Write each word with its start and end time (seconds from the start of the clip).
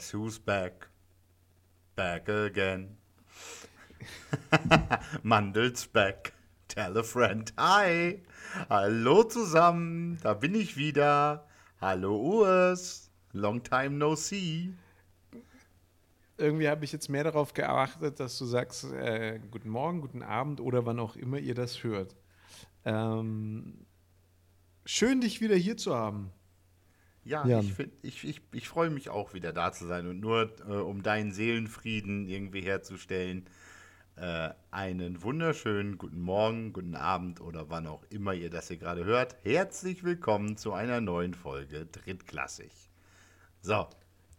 Guess 0.00 0.14
who's 0.14 0.38
back? 0.38 0.88
Back 1.94 2.26
again. 2.30 2.96
Mandels 5.22 5.92
back. 5.92 6.32
Tell 6.68 6.96
a 6.96 7.02
friend. 7.02 7.52
Hi. 7.58 8.22
Hallo 8.70 9.24
zusammen. 9.24 10.16
Da 10.22 10.32
bin 10.32 10.54
ich 10.54 10.78
wieder. 10.78 11.46
Hallo 11.82 12.16
Urs. 12.16 13.10
Long 13.34 13.62
time 13.62 13.90
no 13.98 14.14
see. 14.14 14.72
Irgendwie 16.38 16.70
habe 16.70 16.86
ich 16.86 16.92
jetzt 16.92 17.10
mehr 17.10 17.24
darauf 17.24 17.52
geachtet, 17.52 18.20
dass 18.20 18.38
du 18.38 18.46
sagst, 18.46 18.90
äh, 18.92 19.38
guten 19.50 19.68
Morgen, 19.68 20.00
guten 20.00 20.22
Abend 20.22 20.62
oder 20.62 20.86
wann 20.86 20.98
auch 20.98 21.14
immer 21.14 21.36
ihr 21.36 21.54
das 21.54 21.84
hört. 21.84 22.16
Ähm, 22.86 23.84
schön, 24.86 25.20
dich 25.20 25.42
wieder 25.42 25.56
hier 25.56 25.76
zu 25.76 25.94
haben. 25.94 26.32
Ja, 27.30 27.46
Jan. 27.46 27.64
ich, 28.02 28.24
ich, 28.24 28.24
ich, 28.24 28.40
ich 28.50 28.68
freue 28.68 28.90
mich 28.90 29.08
auch 29.08 29.34
wieder 29.34 29.52
da 29.52 29.70
zu 29.70 29.86
sein 29.86 30.08
und 30.08 30.18
nur 30.18 30.50
äh, 30.68 30.72
um 30.72 31.04
deinen 31.04 31.30
Seelenfrieden 31.30 32.26
irgendwie 32.26 32.60
herzustellen. 32.60 33.46
Äh, 34.16 34.50
einen 34.72 35.22
wunderschönen 35.22 35.96
guten 35.96 36.20
Morgen, 36.20 36.72
guten 36.72 36.96
Abend 36.96 37.40
oder 37.40 37.70
wann 37.70 37.86
auch 37.86 38.02
immer 38.10 38.34
ihr 38.34 38.50
das 38.50 38.66
hier 38.66 38.78
gerade 38.78 39.04
hört. 39.04 39.36
Herzlich 39.44 40.02
willkommen 40.02 40.56
zu 40.56 40.72
einer 40.72 41.00
neuen 41.00 41.34
Folge 41.34 41.86
Drittklassig. 41.86 42.72
So, 43.62 43.86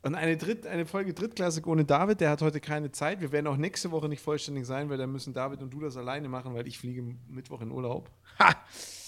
Und 0.04 0.16
eine, 0.16 0.35
Dritt, 0.35 0.68
eine 0.68 0.85
Folge 0.85 1.13
Drittklassik 1.13 1.68
ohne 1.68 1.85
David, 1.85 2.20
der 2.20 2.30
hat 2.30 2.41
heute 2.41 2.60
keine 2.60 2.91
Zeit. 2.91 3.21
Wir 3.21 3.32
werden 3.32 3.48
auch 3.48 3.55
nächste 3.55 3.91
Woche 3.91 4.10
nicht 4.10 4.21
vollständig 4.21 4.66
sein, 4.66 4.90
weil 4.90 4.98
dann 4.98 5.13
müssen 5.13 5.34
David 5.34 5.62
und 5.62 5.73
du 5.73 5.80
das 5.80 5.96
alleine 5.96 6.27
machen, 6.27 6.54
weil 6.55 6.68
ich 6.68 6.77
fliege 6.77 7.04
Mittwoch 7.30 7.62
in 7.62 7.71
Urlaub. 7.71 8.12
Ha! 8.40 8.54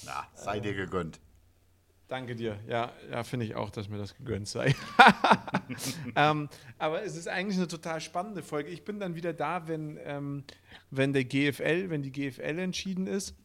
na, 0.05 0.25
sei 0.35 0.61
dir 0.61 0.73
gegönnt. 0.73 1.19
Danke 2.07 2.35
dir. 2.35 2.59
Ja, 2.67 2.91
ja 3.09 3.23
finde 3.23 3.45
ich 3.45 3.55
auch, 3.55 3.69
dass 3.69 3.89
mir 3.89 3.97
das 3.97 4.15
gegönnt 4.15 4.47
sei. 4.47 4.75
ähm, 6.15 6.49
aber 6.77 7.03
es 7.03 7.15
ist 7.15 7.27
eigentlich 7.27 7.57
eine 7.57 7.67
total 7.67 8.01
spannende 8.01 8.43
Folge. 8.43 8.69
Ich 8.69 8.83
bin 8.83 8.99
dann 8.99 9.15
wieder 9.15 9.33
da, 9.33 9.67
wenn, 9.67 9.97
ähm, 10.03 10.43
wenn 10.91 11.13
der 11.13 11.23
GFL, 11.23 11.89
wenn 11.89 12.01
die 12.01 12.11
GFL 12.11 12.59
entschieden 12.59 13.07
ist. 13.07 13.35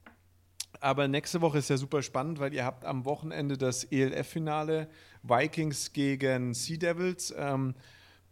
Aber 0.80 1.08
nächste 1.08 1.40
Woche 1.40 1.58
ist 1.58 1.70
ja 1.70 1.76
super 1.76 2.02
spannend, 2.02 2.38
weil 2.38 2.52
ihr 2.54 2.64
habt 2.64 2.84
am 2.84 3.04
Wochenende 3.04 3.56
das 3.56 3.84
ELF-Finale 3.84 4.88
Vikings 5.22 5.92
gegen 5.92 6.54
Sea 6.54 6.76
Devils 6.76 7.34
ähm, 7.36 7.74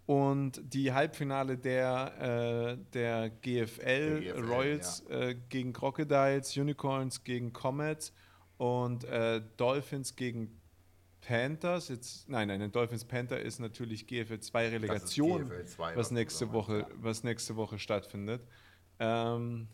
und 0.06 0.60
die 0.62 0.92
Halbfinale 0.92 1.58
der, 1.58 2.76
äh, 2.78 2.92
der 2.92 3.30
GFL, 3.30 4.20
Der 4.20 4.34
GFL, 4.34 4.44
Royals 4.44 5.00
äh, 5.08 5.34
gegen 5.48 5.72
Crocodiles, 5.72 6.56
Unicorns 6.56 7.24
gegen 7.24 7.52
Comets 7.52 8.12
und 8.58 9.04
äh, 9.04 9.42
Dolphins 9.56 10.16
gegen 10.16 10.60
Panthers. 11.20 11.88
Jetzt, 11.88 12.28
nein, 12.28 12.48
nein, 12.48 12.70
Dolphins 12.70 13.04
Panther 13.04 13.40
ist 13.40 13.58
natürlich 13.58 14.06
GFL 14.06 14.40
2 14.40 14.68
Relegation, 14.68 15.48
GFL 15.48 15.64
2, 15.66 15.96
was 15.96 16.10
nächste 16.10 16.52
Woche, 16.52 16.80
ja. 16.80 16.88
was 16.96 17.24
nächste 17.24 17.56
Woche 17.56 17.78
stattfindet. 17.78 18.42
Ähm, 18.98 19.68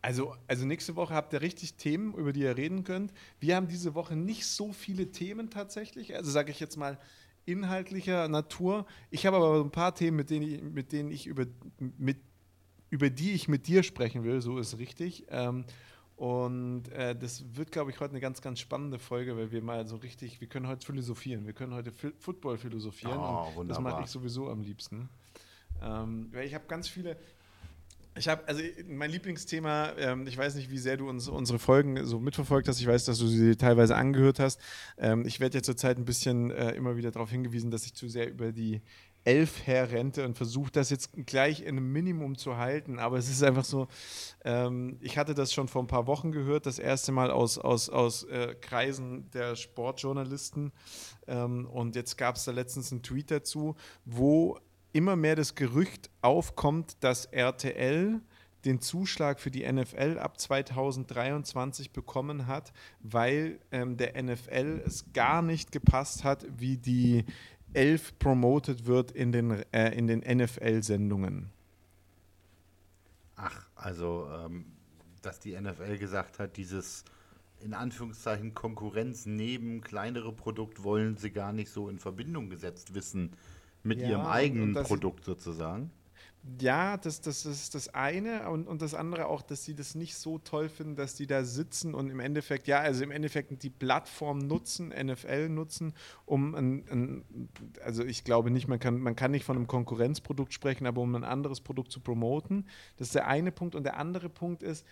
also, 0.00 0.34
also 0.48 0.66
nächste 0.66 0.96
Woche 0.96 1.14
habt 1.14 1.32
ihr 1.32 1.40
richtig 1.40 1.74
Themen, 1.74 2.14
über 2.14 2.32
die 2.32 2.40
ihr 2.40 2.56
reden 2.56 2.82
könnt. 2.82 3.12
Wir 3.38 3.54
haben 3.54 3.68
diese 3.68 3.94
Woche 3.94 4.16
nicht 4.16 4.46
so 4.46 4.72
viele 4.72 5.12
Themen 5.12 5.48
tatsächlich. 5.48 6.16
Also 6.16 6.30
sage 6.30 6.50
ich 6.50 6.58
jetzt 6.58 6.76
mal 6.76 6.98
inhaltlicher 7.44 8.26
Natur. 8.28 8.86
Ich 9.10 9.26
habe 9.26 9.36
aber 9.36 9.60
ein 9.60 9.70
paar 9.70 9.94
Themen, 9.94 10.16
mit 10.16 10.30
denen 10.30 10.42
ich, 10.42 10.62
mit 10.62 10.92
denen 10.92 11.10
ich 11.10 11.26
über, 11.26 11.46
mit, 11.78 12.18
über 12.90 13.10
die 13.10 13.32
ich 13.32 13.46
mit 13.46 13.68
dir 13.68 13.84
sprechen 13.84 14.24
will. 14.24 14.40
So 14.40 14.58
ist 14.58 14.78
richtig. 14.78 15.26
Ähm, 15.28 15.64
und 16.22 16.88
äh, 16.92 17.16
das 17.16 17.44
wird, 17.56 17.72
glaube 17.72 17.90
ich, 17.90 17.98
heute 17.98 18.12
eine 18.12 18.20
ganz, 18.20 18.40
ganz 18.40 18.60
spannende 18.60 19.00
Folge, 19.00 19.36
weil 19.36 19.50
wir 19.50 19.60
mal 19.60 19.88
so 19.88 19.96
richtig, 19.96 20.40
wir 20.40 20.46
können 20.46 20.68
heute 20.68 20.86
philosophieren. 20.86 21.46
Wir 21.46 21.52
können 21.52 21.74
heute 21.74 21.90
Fi- 21.90 22.12
Football 22.16 22.58
philosophieren. 22.58 23.18
Oh, 23.18 23.48
und 23.56 23.68
das 23.68 23.80
mache 23.80 24.04
ich 24.04 24.08
sowieso 24.08 24.48
am 24.48 24.62
liebsten. 24.62 25.08
Ähm, 25.82 26.28
weil 26.30 26.46
ich 26.46 26.54
habe 26.54 26.64
ganz 26.68 26.86
viele, 26.86 27.16
ich 28.16 28.28
habe, 28.28 28.46
also 28.46 28.62
mein 28.86 29.10
Lieblingsthema, 29.10 29.94
ähm, 29.98 30.28
ich 30.28 30.38
weiß 30.38 30.54
nicht, 30.54 30.70
wie 30.70 30.78
sehr 30.78 30.96
du 30.96 31.08
uns, 31.08 31.26
unsere 31.26 31.58
Folgen 31.58 32.06
so 32.06 32.20
mitverfolgt 32.20 32.68
hast. 32.68 32.78
Ich 32.78 32.86
weiß, 32.86 33.04
dass 33.04 33.18
du 33.18 33.26
sie 33.26 33.56
teilweise 33.56 33.96
angehört 33.96 34.38
hast. 34.38 34.60
Ähm, 34.98 35.26
ich 35.26 35.40
werde 35.40 35.58
ja 35.58 35.62
zurzeit 35.64 35.98
ein 35.98 36.04
bisschen 36.04 36.52
äh, 36.52 36.70
immer 36.76 36.96
wieder 36.96 37.10
darauf 37.10 37.30
hingewiesen, 37.32 37.72
dass 37.72 37.84
ich 37.84 37.94
zu 37.94 38.08
sehr 38.08 38.30
über 38.30 38.52
die 38.52 38.80
Elf 39.24 39.66
herrente 39.66 40.24
und 40.24 40.36
versuche 40.36 40.72
das 40.72 40.90
jetzt 40.90 41.10
gleich 41.26 41.60
in 41.60 41.76
einem 41.76 41.92
Minimum 41.92 42.36
zu 42.36 42.56
halten. 42.56 42.98
Aber 42.98 43.18
es 43.18 43.28
ist 43.28 43.42
einfach 43.42 43.64
so, 43.64 43.88
ähm, 44.44 44.98
ich 45.00 45.18
hatte 45.18 45.34
das 45.34 45.52
schon 45.52 45.68
vor 45.68 45.82
ein 45.82 45.86
paar 45.86 46.06
Wochen 46.06 46.32
gehört, 46.32 46.66
das 46.66 46.78
erste 46.78 47.12
Mal 47.12 47.30
aus, 47.30 47.58
aus, 47.58 47.88
aus 47.88 48.24
äh, 48.24 48.54
Kreisen 48.60 49.30
der 49.30 49.56
Sportjournalisten. 49.56 50.72
Ähm, 51.26 51.66
und 51.66 51.94
jetzt 51.94 52.18
gab 52.18 52.36
es 52.36 52.44
da 52.44 52.52
letztens 52.52 52.90
einen 52.92 53.02
Tweet 53.02 53.30
dazu, 53.30 53.76
wo 54.04 54.58
immer 54.92 55.16
mehr 55.16 55.36
das 55.36 55.54
Gerücht 55.54 56.10
aufkommt, 56.20 56.96
dass 57.00 57.26
RTL 57.26 58.20
den 58.64 58.80
Zuschlag 58.80 59.40
für 59.40 59.50
die 59.50 59.70
NFL 59.70 60.18
ab 60.18 60.38
2023 60.38 61.92
bekommen 61.92 62.46
hat, 62.46 62.72
weil 63.00 63.58
ähm, 63.72 63.96
der 63.96 64.20
NFL 64.22 64.82
es 64.86 65.12
gar 65.12 65.42
nicht 65.42 65.72
gepasst 65.72 66.24
hat, 66.24 66.46
wie 66.56 66.78
die 66.78 67.24
Elf 67.74 68.18
promoted 68.18 68.86
wird 68.86 69.10
in 69.12 69.32
den, 69.32 69.50
äh, 69.72 69.90
in 69.96 70.06
den 70.06 70.20
NFL-Sendungen. 70.20 71.50
Ach, 73.36 73.66
also, 73.74 74.28
ähm, 74.30 74.66
dass 75.22 75.40
die 75.40 75.58
NFL 75.58 75.98
gesagt 75.98 76.38
hat, 76.38 76.56
dieses 76.56 77.04
in 77.60 77.74
Anführungszeichen 77.74 78.54
Konkurrenz 78.54 79.24
neben 79.24 79.80
kleinere 79.82 80.32
Produkt 80.32 80.82
wollen 80.82 81.16
sie 81.16 81.30
gar 81.30 81.52
nicht 81.52 81.70
so 81.70 81.88
in 81.88 81.98
Verbindung 81.98 82.50
gesetzt 82.50 82.94
wissen 82.94 83.30
mit 83.84 84.00
Ja, 84.00 84.10
ihrem 84.10 84.26
eigenen 84.26 84.74
Produkt 84.74 85.24
sozusagen. 85.24 85.90
Ja, 86.60 86.96
das, 86.96 87.20
das 87.20 87.46
ist 87.46 87.76
das 87.76 87.94
eine 87.94 88.50
und, 88.50 88.66
und 88.66 88.82
das 88.82 88.94
andere 88.94 89.26
auch, 89.26 89.42
dass 89.42 89.64
sie 89.64 89.76
das 89.76 89.94
nicht 89.94 90.16
so 90.16 90.38
toll 90.38 90.68
finden, 90.68 90.96
dass 90.96 91.14
die 91.14 91.28
da 91.28 91.44
sitzen 91.44 91.94
und 91.94 92.10
im 92.10 92.18
Endeffekt, 92.18 92.66
ja, 92.66 92.80
also 92.80 93.04
im 93.04 93.12
Endeffekt 93.12 93.62
die 93.62 93.70
Plattform 93.70 94.38
nutzen, 94.38 94.88
NFL 94.88 95.48
nutzen, 95.50 95.94
um 96.26 96.56
ein, 96.56 96.84
ein 96.90 97.48
also 97.84 98.04
ich 98.04 98.24
glaube 98.24 98.50
nicht, 98.50 98.66
man 98.66 98.80
kann, 98.80 98.98
man 98.98 99.14
kann 99.14 99.30
nicht 99.30 99.44
von 99.44 99.56
einem 99.56 99.68
Konkurrenzprodukt 99.68 100.52
sprechen, 100.52 100.86
aber 100.86 101.00
um 101.00 101.14
ein 101.14 101.22
anderes 101.22 101.60
Produkt 101.60 101.92
zu 101.92 102.00
promoten. 102.00 102.66
Das 102.96 103.08
ist 103.08 103.14
der 103.14 103.28
eine 103.28 103.52
Punkt 103.52 103.76
und 103.76 103.84
der 103.84 103.96
andere 103.96 104.28
Punkt 104.28 104.64
ist, 104.64 104.84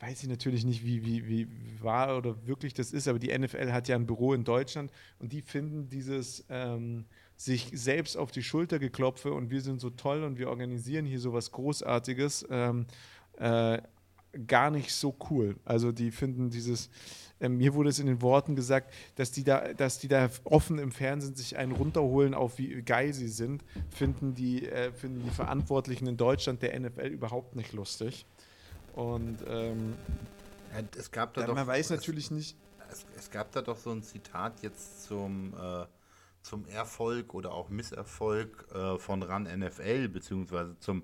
weiß 0.00 0.22
ich 0.22 0.28
natürlich 0.28 0.66
nicht, 0.66 0.84
wie, 0.84 1.06
wie, 1.06 1.26
wie 1.26 1.48
wahr 1.82 2.18
oder 2.18 2.46
wirklich 2.46 2.74
das 2.74 2.92
ist, 2.92 3.08
aber 3.08 3.18
die 3.18 3.36
NFL 3.36 3.72
hat 3.72 3.88
ja 3.88 3.96
ein 3.96 4.06
Büro 4.06 4.34
in 4.34 4.44
Deutschland 4.44 4.92
und 5.18 5.32
die 5.32 5.40
finden 5.40 5.88
dieses 5.88 6.44
ähm, 6.50 7.06
sich 7.40 7.70
selbst 7.72 8.18
auf 8.18 8.30
die 8.30 8.42
Schulter 8.42 8.78
geklopfe 8.78 9.32
und 9.32 9.48
wir 9.48 9.62
sind 9.62 9.80
so 9.80 9.88
toll 9.88 10.24
und 10.24 10.38
wir 10.38 10.50
organisieren 10.50 11.06
hier 11.06 11.18
sowas 11.18 11.52
Großartiges 11.52 12.46
ähm, 12.50 12.84
äh, 13.38 13.80
gar 14.46 14.70
nicht 14.70 14.94
so 14.94 15.16
cool. 15.30 15.56
Also 15.64 15.90
die 15.90 16.10
finden 16.10 16.50
dieses, 16.50 16.90
ähm, 17.40 17.56
mir 17.56 17.72
wurde 17.72 17.88
es 17.88 17.98
in 17.98 18.08
den 18.08 18.20
Worten 18.20 18.56
gesagt, 18.56 18.92
dass 19.14 19.32
die 19.32 19.42
da, 19.42 19.72
dass 19.72 19.98
die 19.98 20.06
da 20.06 20.28
offen 20.44 20.78
im 20.78 20.92
Fernsehen 20.92 21.34
sich 21.34 21.56
einen 21.56 21.72
runterholen 21.72 22.34
auf 22.34 22.58
wie 22.58 22.82
geil 22.82 23.14
sie 23.14 23.28
sind, 23.28 23.64
finden 23.88 24.34
die, 24.34 24.68
äh, 24.68 24.92
finden 24.92 25.22
die 25.24 25.30
Verantwortlichen 25.30 26.06
in 26.08 26.18
Deutschland 26.18 26.60
der 26.60 26.78
NFL 26.78 27.06
überhaupt 27.06 27.56
nicht 27.56 27.72
lustig. 27.72 28.26
Und 28.92 29.38
ähm, 29.48 29.94
Ja, 30.74 30.82
es 30.94 31.10
gab 31.10 31.32
da 31.32 31.46
doch, 31.46 31.54
man 31.54 31.66
weiß 31.66 31.86
es, 31.86 31.90
natürlich 31.90 32.30
nicht, 32.30 32.54
Es, 32.90 33.06
es 33.16 33.30
gab 33.30 33.50
da 33.52 33.62
doch 33.62 33.78
so 33.78 33.92
ein 33.92 34.02
Zitat 34.02 34.62
jetzt 34.62 35.04
zum, 35.04 35.54
äh, 35.54 35.86
zum 36.42 36.66
Erfolg 36.66 37.34
oder 37.34 37.52
auch 37.52 37.68
Misserfolg 37.68 38.66
äh, 38.72 38.98
von 38.98 39.22
RAN 39.22 39.44
NFL, 39.44 40.08
beziehungsweise 40.08 40.78
zum 40.78 41.02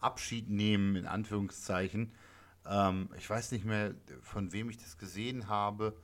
Abschied 0.00 0.48
nehmen, 0.48 0.96
in 0.96 1.06
Anführungszeichen. 1.06 2.12
Ähm, 2.66 3.08
ich 3.16 3.28
weiß 3.28 3.52
nicht 3.52 3.64
mehr, 3.64 3.94
von 4.22 4.52
wem 4.52 4.70
ich 4.70 4.78
das 4.78 4.98
gesehen 4.98 5.48
habe. 5.48 5.94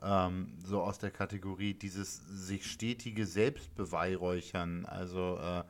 Ähm, 0.00 0.58
so 0.64 0.82
aus 0.82 0.98
der 0.98 1.10
Kategorie 1.10 1.74
dieses 1.74 2.16
sich 2.26 2.70
stetige 2.70 3.26
Selbstbeweihräuchern. 3.26 4.86
Also, 4.86 5.38
äh, 5.38 5.64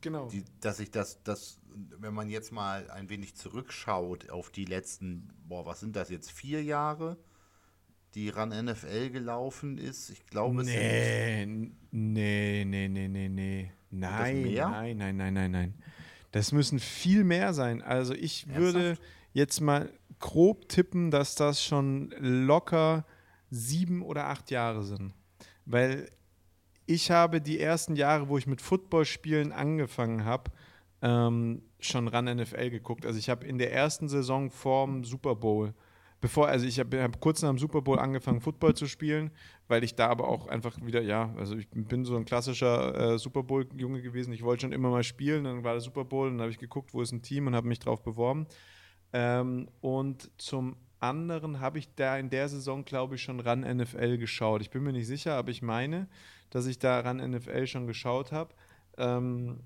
genau. 0.00 0.28
die, 0.28 0.44
dass 0.60 0.80
ich 0.80 0.90
das, 0.90 1.22
das, 1.22 1.60
wenn 1.98 2.14
man 2.14 2.28
jetzt 2.28 2.52
mal 2.52 2.90
ein 2.90 3.08
wenig 3.08 3.36
zurückschaut 3.36 4.30
auf 4.30 4.50
die 4.50 4.64
letzten, 4.64 5.32
boah, 5.46 5.64
was 5.64 5.80
sind 5.80 5.94
das 5.96 6.10
jetzt, 6.10 6.30
vier 6.30 6.62
Jahre, 6.62 7.16
die 8.14 8.28
RAN 8.28 8.50
NFL 8.50 9.10
gelaufen 9.10 9.78
ist? 9.78 10.10
Ich 10.10 10.26
glaube, 10.26 10.62
es 10.62 10.68
sind 10.68 10.76
Nee, 10.76 11.46
nee, 11.90 12.64
nee, 12.64 12.88
nee, 12.88 13.08
nee, 13.08 13.28
nee. 13.28 13.70
Nein, 13.90 14.54
nein, 14.54 14.96
nein, 14.96 15.16
nein, 15.16 15.34
nein, 15.34 15.50
nein. 15.50 15.74
Das 16.30 16.52
müssen 16.52 16.78
viel 16.78 17.24
mehr 17.24 17.52
sein. 17.52 17.82
Also 17.82 18.14
ich 18.14 18.48
würde 18.48 18.78
Ernsthaft? 18.80 19.08
jetzt 19.34 19.60
mal 19.60 19.90
grob 20.18 20.68
tippen, 20.68 21.10
dass 21.10 21.34
das 21.34 21.62
schon 21.62 22.14
locker 22.18 23.04
sieben 23.50 24.02
oder 24.02 24.26
acht 24.28 24.50
Jahre 24.50 24.82
sind. 24.82 25.12
Weil 25.66 26.10
ich 26.86 27.10
habe 27.10 27.40
die 27.40 27.60
ersten 27.60 27.96
Jahre, 27.96 28.28
wo 28.28 28.38
ich 28.38 28.46
mit 28.46 28.62
Footballspielen 28.62 29.52
angefangen 29.52 30.24
habe, 30.24 30.50
ähm, 31.02 31.62
schon 31.80 32.08
ran 32.08 32.24
NFL 32.24 32.70
geguckt. 32.70 33.04
Also 33.04 33.18
ich 33.18 33.28
habe 33.28 33.46
in 33.46 33.58
der 33.58 33.72
ersten 33.72 34.08
Saison 34.08 34.50
vorm 34.50 35.04
Super 35.04 35.34
Bowl 35.34 35.74
bevor, 36.22 36.48
also 36.48 36.64
ich 36.64 36.78
habe 36.78 37.02
hab 37.02 37.20
kurz 37.20 37.42
nach 37.42 37.50
dem 37.50 37.58
Super 37.58 37.82
Bowl 37.82 37.98
angefangen, 37.98 38.40
Football 38.40 38.74
zu 38.74 38.86
spielen, 38.86 39.30
weil 39.68 39.84
ich 39.84 39.96
da 39.96 40.08
aber 40.08 40.28
auch 40.28 40.46
einfach 40.46 40.78
wieder, 40.80 41.02
ja, 41.02 41.34
also 41.36 41.56
ich 41.56 41.68
bin 41.68 42.04
so 42.04 42.16
ein 42.16 42.24
klassischer 42.24 43.14
äh, 43.14 43.18
Super 43.18 43.42
Bowl-Junge 43.42 44.00
gewesen. 44.00 44.32
Ich 44.32 44.42
wollte 44.42 44.62
schon 44.62 44.72
immer 44.72 44.88
mal 44.88 45.02
spielen, 45.02 45.44
dann 45.44 45.64
war 45.64 45.72
der 45.72 45.80
Super 45.80 46.04
Bowl 46.04 46.28
und 46.28 46.34
dann 46.34 46.42
habe 46.42 46.52
ich 46.52 46.58
geguckt, 46.58 46.94
wo 46.94 47.02
ist 47.02 47.12
ein 47.12 47.22
Team 47.22 47.48
und 47.48 47.56
habe 47.56 47.66
mich 47.66 47.80
drauf 47.80 48.02
beworben. 48.02 48.46
Ähm, 49.12 49.68
und 49.80 50.30
zum 50.40 50.76
anderen 51.00 51.58
habe 51.58 51.80
ich 51.80 51.92
da 51.96 52.16
in 52.16 52.30
der 52.30 52.48
Saison, 52.48 52.84
glaube 52.84 53.16
ich, 53.16 53.22
schon 53.22 53.40
ran 53.40 53.60
NFL 53.60 54.16
geschaut. 54.16 54.62
Ich 54.62 54.70
bin 54.70 54.84
mir 54.84 54.92
nicht 54.92 55.08
sicher, 55.08 55.34
aber 55.34 55.50
ich 55.50 55.60
meine, 55.60 56.08
dass 56.50 56.66
ich 56.66 56.78
da 56.78 57.00
ran 57.00 57.16
NFL 57.16 57.66
schon 57.66 57.88
geschaut 57.88 58.30
habe. 58.30 58.54
Ähm, 58.96 59.58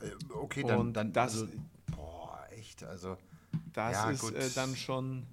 äh, 0.00 0.06
okay, 0.32 0.64
dann, 0.66 0.94
dann 0.94 1.12
das, 1.12 1.42
also, 1.42 1.52
boah, 1.94 2.40
echt, 2.56 2.82
also 2.84 3.18
das 3.74 3.92
ja, 3.92 4.10
ist 4.10 4.30
äh, 4.30 4.48
dann 4.54 4.74
schon 4.74 5.26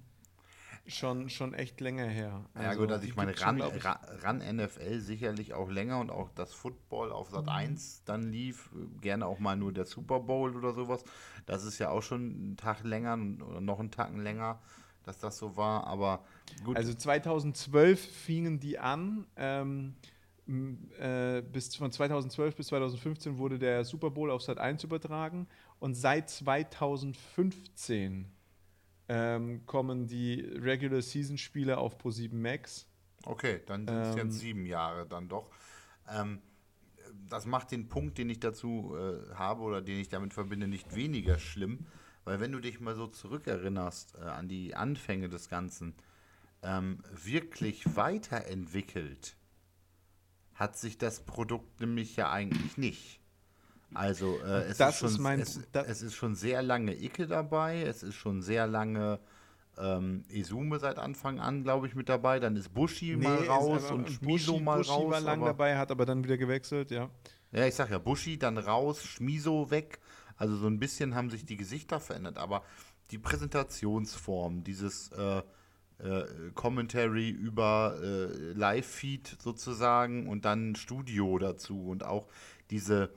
schon, 0.90 1.28
schon 1.30 1.54
echt 1.54 1.80
länger 1.80 2.06
her. 2.06 2.44
Also, 2.54 2.68
ja 2.68 2.74
gut, 2.74 2.92
also 2.92 3.06
ich 3.06 3.16
meine, 3.16 3.38
ran, 3.40 3.58
schon, 3.58 3.92
ran, 4.22 4.56
NFL 4.56 5.00
sicherlich 5.00 5.54
auch 5.54 5.70
länger 5.70 5.98
und 6.00 6.10
auch 6.10 6.28
das 6.34 6.52
Football 6.52 7.12
auf 7.12 7.30
Sat 7.30 7.48
1 7.48 8.00
mhm. 8.00 8.02
dann 8.06 8.22
lief, 8.30 8.70
gerne 9.00 9.26
auch 9.26 9.38
mal 9.38 9.56
nur 9.56 9.72
der 9.72 9.86
Super 9.86 10.20
Bowl 10.20 10.56
oder 10.56 10.72
sowas. 10.72 11.04
Das 11.46 11.64
ist 11.64 11.78
ja 11.78 11.90
auch 11.90 12.02
schon 12.02 12.20
einen 12.20 12.56
Tag 12.56 12.84
länger 12.84 13.18
oder 13.48 13.60
noch 13.60 13.80
einen 13.80 13.90
Tag 13.90 14.16
länger, 14.16 14.60
dass 15.04 15.18
das 15.18 15.38
so 15.38 15.56
war, 15.56 15.86
aber 15.86 16.24
gut. 16.64 16.76
Also 16.76 16.94
2012 16.94 18.00
fingen 18.00 18.60
die 18.60 18.78
an, 18.78 19.26
ähm, 19.36 19.94
äh, 20.98 21.42
bis 21.42 21.76
von 21.76 21.92
2012 21.92 22.56
bis 22.56 22.66
2015 22.68 23.38
wurde 23.38 23.58
der 23.58 23.84
Super 23.84 24.10
Bowl 24.10 24.30
auf 24.30 24.42
Sat 24.42 24.58
1 24.58 24.84
übertragen 24.84 25.46
und 25.78 25.94
seit 25.94 26.28
2015 26.28 28.26
ähm, 29.12 29.66
kommen 29.66 30.06
die 30.06 30.40
Regular 30.40 31.02
Season 31.02 31.36
Spiele 31.36 31.78
auf 31.78 31.98
Pro7 31.98 32.32
Max. 32.32 32.86
Okay, 33.24 33.60
dann 33.66 33.88
sind 33.88 33.96
es 33.98 34.12
ähm, 34.12 34.18
jetzt 34.18 34.38
sieben 34.38 34.66
Jahre 34.66 35.04
dann 35.04 35.28
doch. 35.28 35.50
Ähm, 36.08 36.40
das 37.28 37.44
macht 37.44 37.72
den 37.72 37.88
Punkt, 37.88 38.18
den 38.18 38.30
ich 38.30 38.38
dazu 38.38 38.94
äh, 38.96 39.34
habe 39.34 39.62
oder 39.62 39.82
den 39.82 39.98
ich 39.98 40.08
damit 40.08 40.32
verbinde, 40.32 40.68
nicht 40.68 40.94
weniger 40.94 41.40
schlimm, 41.40 41.86
weil 42.24 42.38
wenn 42.38 42.52
du 42.52 42.60
dich 42.60 42.78
mal 42.78 42.94
so 42.94 43.08
zurückerinnerst 43.08 44.14
äh, 44.14 44.22
an 44.22 44.48
die 44.48 44.76
Anfänge 44.76 45.28
des 45.28 45.48
Ganzen, 45.48 45.96
ähm, 46.62 47.02
wirklich 47.12 47.96
weiterentwickelt 47.96 49.36
hat 50.54 50.76
sich 50.76 50.98
das 50.98 51.24
Produkt 51.24 51.80
nämlich 51.80 52.16
ja 52.16 52.30
eigentlich 52.30 52.76
nicht. 52.76 53.19
Also 53.94 54.38
äh, 54.44 54.64
es, 54.68 54.80
ist 54.80 54.98
schon, 54.98 55.08
ist 55.08 55.18
mein, 55.18 55.40
es, 55.40 55.60
es, 55.72 56.02
ist 56.02 56.14
schon 56.14 56.34
sehr 56.34 56.62
lange 56.62 56.94
Icke 56.94 57.26
dabei, 57.26 57.82
es 57.82 58.02
ist 58.02 58.14
schon 58.14 58.40
sehr 58.40 58.66
lange 58.66 59.18
ähm, 59.78 60.24
Esume 60.28 60.78
seit 60.78 60.98
Anfang 60.98 61.40
an, 61.40 61.62
glaube 61.64 61.86
ich, 61.86 61.94
mit 61.94 62.08
dabei. 62.08 62.38
Dann 62.38 62.56
ist 62.56 62.72
Bushi 62.72 63.16
nee, 63.16 63.24
mal 63.24 63.44
raus 63.46 63.90
und 63.90 64.08
Schmiso 64.08 64.52
Bushi, 64.52 64.64
mal 64.64 64.78
Bushi 64.78 64.90
raus. 64.90 65.10
war 65.10 65.20
lange 65.20 65.44
dabei, 65.44 65.76
hat 65.76 65.90
aber 65.90 66.06
dann 66.06 66.22
wieder 66.22 66.36
gewechselt, 66.36 66.90
ja. 66.90 67.10
Ja, 67.52 67.66
ich 67.66 67.74
sag 67.74 67.90
ja, 67.90 67.98
Bushi 67.98 68.38
dann 68.38 68.58
raus, 68.58 69.04
Schmiso 69.04 69.70
weg. 69.70 69.98
Also 70.36 70.56
so 70.56 70.68
ein 70.68 70.78
bisschen 70.78 71.14
haben 71.14 71.30
sich 71.30 71.44
die 71.44 71.56
Gesichter 71.56 72.00
verändert, 72.00 72.38
aber 72.38 72.62
die 73.10 73.18
Präsentationsform, 73.18 74.62
dieses 74.62 75.10
äh, 75.12 75.42
äh, 75.98 76.24
Commentary 76.54 77.28
über 77.28 77.98
äh, 78.00 78.52
Live-Feed 78.52 79.36
sozusagen 79.42 80.28
und 80.28 80.44
dann 80.44 80.76
Studio 80.76 81.38
dazu 81.38 81.88
und 81.88 82.04
auch 82.04 82.28
diese 82.70 83.10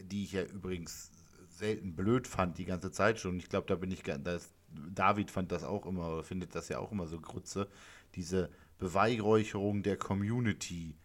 die 0.00 0.24
ich 0.24 0.32
ja 0.32 0.42
übrigens 0.44 1.10
selten 1.48 1.94
blöd 1.94 2.26
fand, 2.26 2.58
die 2.58 2.64
ganze 2.64 2.90
Zeit 2.90 3.18
schon. 3.18 3.38
Ich 3.38 3.48
glaube, 3.48 3.66
da 3.66 3.76
bin 3.76 3.90
ich, 3.90 4.02
das, 4.02 4.52
David 4.68 5.30
fand 5.30 5.52
das 5.52 5.64
auch 5.64 5.86
immer, 5.86 6.12
oder 6.12 6.24
findet 6.24 6.54
das 6.54 6.68
ja 6.68 6.78
auch 6.78 6.92
immer 6.92 7.06
so 7.06 7.20
Grütze, 7.20 7.68
diese 8.14 8.50
Beweihräucherung 8.78 9.82
der 9.82 9.96
Community. 9.96 10.96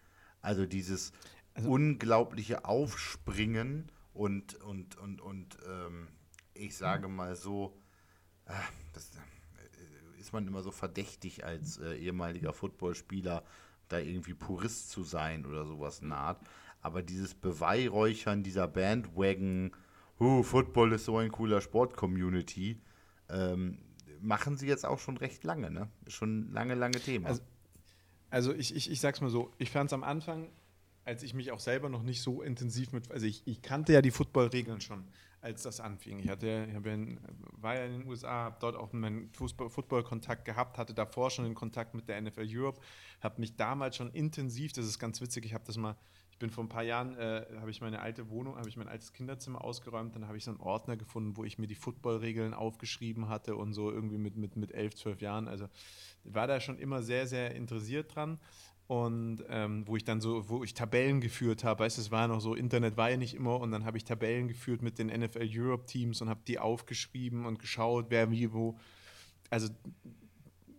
Also 0.41 0.65
dieses 0.65 1.11
also, 1.53 1.69
unglaubliche 1.69 2.65
Aufspringen 2.65 3.91
und, 4.13 4.55
und, 4.55 4.97
und, 4.97 5.21
und 5.21 5.57
ähm, 5.67 6.07
ich 6.53 6.75
sage 6.75 7.07
mal 7.07 7.35
so, 7.35 7.77
äh, 8.45 8.53
das 8.93 9.11
äh, 9.15 10.19
ist 10.19 10.33
man 10.33 10.47
immer 10.47 10.63
so 10.63 10.71
verdächtig 10.71 11.45
als 11.45 11.77
äh, 11.77 11.95
ehemaliger 11.97 12.53
Footballspieler, 12.53 13.43
da 13.89 13.99
irgendwie 13.99 14.33
Purist 14.33 14.89
zu 14.89 15.03
sein 15.03 15.45
oder 15.45 15.65
sowas 15.65 16.01
naht 16.01 16.39
aber 16.81 17.01
dieses 17.01 17.35
Beweihräuchern 17.35 18.43
dieser 18.43 18.67
Bandwagon, 18.67 19.71
huh, 20.19 20.43
Football 20.43 20.93
ist 20.93 21.05
so 21.05 21.17
ein 21.17 21.31
cooler 21.31 21.61
Sport-Community, 21.61 22.81
ähm, 23.29 23.79
machen 24.21 24.57
sie 24.57 24.67
jetzt 24.67 24.85
auch 24.85 24.99
schon 24.99 25.17
recht 25.17 25.43
lange, 25.43 25.69
ne? 25.69 25.89
Schon 26.07 26.51
lange, 26.51 26.75
lange 26.75 26.99
Thema. 26.99 27.29
Also, 27.29 27.41
also 28.29 28.53
ich, 28.53 28.75
ich, 28.75 28.91
ich 28.91 28.99
sag's 28.99 29.21
mal 29.21 29.29
so, 29.29 29.53
ich 29.57 29.71
fand 29.71 29.89
es 29.89 29.93
am 29.93 30.03
Anfang, 30.03 30.49
als 31.05 31.23
ich 31.23 31.33
mich 31.33 31.51
auch 31.51 31.59
selber 31.59 31.89
noch 31.89 32.03
nicht 32.03 32.21
so 32.21 32.41
intensiv 32.41 32.91
mit, 32.91 33.11
also 33.11 33.25
ich, 33.25 33.41
ich 33.45 33.61
kannte 33.61 33.93
ja 33.93 34.01
die 34.01 34.11
Football-Regeln 34.11 34.81
schon, 34.81 35.05
als 35.39 35.63
das 35.63 35.79
anfing. 35.79 36.19
Ich 36.19 36.27
hatte, 36.27 36.67
ich 36.69 36.85
in, 36.85 37.19
war 37.53 37.75
ja 37.75 37.85
in 37.85 37.99
den 37.99 38.07
USA, 38.07 38.43
habe 38.43 38.57
dort 38.59 38.75
auch 38.75 38.91
meinen 38.91 39.31
Football-Kontakt 39.31 40.43
gehabt, 40.43 40.77
hatte 40.77 40.93
davor 40.93 41.31
schon 41.31 41.45
den 41.45 41.55
Kontakt 41.55 41.93
mit 41.93 42.09
der 42.09 42.21
NFL 42.21 42.47
Europe, 42.49 42.81
habe 43.21 43.39
mich 43.39 43.55
damals 43.55 43.95
schon 43.95 44.11
intensiv, 44.11 44.73
das 44.73 44.85
ist 44.85 44.99
ganz 44.99 45.21
witzig, 45.21 45.45
ich 45.45 45.53
habe 45.53 45.63
das 45.65 45.77
mal 45.77 45.95
ich 46.37 46.39
bin 46.39 46.51
vor 46.51 46.63
ein 46.63 46.69
paar 46.69 46.83
Jahren, 46.83 47.15
äh, 47.17 47.47
habe 47.59 47.71
ich 47.71 47.81
meine 47.81 47.99
alte 47.99 48.29
Wohnung, 48.29 48.57
habe 48.57 48.69
ich 48.69 48.77
mein 48.77 48.87
altes 48.87 49.11
Kinderzimmer 49.11 49.63
ausgeräumt, 49.63 50.15
dann 50.15 50.27
habe 50.27 50.37
ich 50.37 50.43
so 50.43 50.51
einen 50.51 50.59
Ordner 50.59 50.95
gefunden, 50.95 51.35
wo 51.35 51.43
ich 51.43 51.57
mir 51.57 51.65
die 51.65 51.73
Footballregeln 51.73 52.53
aufgeschrieben 52.53 53.27
hatte 53.27 53.55
und 53.55 53.73
so 53.73 53.89
irgendwie 53.91 54.19
mit, 54.19 54.37
mit, 54.37 54.55
mit 54.55 54.71
elf, 54.71 54.93
zwölf 54.93 55.19
Jahren. 55.19 55.47
Also 55.47 55.67
war 56.25 56.45
da 56.45 56.59
schon 56.59 56.77
immer 56.77 57.01
sehr, 57.01 57.25
sehr 57.25 57.55
interessiert 57.55 58.15
dran. 58.15 58.39
Und 58.85 59.43
ähm, 59.49 59.87
wo 59.87 59.95
ich 59.95 60.03
dann 60.03 60.21
so, 60.21 60.47
wo 60.47 60.63
ich 60.63 60.75
Tabellen 60.75 61.21
geführt 61.21 61.63
habe, 61.63 61.83
weißt 61.83 61.97
du, 61.97 62.01
es 62.01 62.11
war 62.11 62.27
noch 62.27 62.39
so, 62.39 62.53
Internet 62.53 62.97
war 62.97 63.09
ja 63.09 63.17
nicht 63.17 63.33
immer 63.33 63.59
und 63.59 63.71
dann 63.71 63.83
habe 63.83 63.97
ich 63.97 64.03
Tabellen 64.03 64.47
geführt 64.47 64.83
mit 64.83 64.99
den 64.99 65.07
NFL 65.07 65.49
Europe 65.51 65.87
Teams 65.87 66.21
und 66.21 66.29
habe 66.29 66.41
die 66.47 66.59
aufgeschrieben 66.59 67.47
und 67.47 67.57
geschaut, 67.57 68.05
wer 68.09 68.29
wie 68.29 68.53
wo. 68.53 68.77
Also 69.49 69.69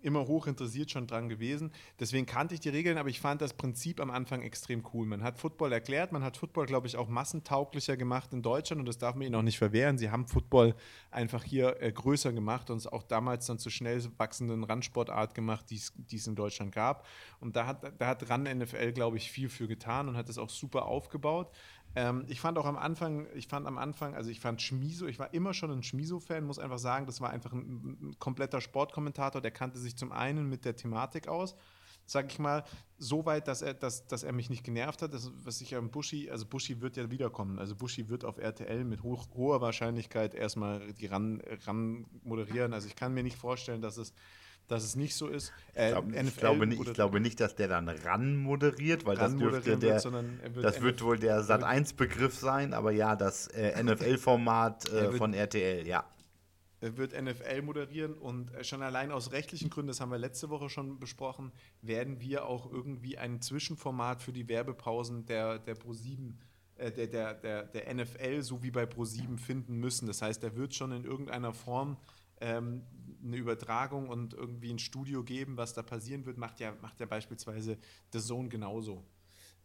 immer 0.02 0.26
hoch 0.26 0.46
interessiert 0.46 0.90
schon 0.90 1.06
dran 1.06 1.28
gewesen. 1.28 1.72
Deswegen 1.98 2.26
kannte 2.26 2.54
ich 2.54 2.60
die 2.60 2.68
Regeln, 2.68 2.98
aber 2.98 3.08
ich 3.08 3.20
fand 3.20 3.40
das 3.40 3.54
Prinzip 3.54 4.00
am 4.00 4.10
Anfang 4.10 4.42
extrem 4.42 4.84
cool. 4.92 5.06
Man 5.06 5.22
hat 5.22 5.38
Football 5.38 5.72
erklärt, 5.72 6.12
man 6.12 6.22
hat 6.22 6.36
Football, 6.36 6.66
glaube 6.66 6.86
ich, 6.86 6.96
auch 6.96 7.08
massentauglicher 7.08 7.96
gemacht 7.96 8.32
in 8.32 8.42
Deutschland 8.42 8.80
und 8.80 8.86
das 8.86 8.98
darf 8.98 9.14
man 9.14 9.26
ihnen 9.26 9.34
auch 9.34 9.42
nicht 9.42 9.58
verwehren. 9.58 9.98
Sie 9.98 10.10
haben 10.10 10.26
Football 10.26 10.74
einfach 11.10 11.44
hier 11.44 11.80
äh, 11.80 11.92
größer 11.92 12.32
gemacht 12.32 12.70
und 12.70 12.76
es 12.76 12.86
auch 12.86 13.02
damals 13.02 13.46
dann 13.46 13.58
zur 13.58 13.72
schnell 13.72 14.02
wachsenden 14.16 14.64
Randsportart 14.64 15.34
gemacht, 15.34 15.66
die 15.70 15.76
es 16.16 16.26
in 16.26 16.34
Deutschland 16.34 16.72
gab. 16.72 17.06
Und 17.40 17.56
da 17.56 17.66
hat, 17.66 17.92
da 17.98 18.06
hat 18.06 18.28
RAN 18.28 18.44
NFL, 18.44 18.92
glaube 18.92 19.16
ich, 19.16 19.30
viel 19.30 19.48
für 19.48 19.68
getan 19.68 20.08
und 20.08 20.16
hat 20.16 20.28
es 20.28 20.38
auch 20.38 20.50
super 20.50 20.86
aufgebaut. 20.86 21.50
Ähm, 21.94 22.24
ich 22.28 22.40
fand 22.40 22.58
auch 22.58 22.66
am 22.66 22.76
Anfang, 22.76 23.26
ich 23.34 23.48
fand 23.48 23.66
am 23.66 23.78
Anfang, 23.78 24.14
also 24.14 24.30
ich 24.30 24.40
fand 24.40 24.62
Schmiso, 24.62 25.06
ich 25.06 25.18
war 25.18 25.32
immer 25.32 25.54
schon 25.54 25.70
ein 25.70 25.82
Schmiso-Fan, 25.82 26.44
muss 26.44 26.58
einfach 26.58 26.78
sagen, 26.78 27.06
das 27.06 27.20
war 27.20 27.30
einfach 27.30 27.52
ein, 27.52 27.98
ein, 28.00 28.16
kompletter 28.18 28.60
Sportkommentator, 28.60 29.40
der 29.40 29.50
kannte 29.50 29.78
sich 29.78 29.96
zum 29.96 30.12
einen 30.12 30.48
mit 30.48 30.64
der 30.64 30.76
Thematik 30.76 31.28
aus, 31.28 31.56
sag 32.06 32.30
ich 32.30 32.38
mal, 32.38 32.64
so 32.98 33.26
weit, 33.26 33.48
dass 33.48 33.62
er, 33.62 33.74
dass, 33.74 34.06
dass 34.06 34.22
er 34.22 34.32
mich 34.32 34.50
nicht 34.50 34.64
genervt 34.64 35.02
hat, 35.02 35.14
das, 35.14 35.30
was 35.44 35.60
ich 35.60 35.74
am 35.76 35.90
Buschi, 35.90 36.30
also 36.30 36.46
Buschi 36.46 36.80
wird 36.80 36.96
ja 36.96 37.10
wiederkommen, 37.10 37.58
also 37.58 37.74
Buschi 37.74 38.08
wird 38.08 38.24
auf 38.24 38.38
RTL 38.38 38.84
mit 38.84 39.02
hoch, 39.02 39.26
hoher 39.34 39.60
Wahrscheinlichkeit 39.60 40.34
erstmal 40.34 40.92
die 40.92 41.06
ran, 41.06 41.42
ran 41.66 42.06
moderieren, 42.22 42.74
also 42.74 42.86
ich 42.86 42.96
kann 42.96 43.14
mir 43.14 43.22
nicht 43.22 43.36
vorstellen, 43.36 43.82
dass 43.82 43.96
es 43.96 44.12
dass 44.68 44.84
es 44.84 44.96
nicht 44.96 45.14
so 45.14 45.26
ist. 45.26 45.52
Äh, 45.74 45.88
ich, 45.88 45.92
glaub, 45.92 46.12
ich, 46.12 46.36
glaube 46.36 46.66
nicht, 46.66 46.86
ich, 46.86 46.92
glaube 46.94 47.20
nicht, 47.20 47.40
dass 47.40 47.56
der 47.56 47.68
dann 47.68 47.88
ran 47.88 48.36
moderiert, 48.36 49.04
weil 49.04 49.16
ran 49.16 49.32
das 49.32 49.40
dürfte 49.40 49.76
der, 49.78 50.02
wird, 50.54 50.64
das 50.64 50.80
wird 50.80 51.02
wohl 51.02 51.18
der 51.18 51.42
Sat 51.42 51.64
1 51.64 51.94
Begriff 51.94 52.34
sein, 52.34 52.74
aber 52.74 52.92
ja, 52.92 53.16
das 53.16 53.48
äh, 53.48 53.82
NFL-Format 53.82 54.92
äh, 54.92 55.12
von 55.12 55.34
RTL, 55.34 55.86
ja. 55.86 56.04
Er 56.80 56.96
wird 56.96 57.20
NFL 57.20 57.62
moderieren 57.62 58.14
und 58.14 58.54
äh, 58.54 58.62
schon 58.62 58.82
allein 58.82 59.10
aus 59.10 59.32
rechtlichen 59.32 59.68
Gründen, 59.68 59.88
das 59.88 60.00
haben 60.00 60.12
wir 60.12 60.18
letzte 60.18 60.48
Woche 60.48 60.68
schon 60.68 61.00
besprochen, 61.00 61.50
werden 61.82 62.20
wir 62.20 62.46
auch 62.46 62.70
irgendwie 62.70 63.18
ein 63.18 63.40
Zwischenformat 63.40 64.22
für 64.22 64.32
die 64.32 64.48
Werbepausen 64.48 65.26
der, 65.26 65.58
der 65.58 65.76
Pro7 65.76 66.34
äh, 66.76 66.92
der, 66.92 67.08
der, 67.08 67.34
der, 67.34 67.64
der 67.64 67.94
NFL 67.94 68.42
so 68.42 68.62
wie 68.62 68.70
bei 68.70 68.84
Pro7 68.84 69.38
finden 69.38 69.78
müssen. 69.80 70.06
Das 70.06 70.22
heißt, 70.22 70.44
er 70.44 70.56
wird 70.56 70.74
schon 70.74 70.92
in 70.92 71.04
irgendeiner 71.04 71.52
Form 71.52 71.96
ähm, 72.40 72.82
eine 73.22 73.36
Übertragung 73.36 74.08
und 74.08 74.34
irgendwie 74.34 74.72
ein 74.72 74.78
Studio 74.78 75.22
geben, 75.24 75.56
was 75.56 75.74
da 75.74 75.82
passieren 75.82 76.26
wird, 76.26 76.38
macht 76.38 76.60
ja, 76.60 76.74
macht 76.80 77.00
ja 77.00 77.06
beispielsweise 77.06 77.78
The 78.12 78.20
Zone 78.20 78.48
genauso. 78.48 79.04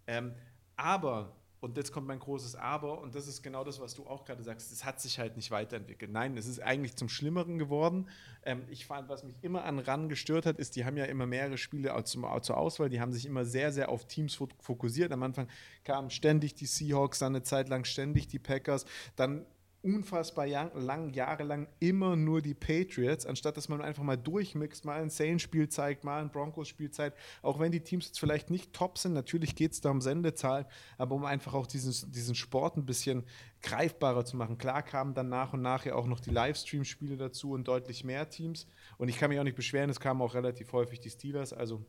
Ähm, 0.08 0.34
aber, 0.76 1.36
und 1.60 1.78
jetzt 1.78 1.92
kommt 1.92 2.08
mein 2.08 2.20
großes 2.20 2.56
Aber, 2.56 3.00
und 3.00 3.16
das 3.16 3.28
ist 3.28 3.42
genau 3.42 3.64
das, 3.64 3.80
was 3.80 3.94
du 3.94 4.06
auch 4.06 4.26
gerade 4.26 4.44
sagst, 4.44 4.72
es 4.72 4.84
hat 4.84 5.00
sich 5.00 5.20
halt 5.20 5.38
nicht 5.38 5.50
weiterentwickelt. 5.50 6.12
Nein, 6.12 6.36
es 6.36 6.46
ist 6.46 6.60
eigentlich 6.60 6.96
zum 6.96 7.08
Schlimmeren 7.08 7.58
geworden. 7.58 8.10
Ähm, 8.44 8.64
ich 8.70 8.86
fand, 8.86 9.08
was 9.08 9.24
mich 9.24 9.36
immer 9.42 9.64
an 9.64 9.80
RAN 9.80 10.10
gestört 10.10 10.46
hat, 10.46 10.58
ist, 10.58 10.76
die 10.76 10.84
haben 10.84 10.98
ja 10.98 11.06
immer 11.06 11.26
mehrere 11.26 11.58
Spiele 11.58 12.04
zur 12.04 12.58
Auswahl, 12.58 12.90
die 12.90 13.00
haben 13.00 13.14
sich 13.14 13.26
immer 13.26 13.46
sehr, 13.46 13.72
sehr 13.72 13.90
auf 13.90 14.06
Teams 14.08 14.38
fokussiert. 14.60 15.12
Am 15.12 15.24
Anfang 15.24 15.48
kamen 15.84 16.10
ständig 16.10 16.56
die 16.56 16.66
Seahawks, 16.66 17.20
dann 17.20 17.34
eine 17.34 17.44
Zeit 17.44 17.70
lang 17.70 17.86
ständig 17.86 18.28
die 18.28 18.40
Packers, 18.40 18.86
dann 19.16 19.46
unfassbar 19.84 20.48
lang, 20.48 21.10
jahrelang 21.14 21.68
immer 21.80 22.16
nur 22.16 22.42
die 22.42 22.54
Patriots, 22.54 23.26
anstatt 23.26 23.58
dass 23.58 23.68
man 23.68 23.82
einfach 23.82 24.04
mal 24.04 24.18
durchmixt, 24.18 24.86
mal 24.86 25.02
ein 25.02 25.10
Saints-Spiel 25.10 25.68
zeigt, 25.68 26.06
mal 26.06 26.22
ein 26.22 26.32
Broncos-Spiel 26.32 26.90
zeigt, 26.90 27.18
auch 27.42 27.60
wenn 27.60 27.74
die 27.74 27.82
Teams 27.82 28.08
jetzt 28.08 28.20
vielleicht 28.20 28.50
nicht 28.50 28.72
top 28.72 28.98
sind, 28.98 29.14
natürlich 29.14 29.56
geht 29.56 29.74
es 29.74 29.82
da 29.82 29.92
um 29.92 30.00
Sendezahlen, 30.00 30.66
aber 30.98 31.16
um 31.16 31.26
einfach 31.26 31.54
auch 31.54 31.68
dieses, 31.68 32.10
diesen 32.10 32.34
Sport 32.34 32.78
ein 32.78 32.86
bisschen 32.86 33.24
greifbarer 33.62 34.24
zu 34.24 34.38
machen. 34.38 34.58
Klar 34.58 34.84
kamen 34.84 35.14
dann 35.14 35.28
nach 35.28 35.52
und 35.52 35.62
nach 35.62 35.86
ja 35.86 35.96
auch 35.96 36.08
noch 36.08 36.22
die 36.22 36.32
Livestream-Spiele 36.32 37.18
dazu 37.18 37.52
und 37.52 37.68
deutlich 37.68 38.06
mehr 38.06 38.30
Teams 38.30 38.68
und 38.98 39.10
ich 39.10 39.18
kann 39.18 39.30
mich 39.30 39.40
auch 39.40 39.44
nicht 39.44 39.58
beschweren, 39.58 39.90
es 39.90 40.00
kamen 40.00 40.22
auch 40.22 40.34
relativ 40.34 40.72
häufig 40.72 41.02
die 41.02 41.10
Steelers, 41.10 41.52
also 41.52 41.86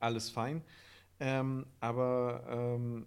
alles 0.00 0.28
fein. 0.28 0.62
Ähm, 1.20 1.66
aber 1.78 2.44
ähm, 2.48 3.06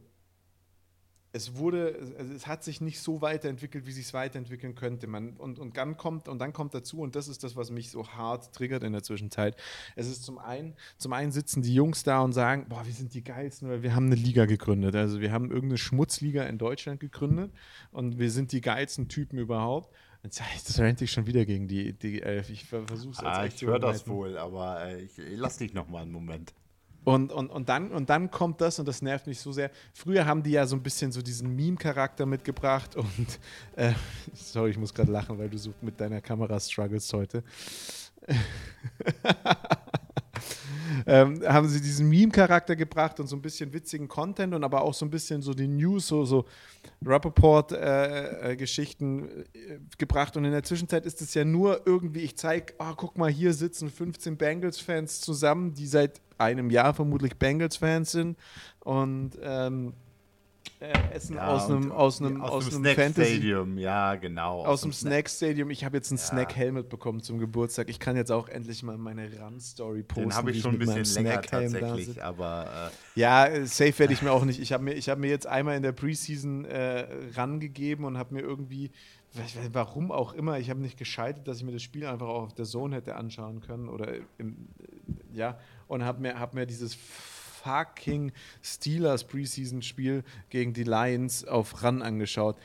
es 1.35 1.57
wurde, 1.57 1.89
es 2.33 2.47
hat 2.47 2.63
sich 2.63 2.79
nicht 2.79 3.01
so 3.01 3.21
weiterentwickelt, 3.21 3.85
wie 3.85 3.91
sich 3.91 4.05
es 4.05 4.13
weiterentwickeln 4.13 4.73
könnte. 4.73 5.05
Man, 5.05 5.33
und, 5.33 5.59
und 5.59 5.75
dann 5.75 5.97
kommt, 5.97 6.29
und 6.29 6.39
dann 6.39 6.53
kommt 6.53 6.73
dazu, 6.73 6.99
und 6.99 7.17
das 7.17 7.27
ist 7.27 7.43
das, 7.43 7.57
was 7.57 7.71
mich 7.71 7.91
so 7.91 8.07
hart 8.07 8.53
triggert 8.55 8.83
in 8.83 8.93
der 8.93 9.03
Zwischenzeit. 9.03 9.57
Es 9.97 10.07
ist 10.07 10.23
zum 10.23 10.37
einen, 10.37 10.75
zum 10.97 11.11
einen 11.11 11.33
sitzen 11.33 11.61
die 11.61 11.75
Jungs 11.75 12.03
da 12.03 12.21
und 12.21 12.31
sagen, 12.31 12.67
boah, 12.69 12.85
wir 12.85 12.93
sind 12.93 13.13
die 13.13 13.21
geilsten, 13.21 13.69
weil 13.69 13.83
wir 13.83 13.93
haben 13.93 14.05
eine 14.05 14.15
Liga 14.15 14.45
gegründet. 14.45 14.95
Also 14.95 15.19
wir 15.19 15.33
haben 15.33 15.51
irgendeine 15.51 15.77
Schmutzliga 15.77 16.43
in 16.43 16.57
Deutschland 16.57 17.01
gegründet 17.01 17.51
und 17.91 18.17
wir 18.17 18.31
sind 18.31 18.53
die 18.53 18.61
geilsten 18.61 19.09
Typen 19.09 19.37
überhaupt. 19.37 19.93
Jetzt 20.23 20.79
rente 20.79 21.03
ich 21.03 21.11
schon 21.11 21.27
wieder 21.27 21.45
gegen 21.45 21.67
die, 21.67 21.91
die 21.91 22.21
Elf. 22.21 22.49
Ich 22.49 22.63
versuche 22.63 23.11
es 23.11 23.19
ah, 23.19 23.45
Ich 23.45 23.61
höre 23.61 23.79
das 23.79 24.07
wohl, 24.07 24.37
aber 24.37 24.85
äh, 24.85 25.01
ich, 25.01 25.19
ich 25.19 25.37
lass 25.37 25.57
dich 25.57 25.73
noch 25.73 25.89
mal 25.89 26.03
einen 26.03 26.13
Moment. 26.13 26.53
Und, 27.05 27.31
und, 27.31 27.49
und, 27.49 27.69
dann, 27.69 27.91
und 27.91 28.09
dann 28.09 28.31
kommt 28.31 28.59
das, 28.61 28.79
und 28.79 28.87
das 28.87 29.01
nervt 29.01 29.27
mich 29.27 29.39
so 29.39 29.51
sehr. 29.51 29.71
Früher 29.93 30.25
haben 30.25 30.43
die 30.43 30.51
ja 30.51 30.65
so 30.65 30.75
ein 30.75 30.81
bisschen 30.81 31.11
so 31.11 31.21
diesen 31.21 31.55
Meme-Charakter 31.55 32.25
mitgebracht. 32.25 32.95
Und 32.95 33.39
äh, 33.75 33.93
sorry, 34.33 34.71
ich 34.71 34.77
muss 34.77 34.93
gerade 34.93 35.11
lachen, 35.11 35.37
weil 35.37 35.49
du 35.49 35.57
so 35.57 35.73
mit 35.81 36.01
deiner 36.01 36.19
Kamera 36.19 36.59
struggles 36.59 37.13
heute. 37.13 37.43
ähm, 41.05 41.41
haben 41.47 41.67
sie 41.67 41.81
diesen 41.81 42.09
Meme-Charakter 42.09 42.75
gebracht 42.75 43.19
und 43.19 43.27
so 43.27 43.35
ein 43.35 43.41
bisschen 43.41 43.73
witzigen 43.73 44.07
Content 44.07 44.53
und 44.53 44.63
aber 44.63 44.81
auch 44.81 44.93
so 44.93 45.05
ein 45.05 45.09
bisschen 45.09 45.41
so 45.41 45.53
die 45.53 45.67
News, 45.67 46.07
so, 46.07 46.23
so 46.25 46.45
Rappaport-Geschichten 47.05 49.27
äh, 49.27 49.41
äh, 49.73 49.79
gebracht. 49.97 50.37
Und 50.37 50.45
in 50.45 50.51
der 50.51 50.63
Zwischenzeit 50.63 51.05
ist 51.05 51.21
es 51.21 51.33
ja 51.33 51.43
nur 51.45 51.81
irgendwie, 51.85 52.21
ich 52.21 52.37
zeige, 52.37 52.73
oh, 52.79 52.93
guck 52.95 53.17
mal, 53.17 53.31
hier 53.31 53.53
sitzen 53.53 53.89
15 53.89 54.37
Bengals-Fans 54.37 55.21
zusammen, 55.21 55.73
die 55.73 55.87
seit 55.87 56.21
einem 56.37 56.69
Jahr 56.69 56.93
vermutlich 56.93 57.37
Bengals-Fans 57.37 58.11
sind 58.11 58.37
und 58.81 59.31
ähm, 59.41 59.93
äh, 60.79 61.13
Essen 61.13 61.35
ja, 61.35 61.47
aus 61.47 61.69
einem 61.69 61.91
aus 61.91 62.21
einem 62.21 62.41
aus, 62.41 62.51
aus 62.51 62.73
einem 62.73 62.83
Snack 62.83 62.95
Fantasy 62.95 63.35
Stadium, 63.35 63.77
ja 63.77 64.15
genau. 64.15 64.59
Aus, 64.61 64.67
aus 64.67 64.81
dem 64.81 64.93
Snack 64.93 65.29
Stadium. 65.29 65.69
Ich 65.69 65.85
habe 65.85 65.97
jetzt 65.97 66.11
ein 66.11 66.17
ja. 66.17 66.23
Snack 66.23 66.55
Helmet 66.55 66.89
bekommen 66.89 67.21
zum 67.21 67.39
Geburtstag. 67.39 67.89
Ich 67.89 67.99
kann 67.99 68.15
jetzt 68.15 68.31
auch 68.31 68.49
endlich 68.49 68.83
mal 68.83 68.97
meine 68.97 69.29
Run 69.39 69.59
Story 69.59 70.03
posten. 70.03 70.29
Den 70.29 70.35
habe 70.35 70.51
ich 70.51 70.61
schon 70.61 70.73
ein 70.75 70.79
bisschen 70.79 71.23
länger 71.23 71.41
tatsächlich, 71.41 72.21
aber 72.21 72.91
äh, 73.15 73.19
ja, 73.19 73.65
safe 73.65 73.97
werde 73.99 74.13
ich 74.13 74.21
mir 74.21 74.31
auch 74.33 74.43
nicht. 74.43 74.59
Ich 74.59 74.73
habe 74.73 74.83
mir 74.83 74.93
ich 74.93 75.09
habe 75.09 75.21
mir 75.21 75.29
jetzt 75.29 75.47
einmal 75.47 75.77
in 75.77 75.83
der 75.83 75.93
Preseason 75.93 76.65
äh, 76.65 77.07
rangegeben 77.35 78.05
und 78.05 78.17
habe 78.17 78.33
mir 78.33 78.41
irgendwie 78.41 78.91
warum 79.71 80.11
auch 80.11 80.33
immer, 80.33 80.59
ich 80.59 80.69
habe 80.69 80.79
nicht 80.79 80.97
geschaltet, 80.97 81.47
dass 81.47 81.57
ich 81.57 81.63
mir 81.63 81.73
das 81.73 81.83
Spiel 81.83 82.05
einfach 82.05 82.27
auch 82.27 82.43
auf 82.43 82.53
der 82.53 82.65
Zone 82.65 82.95
hätte 82.95 83.15
anschauen 83.15 83.59
können 83.59 83.89
oder 83.89 84.13
im, 84.37 84.69
ja 85.33 85.57
und 85.87 86.03
habe 86.03 86.21
mir 86.21 86.39
hab 86.39 86.53
mir 86.53 86.65
dieses 86.65 86.97
fucking 87.65 88.31
Steelers 88.61 89.23
Preseason-Spiel 89.23 90.23
gegen 90.49 90.73
die 90.73 90.83
Lions 90.83 91.45
auf 91.45 91.83
Run 91.83 92.01
angeschaut. 92.01 92.57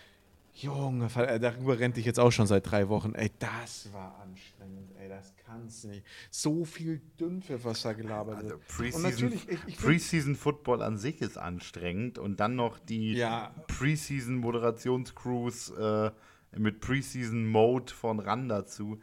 Junge, 0.55 1.09
äh, 1.17 1.41
darüber 1.41 1.79
rente 1.79 2.01
ich 2.01 2.07
jetzt 2.07 2.21
auch 2.21 2.33
schon 2.33 2.47
seit 2.47 2.71
drei 2.71 2.89
Wochen. 2.89 3.15
Ey, 3.15 3.31
das 3.39 3.91
war 3.93 4.21
anstrengend, 4.21 4.93
ey, 5.01 5.09
das 5.09 5.33
kannst 5.47 5.85
du 5.85 5.89
nicht. 5.89 6.05
So 6.31 6.65
viel 6.65 7.01
da 7.19 7.93
gelabert 7.95 8.43
wird. 8.43 8.53
Also 8.53 8.59
Preseason, 8.69 9.33
Preseason 9.81 10.37
Football 10.37 10.83
an 10.83 10.99
sich 10.99 11.23
ist 11.23 11.39
anstrengend 11.39 12.19
und 12.19 12.41
dann 12.41 12.57
noch 12.57 12.79
die 12.79 13.15
ja. 13.15 13.55
Preseason 13.69 14.37
Moderationscrews 14.37 15.71
äh, 15.71 16.11
mit 16.57 16.81
Preseason 16.81 17.47
Mode 17.47 17.93
von 17.93 18.19
RAN 18.19 18.49
dazu. 18.49 19.01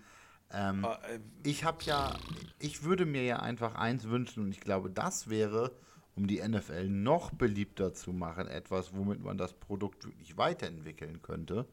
Ähm, 0.52 0.86
oh, 0.88 0.94
äh, 1.12 1.20
ich 1.44 1.64
habe 1.64 1.84
ja, 1.84 2.16
ich 2.60 2.84
würde 2.84 3.06
mir 3.06 3.24
ja 3.24 3.38
einfach 3.40 3.76
eins 3.76 4.06
wünschen 4.10 4.44
und 4.44 4.52
ich 4.52 4.60
glaube, 4.60 4.90
das 4.90 5.30
wäre 5.30 5.72
um 6.18 6.28
die 6.28 6.42
NFL 6.42 6.90
noch 6.90 7.32
beliebter 7.32 7.94
zu 7.94 8.12
machen, 8.12 8.48
etwas, 8.48 8.96
womit 8.96 9.24
man 9.24 9.38
das 9.38 9.54
Produkt 9.54 10.06
wirklich 10.06 10.38
weiterentwickeln 10.38 11.22
könnte. 11.22 11.68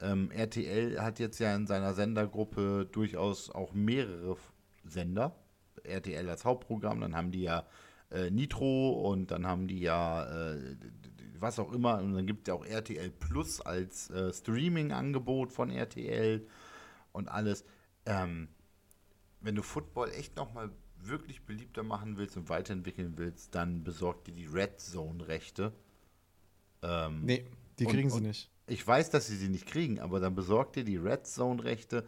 Ähm, 0.00 0.30
RTL 0.30 1.00
hat 1.00 1.18
jetzt 1.18 1.38
ja 1.38 1.54
in 1.54 1.66
seiner 1.66 1.92
Sendergruppe 1.92 2.88
durchaus 2.90 3.50
auch 3.50 3.74
mehrere 3.74 4.36
Sender. 4.84 5.36
RTL 5.84 6.28
als 6.28 6.44
Hauptprogramm, 6.44 7.00
dann 7.00 7.14
haben 7.14 7.30
die 7.30 7.42
ja 7.42 7.66
äh, 8.10 8.30
Nitro 8.30 9.10
und 9.10 9.30
dann 9.30 9.46
haben 9.46 9.68
die 9.68 9.80
ja 9.80 10.24
äh, 10.24 10.76
was 11.38 11.58
auch 11.58 11.72
immer. 11.72 11.98
Und 11.98 12.14
dann 12.14 12.26
gibt 12.26 12.48
es 12.48 12.52
ja 12.52 12.54
auch 12.54 12.64
RTL 12.64 13.10
Plus 13.10 13.60
als 13.60 14.08
äh, 14.10 14.32
Streaming-Angebot 14.32 15.52
von 15.52 15.70
RTL 15.70 16.46
und 17.12 17.28
alles. 17.28 17.64
Ähm, 18.06 18.48
wenn 19.40 19.54
du 19.54 19.62
Football 19.62 20.10
echt 20.12 20.36
nochmal 20.36 20.70
wirklich 21.02 21.42
beliebter 21.42 21.82
machen 21.82 22.16
willst 22.16 22.36
und 22.36 22.48
weiterentwickeln 22.48 23.14
willst, 23.16 23.54
dann 23.54 23.84
besorg 23.84 24.24
dir 24.24 24.32
die 24.32 24.46
Red 24.46 24.80
Zone-Rechte. 24.80 25.72
Ähm, 26.82 27.24
nee, 27.24 27.44
die 27.78 27.86
kriegen 27.86 28.10
und, 28.10 28.18
sie 28.18 28.26
nicht. 28.26 28.50
Ich 28.66 28.86
weiß, 28.86 29.10
dass 29.10 29.26
sie 29.26 29.36
sie 29.36 29.48
nicht 29.48 29.66
kriegen, 29.66 29.98
aber 30.00 30.20
dann 30.20 30.34
besorg 30.34 30.72
dir 30.72 30.84
die 30.84 30.96
Red 30.96 31.26
Zone-Rechte 31.26 32.06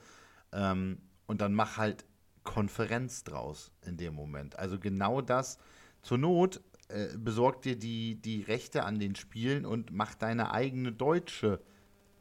ähm, 0.53 0.99
und 1.27 1.41
dann 1.41 1.55
mach 1.55 1.77
halt 1.77 2.05
Konferenz 2.45 3.25
draus 3.25 3.71
in 3.87 3.97
dem 3.97 4.15
Moment. 4.15 4.59
Also 4.59 4.79
genau 4.79 5.21
das. 5.21 5.59
Zur 6.03 6.19
Not 6.19 6.61
äh, 6.89 7.09
besorg 7.17 7.63
dir 7.63 7.77
die, 7.77 8.17
die 8.17 8.43
Rechte 8.43 8.85
an 8.85 8.99
den 8.99 9.15
Spielen 9.15 9.65
und 9.65 9.93
mach 9.93 10.15
deine 10.15 10.51
eigene 10.53 10.93
deutsche 10.93 11.61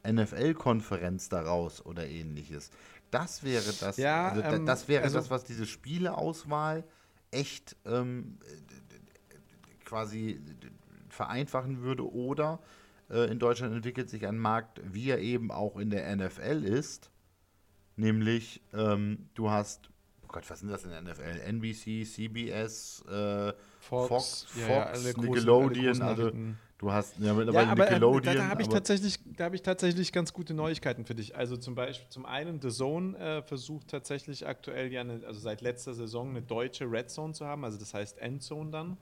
NFL-Konferenz 0.08 1.30
daraus 1.30 1.86
oder 1.86 2.08
ähnliches. 2.08 2.72
Das 3.12 3.44
wäre 3.44 3.74
das, 3.80 3.98
ja, 3.98 4.30
also, 4.30 4.42
ähm, 4.42 4.66
das 4.66 4.88
wäre 4.88 5.04
also, 5.04 5.18
das, 5.18 5.30
was 5.30 5.44
diese 5.44 5.66
Spieleauswahl 5.66 6.84
echt 7.32 7.76
ähm, 7.86 8.38
quasi 9.86 10.40
vereinfachen 11.10 11.82
würde. 11.82 12.12
Oder 12.12 12.60
äh, 13.10 13.32
in 13.32 13.40
Deutschland 13.40 13.74
entwickelt 13.76 14.10
sich 14.10 14.28
ein 14.28 14.38
Markt, 14.38 14.82
wie 14.84 15.10
er 15.10 15.20
eben 15.20 15.52
auch 15.52 15.78
in 15.78 15.90
der 15.90 16.16
NFL 16.16 16.64
ist. 16.64 17.12
Nämlich, 17.96 18.62
ähm, 18.74 19.30
du 19.34 19.50
hast, 19.50 19.90
oh 20.24 20.28
Gott, 20.28 20.50
was 20.50 20.60
sind 20.60 20.70
das 20.70 20.84
in 20.86 20.92
der 20.92 21.02
NFL? 21.02 21.42
NBC, 21.46 22.06
CBS, 22.06 23.04
äh, 23.10 23.54
Fox, 23.80 24.08
Fox, 24.08 24.46
Fox 24.52 25.04
ja, 25.04 25.22
Nickelodeon, 25.22 26.02
also 26.02 26.32
Du 26.80 26.94
hast 26.94 27.20
ja 27.20 27.34
mittlerweile 27.34 27.66
ja, 27.66 27.72
aber, 27.74 27.84
Nickelodeon. 27.84 28.34
Ähm, 28.34 28.38
da, 28.38 28.44
da 28.46 28.50
habe 28.50 28.62
ich, 28.62 28.70
tatsächlich, 28.70 29.20
hab 29.38 29.54
ich 29.54 29.62
tatsächlich 29.62 30.14
ganz 30.14 30.32
gute 30.32 30.54
Neuigkeiten 30.54 31.04
für 31.04 31.14
dich. 31.14 31.36
Also 31.36 31.58
zum 31.58 31.76
Beispiel, 31.76 32.08
zum 32.10 32.26
einen, 32.26 32.62
The 32.62 32.70
Zone 32.70 33.18
äh, 33.18 33.42
versucht 33.44 33.90
tatsächlich 33.90 34.48
aktuell 34.48 34.92
ja, 34.92 35.02
eine, 35.02 35.22
also 35.28 35.42
seit 35.42 35.60
letzter 35.60 35.94
Saison 35.94 36.30
eine 36.30 36.42
deutsche 36.42 36.90
Red 36.90 37.10
Zone 37.10 37.34
zu 37.34 37.46
haben, 37.46 37.66
also 37.66 37.78
das 37.78 37.94
heißt 37.94 38.18
Endzone 38.20 38.72
dann. 38.72 38.98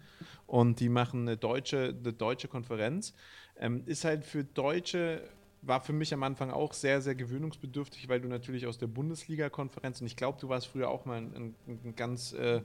Und 0.48 0.80
die 0.80 0.90
machen 0.90 1.22
eine 1.22 1.38
deutsche, 1.38 1.96
eine 2.04 2.14
deutsche 2.14 2.48
Konferenz. 2.48 3.14
Ähm, 3.60 3.84
ist 3.86 4.06
halt 4.06 4.26
für 4.26 4.44
Deutsche 4.44 5.22
war 5.62 5.82
für 5.82 5.94
mich 5.94 6.14
am 6.14 6.24
Anfang 6.24 6.52
auch 6.52 6.74
sehr, 6.74 7.02
sehr 7.02 7.16
gewöhnungsbedürftig, 7.16 8.08
weil 8.10 8.22
du 8.22 8.28
natürlich 8.28 8.68
aus 8.68 8.78
der 8.78 8.88
Bundesliga-Konferenz, 8.88 10.02
und 10.02 10.08
ich 10.08 10.16
glaube, 10.16 10.40
du 10.40 10.50
warst 10.50 10.68
früher 10.68 10.90
auch 10.90 11.06
mal 11.06 11.18
ein, 11.18 11.34
ein, 11.36 11.56
ein 11.86 11.96
ganz 11.96 12.34
äh, 12.34 12.62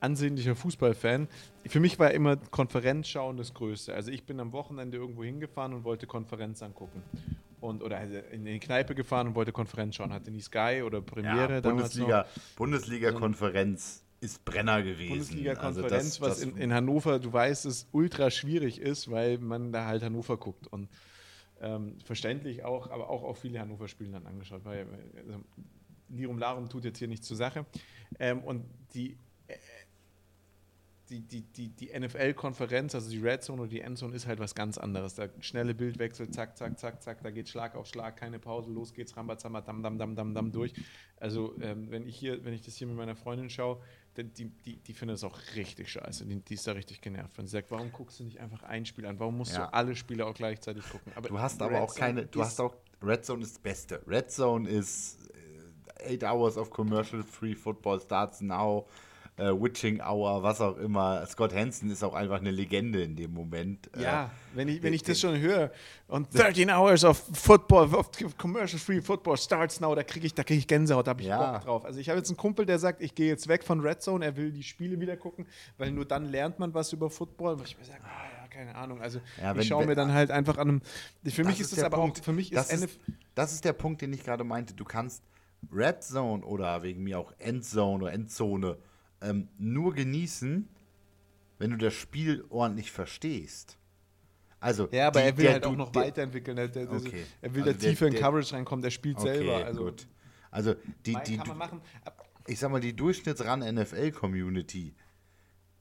ansehnlicher 0.00 0.54
Fußballfan. 0.54 1.28
Für 1.66 1.80
mich 1.80 1.98
war 1.98 2.10
immer 2.12 2.36
Konferenz 2.36 3.08
schauen 3.08 3.36
das 3.36 3.54
Größte. 3.54 3.94
Also 3.94 4.10
ich 4.10 4.24
bin 4.24 4.40
am 4.40 4.52
Wochenende 4.52 4.96
irgendwo 4.96 5.24
hingefahren 5.24 5.72
und 5.74 5.84
wollte 5.84 6.06
Konferenz 6.06 6.62
angucken. 6.62 7.02
Und, 7.60 7.82
oder 7.82 8.00
in 8.30 8.44
die 8.44 8.60
Kneipe 8.60 8.94
gefahren 8.94 9.28
und 9.28 9.34
wollte 9.34 9.50
Konferenz 9.50 9.96
schauen. 9.96 10.12
Hatte 10.12 10.30
nie 10.30 10.40
Sky 10.40 10.82
oder 10.84 11.00
Premiere 11.00 11.54
ja, 11.54 11.60
Bundesliga, 11.60 12.26
Bundesliga-Konferenz 12.56 14.04
ist 14.20 14.44
Brenner 14.44 14.82
gewesen. 14.82 15.10
Bundesliga-Konferenz, 15.10 16.20
also 16.20 16.22
was 16.22 16.42
in, 16.42 16.56
in, 16.56 16.72
Hannover, 16.72 17.18
du 17.18 17.32
weißt, 17.32 17.66
es 17.66 17.88
ultra 17.92 18.30
schwierig 18.30 18.80
ist, 18.80 19.10
weil 19.10 19.38
man 19.38 19.72
da 19.72 19.86
halt 19.86 20.02
Hannover 20.02 20.36
guckt. 20.36 20.66
Und 20.68 20.88
ähm, 21.60 21.98
verständlich 22.04 22.64
auch, 22.64 22.90
aber 22.90 23.10
auch 23.10 23.22
auf 23.24 23.38
viele 23.38 23.58
Hannover-Spiele 23.60 24.12
dann 24.12 24.26
angeschaut, 24.26 24.64
weil 24.64 24.86
also, 25.16 25.40
Lirum 26.08 26.38
Larum 26.38 26.68
tut 26.68 26.84
jetzt 26.84 26.98
hier 26.98 27.08
nichts 27.08 27.26
zur 27.26 27.36
Sache. 27.36 27.66
Ähm, 28.18 28.42
und 28.42 28.64
die 28.94 29.16
die, 31.10 31.20
die, 31.20 31.42
die, 31.42 31.68
die 31.68 31.98
NFL-Konferenz, 31.98 32.94
also 32.94 33.10
die 33.10 33.18
Red 33.18 33.42
Zone 33.42 33.62
oder 33.62 33.70
die 33.70 33.80
Endzone, 33.80 34.14
ist 34.14 34.26
halt 34.26 34.38
was 34.38 34.54
ganz 34.54 34.78
anderes. 34.78 35.14
Da 35.14 35.28
schnelle 35.40 35.74
Bildwechsel, 35.74 36.30
zack, 36.30 36.56
zack, 36.56 36.78
zack, 36.78 37.02
zack, 37.02 37.22
da 37.22 37.30
geht 37.30 37.48
Schlag 37.48 37.74
auf 37.74 37.86
Schlag, 37.86 38.16
keine 38.16 38.38
Pause, 38.38 38.70
los 38.70 38.92
geht's, 38.92 39.16
Rambazamba, 39.16 39.62
dam, 39.62 39.82
dam, 39.82 39.98
dam, 39.98 40.14
dam, 40.14 40.34
dam 40.34 40.52
durch. 40.52 40.72
Also, 41.16 41.54
ähm, 41.60 41.90
wenn 41.90 42.06
ich 42.06 42.16
hier, 42.16 42.44
wenn 42.44 42.52
ich 42.52 42.62
das 42.62 42.76
hier 42.76 42.86
mit 42.86 42.96
meiner 42.96 43.16
Freundin 43.16 43.50
schaue, 43.50 43.80
die, 44.16 44.50
die, 44.50 44.76
die 44.76 44.92
findet 44.94 45.18
es 45.18 45.24
auch 45.24 45.38
richtig 45.54 45.88
scheiße. 45.90 46.26
Die, 46.26 46.40
die, 46.40 46.54
ist 46.54 46.66
da 46.66 46.72
richtig 46.72 47.00
genervt. 47.00 47.38
Wenn 47.38 47.46
sie 47.46 47.52
sagt, 47.52 47.70
warum 47.70 47.92
guckst 47.92 48.18
du 48.18 48.24
nicht 48.24 48.40
einfach 48.40 48.64
ein 48.64 48.84
Spiel 48.84 49.06
an? 49.06 49.20
Warum 49.20 49.36
musst 49.36 49.52
ja. 49.52 49.66
du 49.66 49.74
alle 49.74 49.94
Spiele 49.94 50.26
auch 50.26 50.34
gleichzeitig 50.34 50.84
gucken? 50.88 51.12
Aber 51.14 51.28
du 51.28 51.38
hast 51.38 51.62
aber 51.62 51.74
Red 51.74 51.82
auch 51.82 51.94
keine, 51.94 52.26
du 52.26 52.42
hast 52.42 52.60
auch, 52.60 52.74
Red 53.00 53.24
Zone 53.24 53.42
ist 53.42 53.54
das 53.54 53.62
Beste. 53.62 54.02
Red 54.06 54.30
Zone 54.30 54.68
ist 54.68 55.18
äh, 56.00 56.14
eight 56.14 56.24
hours 56.24 56.56
of 56.56 56.70
commercial 56.70 57.22
free 57.22 57.54
football 57.54 58.00
starts 58.00 58.40
now 58.40 58.86
äh, 59.38 59.52
Witching 59.52 60.00
Hour, 60.00 60.42
was 60.42 60.60
auch 60.60 60.76
immer. 60.76 61.24
Scott 61.26 61.54
Hansen 61.54 61.90
ist 61.90 62.02
auch 62.02 62.14
einfach 62.14 62.40
eine 62.40 62.50
Legende 62.50 63.02
in 63.02 63.14
dem 63.14 63.32
Moment. 63.32 63.88
Äh, 63.96 64.02
ja, 64.02 64.24
äh, 64.24 64.28
wenn 64.54 64.68
ich, 64.68 64.82
wenn 64.82 64.92
ich 64.92 65.02
das 65.02 65.20
schon 65.20 65.38
höre 65.38 65.70
und 66.08 66.36
13 66.36 66.70
Hours 66.70 67.04
of 67.04 67.22
Football, 67.32 67.94
of 67.94 68.10
Commercial 68.36 68.80
Free 68.80 69.00
Football 69.00 69.36
starts 69.36 69.80
now, 69.80 69.94
da 69.94 70.02
kriege 70.02 70.26
ich, 70.26 70.34
krieg 70.34 70.50
ich 70.50 70.66
Gänsehaut, 70.66 71.06
da 71.06 71.10
habe 71.10 71.22
ich 71.22 71.28
ja. 71.28 71.52
Bock 71.52 71.62
drauf. 71.62 71.84
Also 71.84 72.00
ich 72.00 72.08
habe 72.08 72.18
jetzt 72.18 72.28
einen 72.28 72.36
Kumpel, 72.36 72.66
der 72.66 72.78
sagt, 72.78 73.00
ich 73.00 73.14
gehe 73.14 73.28
jetzt 73.28 73.46
weg 73.48 73.62
von 73.62 73.80
Red 73.80 74.02
Zone, 74.02 74.24
er 74.24 74.36
will 74.36 74.50
die 74.50 74.64
Spiele 74.64 74.98
wieder 75.00 75.16
gucken, 75.16 75.46
weil 75.76 75.92
nur 75.92 76.04
dann 76.04 76.26
lernt 76.26 76.58
man 76.58 76.74
was 76.74 76.92
über 76.92 77.08
Football. 77.08 77.60
Wo 77.60 77.62
ich 77.62 77.78
mir 77.78 77.84
sage, 77.84 78.00
ah, 78.02 78.42
ja, 78.42 78.48
keine 78.48 78.74
Ahnung. 78.74 79.00
Also 79.00 79.20
ja, 79.40 79.54
ich 79.54 79.68
schaue 79.68 79.86
mir 79.86 79.94
dann 79.94 80.12
halt 80.12 80.32
einfach 80.32 80.58
an 80.58 80.68
einem. 80.68 80.82
Für 81.24 81.44
mich 81.44 81.60
ist 81.60 81.72
es 81.72 81.82
aber 81.82 81.98
Punkt. 81.98 82.20
auch, 82.20 82.24
für 82.24 82.32
mich 82.32 82.52
ist, 82.52 82.72
ist 82.72 82.98
Das 83.36 83.52
ist 83.52 83.64
der 83.64 83.72
Punkt, 83.72 84.02
den 84.02 84.12
ich 84.12 84.24
gerade 84.24 84.42
meinte. 84.42 84.74
Du 84.74 84.84
kannst 84.84 85.22
Red 85.72 86.02
Zone 86.02 86.44
oder 86.44 86.82
wegen 86.82 87.04
mir 87.04 87.18
auch 87.18 87.32
Endzone 87.38 88.04
oder 88.04 88.12
Endzone 88.12 88.76
ähm, 89.20 89.48
nur 89.58 89.94
genießen, 89.94 90.68
wenn 91.58 91.70
du 91.70 91.76
das 91.76 91.94
Spiel 91.94 92.44
ordentlich 92.48 92.90
verstehst. 92.92 93.78
Also, 94.60 94.88
ja, 94.90 95.06
aber 95.08 95.20
die, 95.20 95.26
er 95.26 95.36
will 95.36 95.48
halt 95.50 95.66
auch 95.66 95.76
noch 95.76 95.90
der, 95.92 96.02
weiterentwickeln. 96.02 96.56
Der, 96.56 96.68
der, 96.68 96.90
okay. 96.90 97.24
Er 97.40 97.54
will 97.54 97.62
also 97.62 97.74
da 97.74 97.78
tiefer 97.78 98.08
in 98.08 98.14
Coverage 98.14 98.54
reinkommen, 98.54 98.82
der 98.82 98.90
spielt 98.90 99.18
okay, 99.18 99.34
selber. 99.36 99.64
Also, 99.64 99.84
gut. 99.84 100.08
also 100.50 100.74
die, 101.06 101.16
die, 101.26 101.40
ich 102.46 102.58
sag 102.58 102.72
mal, 102.72 102.80
die 102.80 102.96
Durchschnittsran-NFL-Community, 102.96 104.94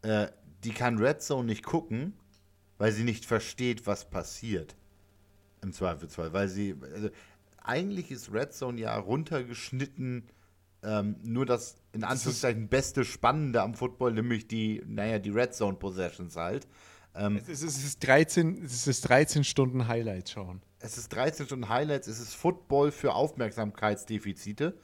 äh, 0.03 0.27
die 0.63 0.71
kann 0.71 0.99
Red 0.99 1.21
Zone 1.23 1.45
nicht 1.47 1.63
gucken, 1.63 2.13
weil 2.77 2.91
sie 2.91 3.03
nicht 3.03 3.25
versteht, 3.25 3.87
was 3.87 4.07
passiert. 4.09 4.75
Im 5.63 5.73
Zweifelsfall. 5.73 6.33
Weil 6.33 6.47
sie, 6.49 6.75
also, 6.93 7.09
eigentlich 7.63 8.11
ist 8.11 8.31
Red 8.31 8.53
Zone 8.53 8.79
ja 8.79 8.95
runtergeschnitten 8.95 10.29
ähm, 10.83 11.15
nur 11.23 11.45
das 11.45 11.77
in 11.93 12.03
Anführungszeichen 12.03 12.67
beste 12.67 13.03
Spannende 13.03 13.61
am 13.61 13.73
Football, 13.73 14.13
nämlich 14.13 14.47
die, 14.47 14.83
naja, 14.85 15.19
die 15.19 15.31
Red 15.31 15.53
Zone 15.53 15.77
Possessions 15.77 16.35
halt. 16.35 16.67
Ähm, 17.15 17.37
es, 17.37 17.49
ist, 17.49 17.63
es, 17.63 17.83
ist 17.83 18.07
13, 18.07 18.63
es 18.63 18.87
ist 18.87 19.01
13 19.01 19.43
Stunden 19.43 19.87
Highlights 19.87 20.31
schauen. 20.31 20.61
Es 20.79 20.97
ist 20.97 21.09
13 21.09 21.47
Stunden 21.47 21.69
Highlights, 21.69 22.07
es 22.07 22.19
ist 22.19 22.35
Football 22.35 22.91
für 22.91 23.13
Aufmerksamkeitsdefizite. 23.13 24.77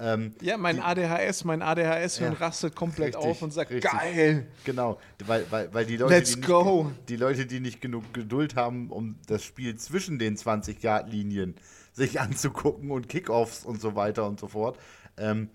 Ähm, 0.00 0.34
ja, 0.40 0.56
mein 0.56 0.76
die, 0.76 0.82
ADHS, 0.82 1.44
mein 1.44 1.60
ADHS-Hirn 1.60 2.34
ja, 2.34 2.38
rastet 2.38 2.76
komplett 2.76 3.16
richtig, 3.16 3.30
auf 3.30 3.42
und 3.42 3.52
sagt, 3.52 3.70
richtig. 3.70 3.90
geil. 3.90 4.46
Genau, 4.64 4.98
weil, 5.26 5.44
weil, 5.50 5.74
weil 5.74 5.86
die, 5.86 5.96
Leute, 5.96 6.14
Let's 6.14 6.34
die, 6.34 6.40
go. 6.40 6.84
Nicht, 6.84 7.08
die 7.08 7.16
Leute, 7.16 7.46
die 7.46 7.58
nicht 7.58 7.80
genug 7.80 8.12
Geduld 8.14 8.54
haben, 8.54 8.90
um 8.90 9.16
das 9.26 9.42
Spiel 9.42 9.76
zwischen 9.76 10.20
den 10.20 10.36
20-Yard-Linien 10.36 11.56
sich 11.92 12.20
anzugucken 12.20 12.92
und 12.92 13.08
Kickoffs 13.08 13.64
und 13.64 13.80
so 13.80 13.96
weiter 13.96 14.26
und 14.26 14.38
so 14.38 14.46
fort, 14.46 14.78
ähm, 15.18 15.50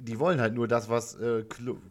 die 0.00 0.18
wollen 0.18 0.40
halt 0.40 0.54
nur 0.54 0.66
das, 0.66 0.88
was 0.88 1.14
äh, 1.16 1.44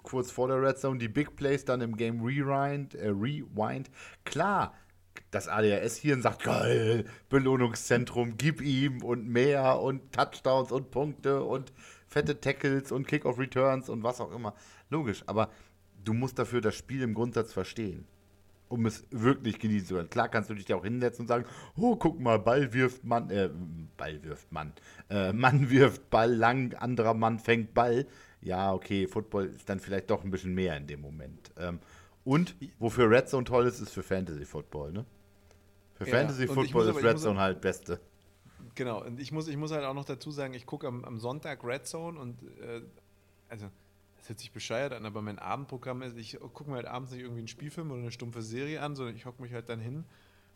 kurz 0.03 0.31
vor 0.31 0.47
der 0.47 0.61
Red 0.61 0.79
Zone, 0.79 0.99
die 0.99 1.07
Big 1.07 1.35
Plays 1.35 1.65
dann 1.65 1.81
im 1.81 1.95
Game 1.95 2.21
Rewind, 2.21 2.95
äh, 2.95 3.09
Rewind. 3.09 3.89
Klar, 4.25 4.73
das 5.31 5.47
ADHS 5.47 5.97
hier 5.97 6.19
sagt, 6.21 6.43
geil, 6.43 7.05
Belohnungszentrum, 7.29 8.35
gib 8.37 8.61
ihm 8.61 9.03
und 9.03 9.27
mehr 9.27 9.79
und 9.79 10.11
Touchdowns 10.11 10.71
und 10.71 10.91
Punkte 10.91 11.43
und 11.43 11.71
fette 12.07 12.39
Tackles 12.39 12.91
und 12.91 13.07
Kickoff-Returns 13.07 13.89
und 13.89 14.03
was 14.03 14.21
auch 14.21 14.31
immer. 14.31 14.55
Logisch, 14.89 15.23
aber 15.27 15.49
du 16.03 16.13
musst 16.13 16.39
dafür 16.39 16.61
das 16.61 16.75
Spiel 16.75 17.03
im 17.03 17.13
Grundsatz 17.13 17.53
verstehen 17.53 18.07
um 18.69 18.85
es 18.85 19.05
wirklich 19.11 19.59
genießen 19.59 19.87
zu 19.87 19.95
können. 19.95 20.09
Klar 20.09 20.29
kannst 20.29 20.49
du 20.49 20.53
dich 20.53 20.65
da 20.65 20.75
auch 20.75 20.83
hinsetzen 20.83 21.23
und 21.23 21.27
sagen, 21.27 21.45
oh, 21.75 21.95
guck 21.95 22.19
mal, 22.19 22.39
Ball 22.39 22.71
wirft 22.73 23.03
Mann, 23.03 23.29
äh, 23.29 23.49
Ball 23.97 24.23
wirft 24.23 24.51
Mann, 24.51 24.73
äh, 25.09 25.33
Mann 25.33 25.69
wirft 25.69 26.09
Ball 26.09 26.33
lang, 26.33 26.73
anderer 26.75 27.13
Mann 27.13 27.39
fängt 27.39 27.73
Ball. 27.73 28.05
Ja, 28.41 28.71
okay, 28.73 29.07
Football 29.07 29.47
ist 29.47 29.67
dann 29.67 29.79
vielleicht 29.79 30.09
doch 30.09 30.23
ein 30.23 30.31
bisschen 30.31 30.53
mehr 30.53 30.77
in 30.77 30.87
dem 30.87 31.01
Moment. 31.01 31.51
Ähm, 31.57 31.79
und 32.23 32.55
wofür 32.77 33.09
Red 33.09 33.27
Zone 33.27 33.43
toll 33.43 33.65
ist, 33.65 33.79
ist 33.79 33.91
für 33.91 34.03
Fantasy 34.03 34.45
Football, 34.45 34.91
ne? 34.91 35.05
Für 35.95 36.07
ja, 36.07 36.17
Fantasy 36.17 36.47
Football 36.47 36.89
ist 36.89 37.03
Red 37.03 37.19
Zone 37.19 37.39
halt 37.39 37.59
Beste. 37.59 37.99
Genau, 38.75 39.03
und 39.03 39.19
ich 39.19 39.31
muss, 39.31 39.47
ich 39.47 39.57
muss 39.57 39.71
halt 39.71 39.83
auch 39.83 39.93
noch 39.93 40.05
dazu 40.05 40.31
sagen, 40.31 40.53
ich 40.53 40.65
gucke 40.65 40.87
am, 40.87 41.03
am 41.03 41.19
Sonntag 41.19 41.63
Red 41.63 41.85
Zone 41.85 42.19
und 42.19 42.41
äh, 42.61 42.81
also 43.49 43.69
hört 44.29 44.39
sich 44.39 44.51
bescheuert 44.51 44.93
an, 44.93 45.05
aber 45.05 45.21
mein 45.21 45.39
Abendprogramm 45.39 46.01
ist, 46.01 46.17
ich 46.17 46.39
gucke 46.39 46.69
mir 46.69 46.77
halt 46.77 46.85
abends 46.85 47.11
nicht 47.11 47.21
irgendwie 47.21 47.39
einen 47.39 47.47
Spielfilm 47.47 47.91
oder 47.91 48.01
eine 48.01 48.11
stumpfe 48.11 48.41
Serie 48.41 48.81
an, 48.81 48.95
sondern 48.95 49.15
ich 49.15 49.25
hocke 49.25 49.41
mich 49.41 49.53
halt 49.53 49.69
dann 49.69 49.79
hin 49.79 50.05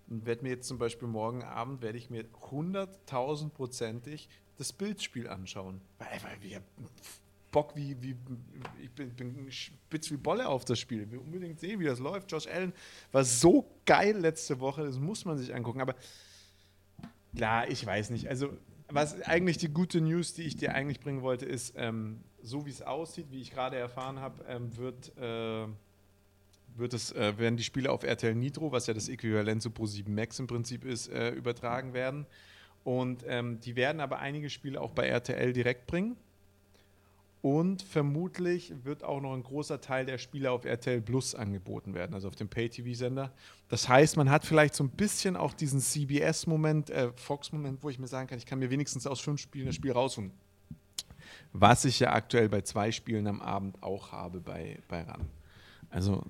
und 0.09 0.25
werde 0.25 0.43
mir 0.43 0.49
jetzt 0.49 0.67
zum 0.67 0.77
Beispiel 0.77 1.07
morgen 1.07 1.43
Abend, 1.43 1.81
werde 1.81 1.97
ich 1.97 2.09
mir 2.09 2.25
hunderttausendprozentig 2.51 4.29
das 4.57 4.71
Bildspiel 4.73 5.27
anschauen. 5.27 5.81
Weil, 5.97 6.23
weil 6.23 6.41
wir 6.41 6.61
Bock 7.51 7.75
wie, 7.75 8.01
wie 8.01 8.15
ich 8.81 8.91
bin, 8.91 9.13
bin 9.15 9.51
spitz 9.51 10.11
wie 10.11 10.17
Bolle 10.17 10.47
auf 10.47 10.65
das 10.65 10.79
Spiel. 10.79 11.03
Ich 11.03 11.11
will 11.11 11.19
unbedingt 11.19 11.59
sehen, 11.59 11.79
wie 11.79 11.85
das 11.85 11.99
läuft. 11.99 12.31
Josh 12.31 12.47
Allen 12.47 12.73
war 13.11 13.23
so 13.23 13.69
geil 13.85 14.17
letzte 14.17 14.59
Woche, 14.59 14.83
das 14.83 14.99
muss 14.99 15.23
man 15.23 15.37
sich 15.37 15.53
angucken. 15.53 15.79
Aber 15.79 15.95
klar, 17.35 17.69
ich 17.69 17.85
weiß 17.85 18.09
nicht. 18.09 18.27
Also, 18.27 18.57
was 18.89 19.21
eigentlich 19.21 19.57
die 19.57 19.69
gute 19.69 20.01
News, 20.01 20.33
die 20.33 20.43
ich 20.43 20.57
dir 20.57 20.73
eigentlich 20.73 20.99
bringen 20.99 21.21
wollte, 21.21 21.45
ist, 21.45 21.75
ähm, 21.77 22.23
so 22.43 22.65
wie 22.65 22.69
es 22.69 22.81
aussieht, 22.81 23.27
wie 23.31 23.41
ich 23.41 23.51
gerade 23.51 23.77
erfahren 23.77 24.19
habe, 24.19 24.43
ähm, 24.47 24.75
wird, 24.77 25.17
äh, 25.17 25.65
wird 26.75 26.93
es, 26.93 27.11
äh, 27.13 27.37
werden 27.37 27.57
die 27.57 27.63
Spiele 27.63 27.91
auf 27.91 28.03
RTL 28.03 28.35
Nitro, 28.35 28.71
was 28.71 28.85
ja 28.87 28.93
das 28.93 29.07
Äquivalent 29.07 29.61
zu 29.61 29.69
Pro7 29.69 30.09
Max 30.09 30.39
im 30.39 30.47
Prinzip 30.47 30.83
ist, 30.83 31.07
äh, 31.07 31.31
übertragen 31.31 31.93
werden. 31.93 32.25
Und 32.83 33.23
ähm, 33.27 33.59
die 33.61 33.77
werden 33.77 34.01
aber 34.01 34.19
einige 34.19 34.49
Spiele 34.49 34.81
auch 34.81 34.91
bei 34.91 35.07
RTL 35.07 35.53
direkt 35.53 35.87
bringen. 35.87 36.17
Und 37.41 37.81
vermutlich 37.81 38.73
wird 38.83 39.03
auch 39.03 39.21
noch 39.21 39.33
ein 39.33 39.43
großer 39.43 39.81
Teil 39.81 40.05
der 40.05 40.17
Spiele 40.17 40.51
auf 40.51 40.63
RTL 40.63 41.01
Plus 41.01 41.35
angeboten 41.35 41.93
werden, 41.93 42.13
also 42.13 42.29
auf 42.29 42.35
dem 42.35 42.47
Pay-TV-Sender. 42.47 43.33
Das 43.67 43.89
heißt, 43.89 44.15
man 44.15 44.29
hat 44.29 44.45
vielleicht 44.45 44.75
so 44.75 44.83
ein 44.83 44.89
bisschen 44.89 45.35
auch 45.35 45.53
diesen 45.53 45.81
CBS-Moment, 45.81 46.89
äh, 46.89 47.11
Fox-Moment, 47.15 47.83
wo 47.83 47.89
ich 47.89 47.99
mir 47.99 48.07
sagen 48.07 48.27
kann, 48.27 48.37
ich 48.37 48.45
kann 48.45 48.59
mir 48.59 48.69
wenigstens 48.69 49.07
aus 49.07 49.19
fünf 49.19 49.41
Spielen 49.41 49.65
das 49.65 49.75
Spiel 49.75 49.91
rausholen 49.91 50.31
was 51.53 51.85
ich 51.85 51.99
ja 51.99 52.11
aktuell 52.13 52.49
bei 52.49 52.61
zwei 52.61 52.91
Spielen 52.91 53.27
am 53.27 53.41
Abend 53.41 53.81
auch 53.81 54.11
habe 54.11 54.39
bei, 54.39 54.79
bei 54.87 55.03
RAN. 55.03 55.29
Also 55.89 56.23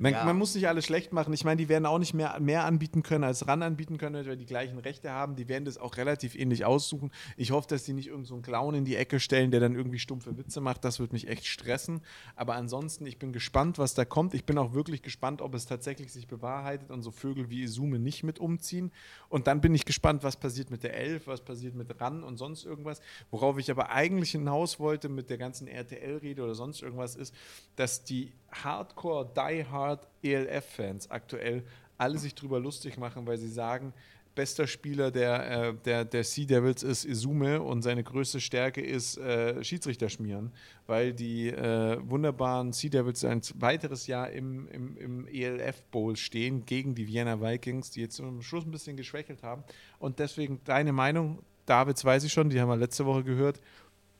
man, 0.00 0.12
ja. 0.12 0.24
man, 0.24 0.38
muss 0.38 0.54
nicht 0.54 0.66
alles 0.66 0.86
schlecht 0.86 1.12
machen. 1.12 1.32
Ich 1.34 1.44
meine, 1.44 1.58
die 1.58 1.68
werden 1.68 1.84
auch 1.84 1.98
nicht 1.98 2.14
mehr, 2.14 2.40
mehr 2.40 2.64
anbieten 2.64 3.02
können, 3.02 3.22
als 3.22 3.46
RAN 3.46 3.62
anbieten 3.62 3.98
können, 3.98 4.26
weil 4.26 4.36
die 4.38 4.46
gleichen 4.46 4.78
Rechte 4.78 5.10
haben. 5.10 5.36
Die 5.36 5.46
werden 5.46 5.66
das 5.66 5.76
auch 5.76 5.98
relativ 5.98 6.34
ähnlich 6.34 6.64
aussuchen. 6.64 7.10
Ich 7.36 7.50
hoffe, 7.50 7.68
dass 7.68 7.84
die 7.84 7.92
nicht 7.92 8.06
irgendeinen 8.06 8.38
so 8.38 8.40
Clown 8.40 8.74
in 8.74 8.84
die 8.86 8.96
Ecke 8.96 9.20
stellen, 9.20 9.50
der 9.50 9.60
dann 9.60 9.74
irgendwie 9.74 9.98
stumpfe 9.98 10.38
Witze 10.38 10.62
macht. 10.62 10.86
Das 10.86 11.00
wird 11.00 11.12
mich 11.12 11.28
echt 11.28 11.46
stressen. 11.46 12.00
Aber 12.34 12.54
ansonsten, 12.54 13.04
ich 13.04 13.18
bin 13.18 13.34
gespannt, 13.34 13.78
was 13.78 13.92
da 13.92 14.06
kommt. 14.06 14.32
Ich 14.32 14.46
bin 14.46 14.56
auch 14.56 14.72
wirklich 14.72 15.02
gespannt, 15.02 15.42
ob 15.42 15.54
es 15.54 15.66
tatsächlich 15.66 16.10
sich 16.12 16.26
bewahrheitet 16.26 16.90
und 16.90 17.02
so 17.02 17.10
Vögel 17.10 17.50
wie 17.50 17.62
Izume 17.62 17.98
nicht 17.98 18.22
mit 18.22 18.38
umziehen. 18.38 18.92
Und 19.28 19.48
dann 19.48 19.60
bin 19.60 19.74
ich 19.74 19.84
gespannt, 19.84 20.22
was 20.22 20.38
passiert 20.38 20.70
mit 20.70 20.82
der 20.82 20.96
Elf, 20.96 21.26
was 21.26 21.42
passiert 21.42 21.74
mit 21.74 22.00
RAN 22.00 22.24
und 22.24 22.38
sonst 22.38 22.64
irgendwas. 22.64 23.02
Worauf 23.30 23.58
ich 23.58 23.70
aber 23.70 23.90
eigentlich 23.90 24.30
hinaus 24.30 24.80
wollte 24.80 25.10
mit 25.10 25.28
der 25.28 25.36
ganzen 25.36 25.68
RTL-Rede 25.68 26.42
oder 26.42 26.54
sonst 26.54 26.80
irgendwas 26.80 27.16
ist, 27.16 27.34
dass 27.76 28.02
die 28.02 28.32
Hardcore, 28.52 29.30
Die 29.34 29.64
Hard 29.64 30.06
ELF-Fans 30.22 31.10
aktuell 31.10 31.64
alle 31.98 32.18
sich 32.18 32.34
drüber 32.34 32.60
lustig 32.60 32.98
machen, 32.98 33.26
weil 33.26 33.36
sie 33.36 33.48
sagen, 33.48 33.92
bester 34.34 34.66
Spieler 34.66 35.10
der, 35.10 35.68
äh, 35.68 35.74
der, 35.84 36.04
der 36.04 36.24
Sea 36.24 36.46
Devils 36.46 36.82
ist 36.82 37.04
Izume 37.04 37.60
und 37.60 37.82
seine 37.82 38.02
größte 38.02 38.40
Stärke 38.40 38.80
ist 38.80 39.18
äh, 39.18 39.62
Schiedsrichter 39.62 40.08
schmieren, 40.08 40.52
weil 40.86 41.12
die 41.12 41.48
äh, 41.48 41.98
wunderbaren 42.02 42.72
Sea 42.72 42.90
Devils 42.90 43.24
ein 43.24 43.42
weiteres 43.56 44.06
Jahr 44.06 44.30
im, 44.30 44.68
im, 44.68 44.96
im 44.96 45.26
ELF 45.28 45.82
Bowl 45.90 46.16
stehen 46.16 46.64
gegen 46.64 46.94
die 46.94 47.06
Vienna 47.06 47.40
Vikings, 47.40 47.90
die 47.90 48.00
jetzt 48.00 48.20
am 48.20 48.42
Schluss 48.42 48.64
ein 48.64 48.70
bisschen 48.70 48.96
geschwächelt 48.96 49.42
haben. 49.42 49.64
Und 49.98 50.18
deswegen 50.18 50.60
deine 50.64 50.92
Meinung, 50.92 51.40
Davids 51.66 52.04
weiß 52.04 52.24
ich 52.24 52.32
schon, 52.32 52.50
die 52.50 52.60
haben 52.60 52.68
wir 52.68 52.76
letzte 52.76 53.04
Woche 53.06 53.24
gehört. 53.24 53.60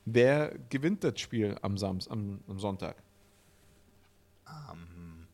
Wer 0.05 0.53
gewinnt 0.69 1.03
das 1.03 1.19
Spiel 1.19 1.57
am, 1.61 1.77
Sams 1.77 2.07
am, 2.07 2.41
am 2.47 2.59
Sonntag? 2.59 3.01
Ähm, 4.71 5.27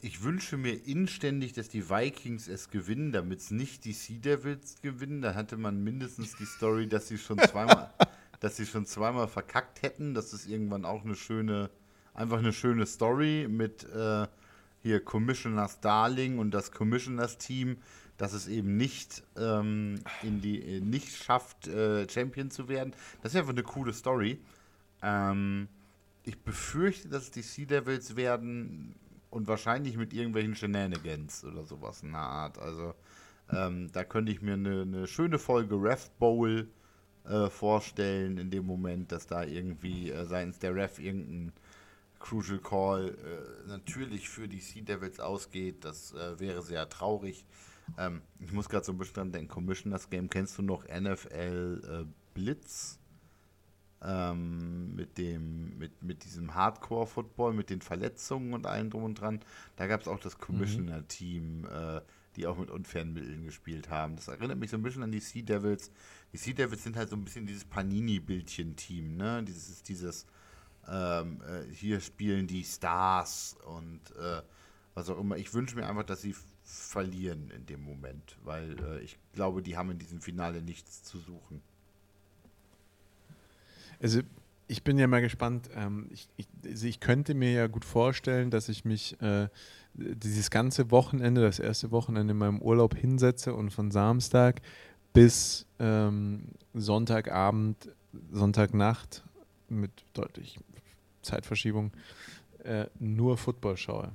ich 0.00 0.22
wünsche 0.22 0.56
mir 0.56 0.86
inständig, 0.86 1.52
dass 1.52 1.68
die 1.68 1.90
Vikings 1.90 2.48
es 2.48 2.70
gewinnen, 2.70 3.12
damit 3.12 3.40
es 3.40 3.50
nicht 3.50 3.84
die 3.84 3.92
Sea 3.92 4.18
Devils 4.18 4.80
gewinnen. 4.82 5.22
Da 5.22 5.34
hatte 5.34 5.56
man 5.56 5.82
mindestens 5.82 6.36
die 6.36 6.46
Story, 6.46 6.88
dass 6.88 7.08
sie 7.08 7.18
schon 7.18 7.38
zweimal, 7.38 7.92
dass 8.40 8.56
sie 8.56 8.66
schon 8.66 8.86
zweimal 8.86 9.28
verkackt 9.28 9.82
hätten. 9.82 10.14
Das 10.14 10.32
ist 10.32 10.46
irgendwann 10.48 10.84
auch 10.84 11.04
eine 11.04 11.16
schöne 11.16 11.70
einfach 12.18 12.38
eine 12.38 12.52
schöne 12.52 12.84
Story 12.84 13.46
mit 13.48 13.84
äh, 13.84 14.26
hier 14.82 15.04
Commissioners 15.04 15.80
Darling 15.80 16.38
und 16.38 16.50
das 16.50 16.72
Commissioners 16.72 17.38
Team, 17.38 17.78
dass 18.16 18.32
es 18.32 18.48
eben 18.48 18.76
nicht 18.76 19.22
ähm, 19.36 20.00
in 20.22 20.40
die 20.40 20.60
äh, 20.60 20.80
nicht 20.80 21.16
schafft, 21.16 21.68
äh, 21.68 22.08
Champion 22.08 22.50
zu 22.50 22.68
werden. 22.68 22.92
Das 23.22 23.32
ist 23.32 23.38
einfach 23.38 23.52
eine 23.52 23.62
coole 23.62 23.92
Story. 23.92 24.40
Ähm, 25.00 25.68
ich 26.28 26.42
befürchte, 26.42 27.08
dass 27.08 27.24
es 27.24 27.30
die 27.30 27.42
Sea 27.42 27.66
Devils 27.66 28.16
werden 28.16 28.94
und 29.30 29.48
wahrscheinlich 29.48 29.96
mit 29.96 30.12
irgendwelchen 30.12 30.54
Shenanigans 30.54 31.44
oder 31.44 31.64
sowas 31.64 32.02
in 32.02 32.12
der 32.12 32.20
Art. 32.20 32.58
Also 32.58 32.94
ähm, 33.50 33.90
da 33.92 34.04
könnte 34.04 34.32
ich 34.32 34.42
mir 34.42 34.54
eine, 34.54 34.82
eine 34.82 35.06
schöne 35.06 35.38
Folge 35.38 35.74
Ref 35.76 36.10
Bowl 36.18 36.68
äh, 37.24 37.48
vorstellen 37.48 38.38
in 38.38 38.50
dem 38.50 38.66
Moment, 38.66 39.12
dass 39.12 39.26
da 39.26 39.42
irgendwie 39.42 40.10
äh, 40.10 40.24
seitens 40.24 40.58
der 40.58 40.74
Ref 40.74 40.98
irgendein 40.98 41.52
Crucial 42.20 42.58
Call 42.58 43.10
äh, 43.10 43.68
natürlich 43.68 44.28
für 44.28 44.48
die 44.48 44.60
Sea 44.60 44.82
Devils 44.82 45.20
ausgeht. 45.20 45.84
Das 45.84 46.12
äh, 46.12 46.38
wäre 46.38 46.62
sehr 46.62 46.88
traurig. 46.88 47.44
Ähm, 47.96 48.22
ich 48.40 48.52
muss 48.52 48.68
gerade 48.68 48.84
so 48.84 48.92
ein 48.92 48.98
bisschen 48.98 49.14
dran 49.14 49.32
denken, 49.32 49.48
Commissioners 49.48 50.10
Game, 50.10 50.28
kennst 50.28 50.58
du 50.58 50.62
noch 50.62 50.84
NFL 50.84 52.06
äh, 52.06 52.12
Blitz? 52.34 52.97
Ähm, 54.00 54.94
mit 54.94 55.18
dem, 55.18 55.76
mit, 55.76 56.02
mit 56.02 56.24
diesem 56.24 56.54
Hardcore-Football, 56.54 57.52
mit 57.52 57.68
den 57.68 57.80
Verletzungen 57.80 58.54
und 58.54 58.66
allem 58.66 58.90
drum 58.90 59.02
und 59.02 59.20
dran. 59.20 59.40
Da 59.74 59.88
gab 59.88 60.00
es 60.00 60.08
auch 60.08 60.20
das 60.20 60.38
Commissioner-Team, 60.38 61.66
äh, 61.66 62.00
die 62.36 62.46
auch 62.46 62.56
mit 62.58 62.70
unfairen 62.70 63.12
Mitteln 63.12 63.44
gespielt 63.44 63.90
haben. 63.90 64.14
Das 64.14 64.28
erinnert 64.28 64.58
mich 64.58 64.70
so 64.70 64.76
ein 64.76 64.82
bisschen 64.84 65.02
an 65.02 65.10
die 65.10 65.18
Sea 65.18 65.42
Devils. 65.42 65.90
Die 66.32 66.36
Sea 66.36 66.54
Devils 66.54 66.84
sind 66.84 66.96
halt 66.96 67.08
so 67.08 67.16
ein 67.16 67.24
bisschen 67.24 67.46
dieses 67.46 67.64
Panini-Bildchen-Team, 67.64 69.16
ne? 69.16 69.42
Dieses, 69.42 69.82
dieses 69.82 70.26
ähm, 70.88 71.40
äh, 71.42 71.72
hier 71.72 72.00
spielen 72.00 72.46
die 72.46 72.64
Stars 72.64 73.56
und 73.66 74.00
äh, 74.16 74.42
was 74.94 75.10
auch 75.10 75.18
immer. 75.18 75.36
Ich 75.36 75.52
wünsche 75.54 75.76
mir 75.76 75.86
einfach, 75.86 76.04
dass 76.04 76.22
sie 76.22 76.34
verlieren 76.62 77.50
in 77.50 77.66
dem 77.66 77.82
Moment, 77.82 78.36
weil 78.44 78.78
äh, 78.80 79.00
ich 79.00 79.18
glaube, 79.32 79.62
die 79.62 79.76
haben 79.76 79.90
in 79.90 79.98
diesem 79.98 80.20
Finale 80.20 80.62
nichts 80.62 81.02
zu 81.02 81.18
suchen. 81.18 81.62
Also 84.00 84.20
ich 84.68 84.84
bin 84.84 84.98
ja 84.98 85.06
mal 85.06 85.20
gespannt. 85.20 85.70
Ähm, 85.74 86.08
ich, 86.10 86.28
ich, 86.36 86.46
also 86.64 86.86
ich, 86.86 87.00
könnte 87.00 87.34
mir 87.34 87.52
ja 87.52 87.66
gut 87.66 87.84
vorstellen, 87.84 88.50
dass 88.50 88.68
ich 88.68 88.84
mich 88.84 89.20
äh, 89.20 89.48
dieses 89.94 90.50
ganze 90.50 90.90
Wochenende, 90.90 91.40
das 91.40 91.58
erste 91.58 91.90
Wochenende 91.90 92.32
in 92.32 92.38
meinem 92.38 92.60
Urlaub 92.60 92.94
hinsetze 92.94 93.54
und 93.54 93.70
von 93.70 93.90
Samstag 93.90 94.60
bis 95.12 95.66
ähm, 95.78 96.48
Sonntagabend, 96.74 97.90
Sonntagnacht 98.30 99.24
mit 99.68 99.90
deutlich 100.12 100.58
Zeitverschiebung 101.22 101.92
äh, 102.64 102.86
nur 102.98 103.36
Football 103.36 103.76
schaue. 103.76 104.12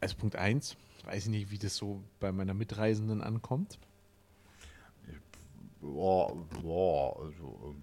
Also 0.00 0.16
Punkt 0.16 0.36
1, 0.36 0.76
weiß 1.04 1.24
ich 1.24 1.30
nicht, 1.30 1.50
wie 1.50 1.58
das 1.58 1.76
so 1.76 2.02
bei 2.18 2.32
meiner 2.32 2.54
Mitreisenden 2.54 3.22
ankommt. 3.22 3.78
Boah, 5.80 6.34
boah, 6.62 7.22
also 7.22 7.74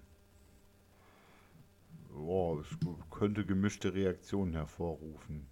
boah, 2.10 2.60
es 2.60 2.66
könnte 3.10 3.44
gemischte 3.44 3.92
Reaktionen 3.92 4.54
hervorrufen. 4.54 5.46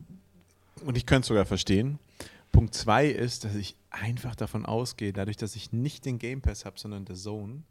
Und 0.84 0.96
ich 0.96 1.06
könnte 1.06 1.22
es 1.22 1.28
sogar 1.28 1.46
verstehen. 1.46 1.98
Punkt 2.52 2.74
2 2.74 3.08
ist, 3.08 3.44
dass 3.44 3.54
ich 3.54 3.76
einfach 3.90 4.34
davon 4.34 4.64
ausgehe, 4.64 5.12
dadurch, 5.12 5.36
dass 5.36 5.56
ich 5.56 5.72
nicht 5.72 6.04
den 6.04 6.18
Game 6.18 6.40
Pass 6.40 6.64
habe, 6.64 6.78
sondern 6.78 7.04
der 7.04 7.16
Zone, 7.16 7.62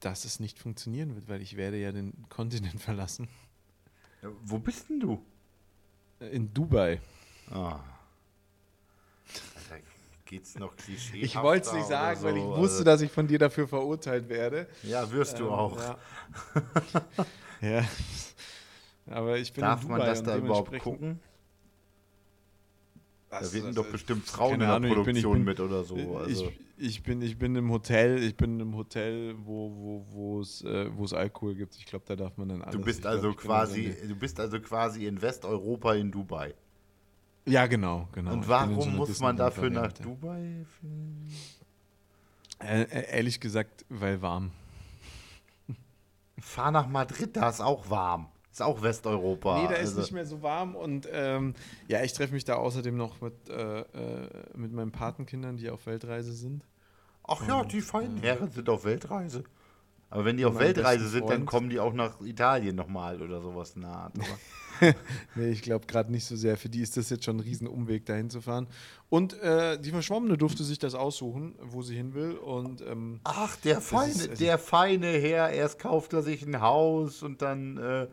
dass 0.00 0.24
es 0.24 0.40
nicht 0.40 0.58
funktionieren 0.58 1.14
wird, 1.14 1.28
weil 1.28 1.42
ich 1.42 1.56
werde 1.56 1.78
ja 1.78 1.92
den 1.92 2.12
Kontinent 2.28 2.80
verlassen. 2.80 3.28
Ja, 4.22 4.30
wo 4.42 4.58
bist 4.58 4.88
denn 4.88 5.00
du? 5.00 5.22
In 6.20 6.52
Dubai. 6.52 7.00
Ah. 7.50 7.80
Geht's 10.26 10.58
noch 10.58 10.76
Klischee? 10.76 11.18
Ich 11.18 11.36
wollte 11.36 11.68
es 11.68 11.72
nicht 11.72 11.86
sagen, 11.86 12.20
so, 12.20 12.26
weil 12.26 12.36
ich 12.36 12.44
wusste, 12.44 12.84
dass 12.84 13.00
ich 13.00 13.10
von 13.10 13.26
dir 13.26 13.38
dafür 13.38 13.66
verurteilt 13.66 14.28
werde. 14.28 14.66
Ja, 14.82 15.10
wirst 15.10 15.38
ähm, 15.38 15.46
du 15.46 15.50
auch. 15.50 15.78
Ja. 15.78 15.98
ja. 17.60 17.84
Aber 19.08 19.38
ich 19.38 19.52
bin 19.52 19.62
Darf 19.62 19.86
man 19.86 20.00
das 20.00 20.22
da 20.22 20.36
überhaupt 20.36 20.78
gucken? 20.80 21.20
Da 23.30 23.52
werden 23.52 23.74
doch 23.74 23.86
bestimmt 23.90 24.26
Frauen 24.26 24.54
in 24.54 24.60
der 24.60 24.72
Ahnung, 24.72 24.94
Produktion 24.94 25.16
ich 25.16 25.22
bin, 25.22 25.30
ich 25.30 25.32
bin, 25.32 25.44
mit 25.44 25.60
oder 25.60 25.84
so. 25.84 26.16
Also. 26.16 26.28
Ich, 26.28 26.60
ich, 26.78 27.02
bin, 27.02 27.22
ich 27.22 27.38
bin 27.38 27.56
im 27.56 27.70
Hotel, 27.70 28.22
ich 28.22 28.36
bin 28.36 28.60
im 28.60 28.76
Hotel, 28.76 29.34
wo, 29.44 30.04
wo, 30.10 30.40
es, 30.40 30.62
äh, 30.62 30.90
Alkohol 31.12 31.54
gibt. 31.54 31.76
Ich 31.76 31.86
glaube, 31.86 32.04
da 32.06 32.16
darf 32.16 32.36
man 32.36 32.48
dann 32.48 32.62
alles. 32.62 32.74
Du 32.74 32.82
bist 32.82 33.04
also 33.04 33.32
glaub, 33.32 33.36
quasi, 33.38 33.94
du 34.06 34.14
bist 34.14 34.40
also 34.40 34.60
quasi 34.60 35.06
in 35.06 35.20
Westeuropa 35.20 35.94
in 35.94 36.10
Dubai. 36.10 36.54
Ja, 37.46 37.66
genau, 37.66 38.08
genau. 38.12 38.32
Und 38.32 38.48
warum 38.48 38.80
so 38.80 38.90
muss 38.90 39.20
man 39.20 39.36
dafür 39.36 39.70
nach 39.70 39.92
Dubai? 39.92 40.66
Äh, 42.58 42.82
äh, 42.82 43.16
ehrlich 43.16 43.38
gesagt, 43.38 43.84
weil 43.88 44.20
warm. 44.20 44.50
Fahr 46.38 46.70
nach 46.70 46.88
Madrid, 46.88 47.36
da 47.36 47.48
ist 47.48 47.60
auch 47.60 47.88
warm. 47.88 48.28
Ist 48.50 48.62
auch 48.62 48.82
Westeuropa. 48.82 49.62
Nee, 49.62 49.68
da 49.68 49.74
also. 49.74 49.92
ist 49.92 49.96
nicht 49.98 50.12
mehr 50.12 50.26
so 50.26 50.42
warm 50.42 50.74
und 50.74 51.08
ähm, 51.12 51.54
ja, 51.88 52.02
ich 52.02 52.14
treffe 52.14 52.32
mich 52.32 52.44
da 52.44 52.54
außerdem 52.54 52.96
noch 52.96 53.20
mit, 53.20 53.48
äh, 53.48 53.80
äh, 53.80 53.84
mit 54.54 54.72
meinen 54.72 54.90
Patenkindern, 54.90 55.56
die 55.56 55.70
auf 55.70 55.86
Weltreise 55.86 56.32
sind. 56.32 56.64
Ach 57.22 57.40
und, 57.42 57.48
ja, 57.48 57.64
die 57.64 57.80
feinen 57.80 58.18
äh, 58.18 58.28
Herren 58.28 58.50
sind 58.50 58.68
auf 58.68 58.84
Weltreise. 58.84 59.44
Aber 60.08 60.24
wenn 60.24 60.36
die 60.36 60.44
auf 60.44 60.58
Weltreise 60.58 61.08
sind, 61.08 61.28
dann 61.28 61.46
kommen 61.46 61.68
die 61.68 61.78
auch 61.78 61.92
nach 61.92 62.20
Italien 62.22 62.76
nochmal 62.76 63.20
oder 63.20 63.40
sowas 63.40 63.74
der 63.74 63.88
Art. 63.88 64.14
nee, 65.34 65.50
ich 65.50 65.62
glaube 65.62 65.86
gerade 65.86 66.10
nicht 66.10 66.24
so 66.24 66.36
sehr. 66.36 66.56
Für 66.56 66.68
die 66.68 66.80
ist 66.80 66.96
das 66.96 67.10
jetzt 67.10 67.24
schon 67.24 67.36
ein 67.36 67.40
Riesenumweg, 67.40 68.06
dahin 68.06 68.30
zu 68.30 68.40
fahren. 68.40 68.66
Und 69.08 69.40
äh, 69.40 69.78
die 69.78 69.90
Verschwommene 69.90 70.36
durfte 70.36 70.64
sich 70.64 70.78
das 70.78 70.94
aussuchen, 70.94 71.54
wo 71.62 71.82
sie 71.82 71.96
hin 71.96 72.14
will. 72.14 72.32
Und, 72.32 72.82
ähm, 72.82 73.20
Ach, 73.24 73.56
der 73.56 73.80
feine, 73.80 74.12
ist, 74.12 74.30
also 74.30 74.44
der 74.44 74.58
feine 74.58 75.06
Herr, 75.06 75.50
erst 75.50 75.78
kauft 75.78 76.12
er 76.12 76.22
sich 76.22 76.42
ein 76.42 76.60
Haus 76.60 77.22
und 77.22 77.42
dann 77.42 77.76
äh, 77.76 78.06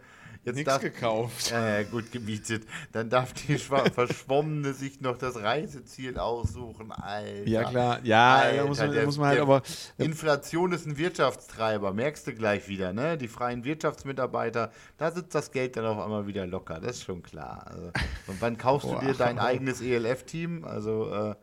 Jetzt 0.45 0.58
Nichts 0.58 0.79
gekauft. 0.79 1.51
Äh, 1.53 1.86
gut 1.86 2.12
gemietet. 2.12 2.65
Dann 2.91 3.10
darf 3.10 3.32
die 3.32 3.58
Verschwommene 3.58 4.73
sich 4.73 4.99
noch 4.99 5.17
das 5.17 5.38
Reiseziel 5.38 6.17
aussuchen. 6.17 6.91
Alter. 6.91 7.47
Ja, 7.47 7.63
klar. 7.63 7.99
Ja, 8.03 8.36
Alter, 8.36 8.58
da 8.58 8.65
muss 8.65 8.79
man, 8.79 8.91
der, 8.91 9.06
muss 9.06 9.17
man 9.17 9.27
halt 9.29 9.39
aber. 9.39 9.62
Inflation 9.97 10.73
ist 10.73 10.86
ein 10.86 10.97
Wirtschaftstreiber. 10.97 11.93
Merkst 11.93 12.27
du 12.27 12.34
gleich 12.34 12.67
wieder, 12.67 12.91
ne? 12.91 13.17
Die 13.17 13.29
freien 13.29 13.63
Wirtschaftsmitarbeiter, 13.63 14.71
da 14.97 15.12
sitzt 15.12 15.34
das 15.34 15.51
Geld 15.51 15.77
dann 15.77 15.86
auf 15.86 15.99
einmal 15.99 16.27
wieder 16.27 16.45
locker. 16.45 16.82
Das 16.82 16.97
ist 16.97 17.03
schon 17.03 17.23
klar. 17.23 17.65
Also, 17.67 17.91
und 18.27 18.41
wann 18.41 18.58
kaufst 18.58 18.89
du 18.89 18.99
dir 18.99 19.13
dein 19.13 19.39
eigenes 19.39 19.82
ELF-Team? 19.82 20.65
Also, 20.65 21.10
äh, 21.10 21.36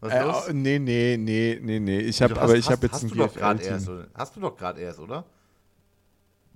was 0.00 0.12
äh, 0.12 0.22
los? 0.24 0.48
Nee, 0.52 0.80
nee, 0.80 1.16
nee, 1.16 1.60
nee, 1.62 1.78
nee. 1.78 2.00
Ich 2.00 2.20
habe 2.20 2.40
aber 2.40 2.56
ich 2.56 2.68
habe 2.68 2.86
jetzt 2.86 3.04
ein 3.04 3.10
GFL-Team. 3.10 4.06
Hast 4.14 4.34
du 4.34 4.40
doch 4.40 4.56
gerade 4.56 4.80
erst, 4.80 4.98
oder? 4.98 5.24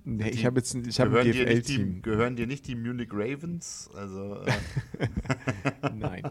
Nee, 0.03 0.29
ich 0.29 0.45
habe 0.45 0.59
jetzt 0.59 0.73
ich 0.73 0.99
hab 0.99 1.13
ein 1.13 1.31
GFL-Team. 1.31 2.01
Gehören 2.01 2.35
dir 2.35 2.47
nicht 2.47 2.67
die 2.67 2.75
Munich 2.75 3.09
Ravens? 3.11 3.89
Also, 3.95 4.41
äh. 4.41 4.51
nein. 5.93 6.23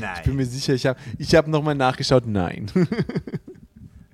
nein. 0.00 0.16
Ich 0.18 0.22
bin 0.22 0.36
mir 0.36 0.46
sicher, 0.46 0.74
ich 0.74 0.86
habe 0.86 0.98
ich 1.18 1.34
hab 1.34 1.48
nochmal 1.48 1.74
nachgeschaut, 1.74 2.26
nein. 2.26 2.70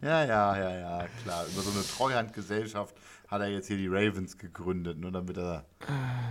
ja, 0.02 0.24
ja, 0.24 0.56
ja, 0.56 0.78
ja, 0.78 1.06
klar. 1.22 1.44
Über 1.52 1.62
so 1.62 1.70
eine 1.70 1.86
Treuhandgesellschaft 1.86 2.96
hat 3.28 3.42
er 3.42 3.48
jetzt 3.48 3.66
hier 3.66 3.76
die 3.76 3.88
Ravens 3.88 4.38
gegründet, 4.38 4.98
nur 4.98 5.12
damit 5.12 5.36
er 5.36 5.66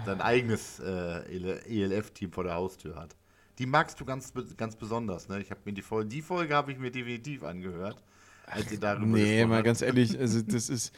sein 0.05 0.19
eigenes 0.21 0.79
äh, 0.79 1.21
ELF-Team 1.67 2.31
vor 2.31 2.43
der 2.43 2.55
Haustür 2.55 2.95
hat. 2.95 3.15
Die 3.59 3.67
magst 3.67 3.99
du 3.99 4.05
ganz, 4.05 4.33
ganz 4.57 4.75
besonders, 4.75 5.29
ne? 5.29 5.41
Ich 5.41 5.51
habe 5.51 5.61
mir 5.65 5.73
die 5.73 5.81
Folge, 5.81 6.09
die 6.09 6.21
Folge 6.21 6.55
habe 6.55 6.71
ich 6.71 6.79
mir 6.79 6.91
definitiv 6.91 7.43
angehört. 7.43 8.01
Als 8.47 8.71
ihr 8.71 8.79
darüber 8.79 9.05
nee, 9.05 9.45
mal 9.45 9.63
ganz 9.63 9.81
ehrlich, 9.81 10.17
also 10.19 10.41
das 10.41 10.69
ist 10.69 10.93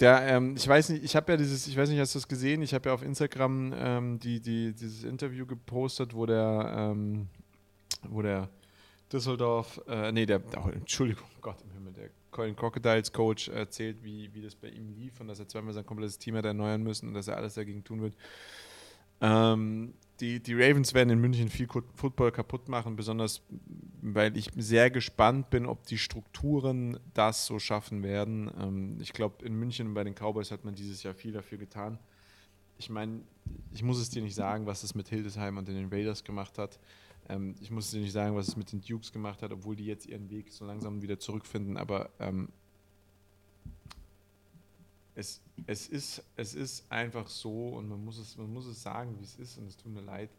der, 0.00 0.22
ähm, 0.26 0.56
ich 0.56 0.66
weiß 0.66 0.90
nicht, 0.90 1.04
ich 1.04 1.16
habe 1.16 1.32
ja 1.32 1.36
dieses, 1.36 1.66
ich 1.66 1.76
weiß 1.76 1.88
nicht, 1.88 2.00
hast 2.00 2.14
du 2.14 2.18
das 2.18 2.28
gesehen? 2.28 2.62
Ich 2.62 2.74
habe 2.74 2.88
ja 2.88 2.94
auf 2.94 3.02
Instagram 3.02 3.74
ähm, 3.76 4.18
die, 4.18 4.40
die, 4.40 4.72
dieses 4.72 5.04
Interview 5.04 5.46
gepostet, 5.46 6.14
wo 6.14 6.26
der, 6.26 6.74
ähm, 6.76 7.28
wo 8.08 8.22
der 8.22 8.48
Düsseldorf, 9.12 9.80
äh, 9.88 10.10
nee, 10.12 10.26
der, 10.26 10.40
oh, 10.56 10.70
Entschuldigung, 10.70 11.26
Gott 11.40 11.60
im 11.62 11.72
Himmel, 11.72 11.92
der 11.92 12.10
Colin 12.30 12.56
Crocodiles 12.56 13.12
Coach 13.12 13.48
erzählt, 13.48 14.02
wie, 14.02 14.32
wie 14.32 14.42
das 14.42 14.54
bei 14.54 14.68
ihm 14.68 14.88
lief 14.88 15.20
und 15.20 15.28
dass 15.28 15.38
er 15.38 15.48
zweimal 15.48 15.74
sein 15.74 15.84
komplettes 15.84 16.18
Team 16.18 16.36
hat 16.36 16.46
erneuern 16.46 16.82
müssen 16.82 17.08
und 17.08 17.14
dass 17.14 17.28
er 17.28 17.36
alles 17.36 17.54
dagegen 17.54 17.84
tun 17.84 18.00
wird. 18.00 18.14
Ähm, 19.20 19.94
die, 20.22 20.40
die 20.40 20.54
Ravens 20.54 20.94
werden 20.94 21.10
in 21.10 21.18
München 21.18 21.48
viel 21.48 21.66
Football 21.96 22.30
kaputt 22.30 22.68
machen, 22.68 22.94
besonders 22.94 23.42
weil 24.00 24.36
ich 24.36 24.50
sehr 24.56 24.88
gespannt 24.88 25.50
bin, 25.50 25.66
ob 25.66 25.84
die 25.86 25.98
Strukturen 25.98 26.98
das 27.12 27.44
so 27.44 27.58
schaffen 27.58 28.04
werden. 28.04 28.48
Ähm, 28.60 28.98
ich 29.00 29.12
glaube, 29.12 29.44
in 29.44 29.54
München 29.54 29.92
bei 29.94 30.04
den 30.04 30.14
Cowboys 30.14 30.52
hat 30.52 30.64
man 30.64 30.76
dieses 30.76 31.02
Jahr 31.02 31.14
viel 31.14 31.32
dafür 31.32 31.58
getan. 31.58 31.98
Ich 32.78 32.88
meine, 32.88 33.22
ich 33.72 33.82
muss 33.82 33.98
es 33.98 34.10
dir 34.10 34.22
nicht 34.22 34.36
sagen, 34.36 34.64
was 34.64 34.84
es 34.84 34.94
mit 34.94 35.08
Hildesheim 35.08 35.56
und 35.58 35.66
den 35.66 35.88
Raiders 35.92 36.22
gemacht 36.22 36.56
hat. 36.56 36.78
Ähm, 37.28 37.56
ich 37.60 37.72
muss 37.72 37.90
dir 37.90 38.00
nicht 38.00 38.12
sagen, 38.12 38.36
was 38.36 38.46
es 38.46 38.56
mit 38.56 38.70
den 38.70 38.80
Dukes 38.80 39.12
gemacht 39.12 39.42
hat, 39.42 39.52
obwohl 39.52 39.74
die 39.74 39.86
jetzt 39.86 40.06
ihren 40.06 40.30
Weg 40.30 40.52
so 40.52 40.64
langsam 40.64 41.02
wieder 41.02 41.18
zurückfinden. 41.18 41.76
Aber 41.76 42.10
ähm, 42.20 42.48
es, 45.14 45.42
es, 45.66 45.88
ist, 45.88 46.24
es 46.36 46.54
ist 46.54 46.90
einfach 46.90 47.28
so 47.28 47.68
und 47.70 47.88
man 47.88 48.04
muss 48.04 48.18
es, 48.18 48.36
man 48.36 48.52
muss 48.52 48.66
es 48.66 48.82
sagen, 48.82 49.18
wie 49.18 49.24
es 49.24 49.36
ist 49.36 49.58
und 49.58 49.66
es 49.66 49.76
tut 49.76 49.92
mir 49.92 50.00
leid. 50.00 50.30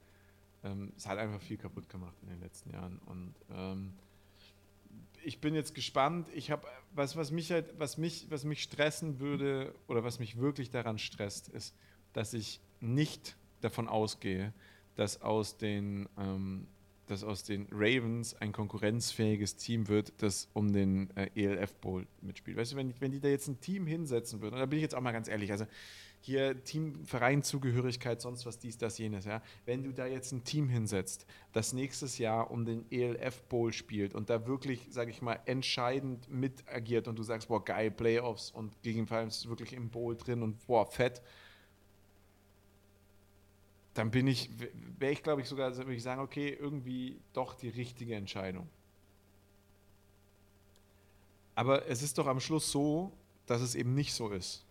Ähm, 0.63 0.93
es 0.97 1.07
hat 1.07 1.17
einfach 1.17 1.41
viel 1.41 1.57
kaputt 1.57 1.89
gemacht 1.89 2.15
in 2.23 2.29
den 2.29 2.39
letzten 2.39 2.71
Jahren 2.71 2.99
und 3.05 3.33
ähm, 3.51 3.93
ich 5.23 5.39
bin 5.39 5.55
jetzt 5.55 5.73
gespannt. 5.73 6.27
Ich 6.33 6.51
habe 6.51 6.67
was, 6.93 7.15
was 7.15 7.31
mich 7.31 7.51
halt, 7.51 7.73
was 7.79 7.97
mich, 7.97 8.27
was 8.29 8.43
mich 8.43 8.63
stressen 8.63 9.19
würde 9.19 9.73
oder 9.87 10.03
was 10.03 10.19
mich 10.19 10.37
wirklich 10.37 10.69
daran 10.69 10.97
stresst, 10.97 11.49
ist, 11.49 11.75
dass 12.13 12.33
ich 12.33 12.59
nicht 12.81 13.35
davon 13.61 13.87
ausgehe, 13.87 14.53
dass 14.95 15.21
aus 15.21 15.57
den, 15.57 16.07
ähm, 16.17 16.67
dass 17.13 17.23
aus 17.23 17.43
den 17.43 17.67
Ravens 17.71 18.33
ein 18.35 18.51
konkurrenzfähiges 18.51 19.55
Team 19.55 19.87
wird, 19.87 20.13
das 20.17 20.49
um 20.53 20.73
den 20.73 21.15
äh, 21.15 21.29
ELF 21.35 21.75
Bowl 21.75 22.07
mitspielt. 22.21 22.57
Weißt 22.57 22.73
du, 22.73 22.75
wenn, 22.75 22.93
wenn 22.99 23.11
die 23.11 23.19
da 23.19 23.27
jetzt 23.27 23.47
ein 23.47 23.61
Team 23.61 23.85
hinsetzen 23.85 24.41
würden, 24.41 24.55
und 24.55 24.59
da 24.59 24.65
bin 24.65 24.79
ich 24.79 24.83
jetzt 24.83 24.95
auch 24.95 25.01
mal 25.01 25.11
ganz 25.11 25.27
ehrlich, 25.27 25.51
also 25.51 25.65
hier 26.21 26.63
Team, 26.63 27.05
Vereinzugehörigkeit, 27.05 28.19
sonst 28.19 28.45
was, 28.45 28.57
dies, 28.57 28.77
das, 28.77 28.97
jenes, 28.97 29.25
ja. 29.25 29.43
Wenn 29.65 29.83
du 29.83 29.91
da 29.91 30.07
jetzt 30.07 30.31
ein 30.31 30.43
Team 30.43 30.69
hinsetzt, 30.69 31.27
das 31.51 31.73
nächstes 31.73 32.17
Jahr 32.17 32.49
um 32.49 32.65
den 32.65 32.89
ELF 32.91 33.43
Bowl 33.43 33.71
spielt 33.73 34.15
und 34.15 34.29
da 34.29 34.47
wirklich, 34.47 34.87
sage 34.89 35.11
ich 35.11 35.21
mal, 35.21 35.39
entscheidend 35.45 36.29
mit 36.31 36.63
agiert 36.67 37.07
und 37.07 37.19
du 37.19 37.23
sagst, 37.23 37.49
boah, 37.49 37.63
geil, 37.63 37.91
Playoffs 37.91 38.51
und 38.51 38.81
gegebenenfalls 38.81 39.47
wirklich 39.47 39.73
im 39.73 39.89
Bowl 39.89 40.15
drin 40.15 40.41
und 40.41 40.65
boah, 40.65 40.89
fett, 40.89 41.21
dann 43.93 44.11
bin 44.11 44.27
ich, 44.27 44.49
wäre 44.97 45.11
ich 45.11 45.23
glaube 45.23 45.41
ich 45.41 45.47
sogar, 45.47 45.75
würde 45.75 45.93
ich 45.93 46.03
sagen, 46.03 46.21
okay, 46.21 46.49
irgendwie 46.49 47.19
doch 47.33 47.53
die 47.55 47.69
richtige 47.69 48.15
Entscheidung. 48.15 48.67
Aber 51.55 51.87
es 51.87 52.01
ist 52.01 52.17
doch 52.17 52.27
am 52.27 52.39
Schluss 52.39 52.71
so, 52.71 53.11
dass 53.45 53.61
es 53.61 53.75
eben 53.75 53.93
nicht 53.93 54.13
so 54.13 54.29
ist, 54.29 54.65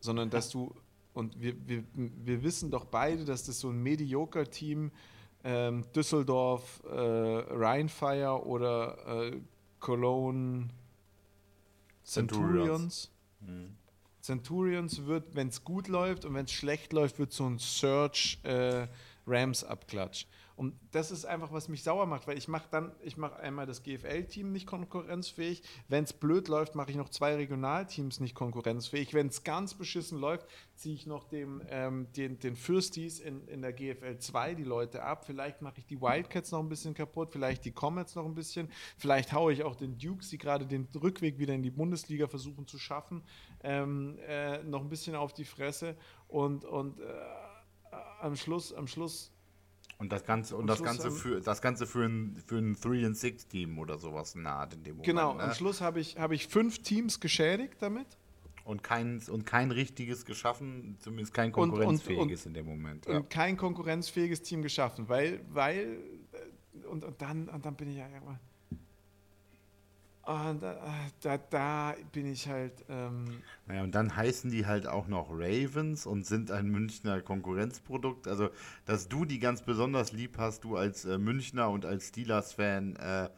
sondern 0.00 0.28
dass 0.28 0.50
du 0.50 0.74
und 1.14 1.40
wir, 1.40 1.54
wir, 1.66 1.82
wir 1.94 2.42
wissen 2.42 2.70
doch 2.70 2.84
beide, 2.84 3.24
dass 3.24 3.44
das 3.44 3.58
so 3.58 3.70
ein 3.70 3.82
Mediocre-Team 3.82 4.92
ähm, 5.44 5.84
Düsseldorf, 5.94 6.82
äh, 6.84 6.90
Rheinfire 6.94 8.44
oder 8.44 9.24
äh, 9.24 9.40
Cologne 9.80 10.68
Centurions. 12.04 13.10
Centurions. 13.10 13.10
Mhm. 13.40 13.76
Centurions 14.26 15.06
wird, 15.06 15.34
wenn 15.34 15.48
es 15.48 15.62
gut 15.62 15.88
läuft 15.88 16.24
und 16.24 16.34
wenn 16.34 16.46
es 16.46 16.52
schlecht 16.52 16.92
läuft, 16.92 17.18
wird 17.18 17.32
so 17.32 17.46
ein 17.46 17.58
Search 17.58 18.38
äh, 18.42 18.88
Rams 19.26 19.62
abklatsch. 19.62 20.26
Und 20.56 20.74
das 20.90 21.10
ist 21.10 21.26
einfach, 21.26 21.52
was 21.52 21.68
mich 21.68 21.82
sauer 21.82 22.06
macht, 22.06 22.26
weil 22.26 22.38
ich 22.38 22.48
mache 22.48 22.66
dann, 22.70 22.92
ich 23.02 23.18
mache 23.18 23.36
einmal 23.36 23.66
das 23.66 23.82
GFL-Team 23.82 24.52
nicht 24.52 24.66
konkurrenzfähig. 24.66 25.62
Wenn 25.88 26.04
es 26.04 26.14
blöd 26.14 26.48
läuft, 26.48 26.74
mache 26.74 26.90
ich 26.90 26.96
noch 26.96 27.10
zwei 27.10 27.34
Regionalteams 27.34 28.20
nicht 28.20 28.34
konkurrenzfähig. 28.34 29.12
Wenn 29.12 29.26
es 29.26 29.44
ganz 29.44 29.74
beschissen 29.74 30.18
läuft, 30.18 30.46
ziehe 30.74 30.94
ich 30.94 31.06
noch 31.06 31.24
dem, 31.24 31.60
ähm, 31.68 32.06
den, 32.16 32.38
den 32.38 32.56
Fürstis 32.56 33.20
in, 33.20 33.46
in 33.48 33.60
der 33.60 33.74
GFL 33.74 34.16
2 34.18 34.54
die 34.54 34.64
Leute 34.64 35.02
ab. 35.02 35.26
Vielleicht 35.26 35.60
mache 35.60 35.74
ich 35.76 35.84
die 35.84 36.00
Wildcats 36.00 36.50
noch 36.52 36.60
ein 36.60 36.70
bisschen 36.70 36.94
kaputt, 36.94 37.32
vielleicht 37.32 37.66
die 37.66 37.72
Comets 37.72 38.14
noch 38.14 38.24
ein 38.24 38.34
bisschen. 38.34 38.70
Vielleicht 38.96 39.34
haue 39.34 39.52
ich 39.52 39.62
auch 39.62 39.76
den 39.76 39.98
Dukes, 39.98 40.30
die 40.30 40.38
gerade 40.38 40.66
den 40.66 40.88
Rückweg 40.94 41.38
wieder 41.38 41.52
in 41.52 41.62
die 41.62 41.70
Bundesliga 41.70 42.28
versuchen 42.28 42.66
zu 42.66 42.78
schaffen, 42.78 43.22
ähm, 43.66 44.18
äh, 44.26 44.62
noch 44.62 44.80
ein 44.80 44.88
bisschen 44.88 45.16
auf 45.16 45.32
die 45.32 45.44
Fresse. 45.44 45.96
Und, 46.28 46.64
und 46.64 47.00
äh, 47.00 47.04
am 48.20 48.36
Schluss, 48.36 48.72
am 48.72 48.86
Schluss 48.86 49.32
und 49.98 50.12
das 50.12 50.24
Ganze, 50.24 50.56
und 50.56 50.66
das 50.66 50.82
Ganze 50.82 51.10
für 51.10 51.40
das 51.40 51.62
Ganze 51.62 51.86
für 51.86 52.04
ein, 52.04 52.36
für 52.46 52.58
ein 52.58 52.76
3-6-Team 52.76 53.78
oder 53.78 53.98
sowas 53.98 54.34
naht 54.34 54.74
in 54.74 54.82
dem 54.82 54.96
Moment. 54.96 55.06
Genau, 55.06 55.34
ne? 55.34 55.42
am 55.44 55.54
Schluss 55.54 55.80
habe 55.80 56.00
ich, 56.00 56.18
hab 56.18 56.32
ich 56.32 56.46
fünf 56.46 56.82
Teams 56.82 57.18
geschädigt 57.18 57.76
damit. 57.80 58.06
Und 58.64 58.82
kein, 58.82 59.22
und 59.30 59.46
kein 59.46 59.70
richtiges 59.70 60.24
geschaffen, 60.24 60.96
zumindest 60.98 61.32
kein 61.32 61.52
konkurrenzfähiges 61.52 62.46
und, 62.46 62.52
und, 62.52 62.56
in 62.58 62.64
dem 62.64 62.66
Moment. 62.66 63.06
Ja. 63.06 63.18
Und 63.18 63.30
kein 63.30 63.56
konkurrenzfähiges 63.56 64.42
Team 64.42 64.60
geschaffen, 64.60 65.08
weil, 65.08 65.40
weil, 65.48 65.98
äh, 66.32 66.86
und, 66.88 67.04
und, 67.04 67.22
dann, 67.22 67.48
und 67.48 67.64
dann 67.64 67.76
bin 67.76 67.88
ich 67.88 67.96
ja 67.96 68.06
immer 68.08 68.40
und 70.26 70.60
da, 70.60 70.76
da, 71.20 71.38
da, 71.38 71.94
bin 72.10 72.32
ich 72.32 72.48
halt. 72.48 72.84
Ähm 72.88 73.42
naja, 73.66 73.84
und 73.84 73.94
dann 73.94 74.16
heißen 74.16 74.50
die 74.50 74.66
halt 74.66 74.88
auch 74.88 75.06
noch 75.06 75.30
Ravens 75.30 76.04
und 76.04 76.26
sind 76.26 76.50
ein 76.50 76.68
Münchner 76.68 77.20
Konkurrenzprodukt. 77.22 78.26
Also, 78.26 78.50
dass 78.86 79.08
du 79.08 79.24
die 79.24 79.38
ganz 79.38 79.62
besonders 79.62 80.10
lieb 80.10 80.36
hast, 80.38 80.64
du 80.64 80.76
als 80.76 81.04
äh, 81.04 81.18
Münchner 81.18 81.70
und 81.70 81.84
als 81.84 82.08
Steelers-Fan, 82.08 82.96
äh, 82.96 83.28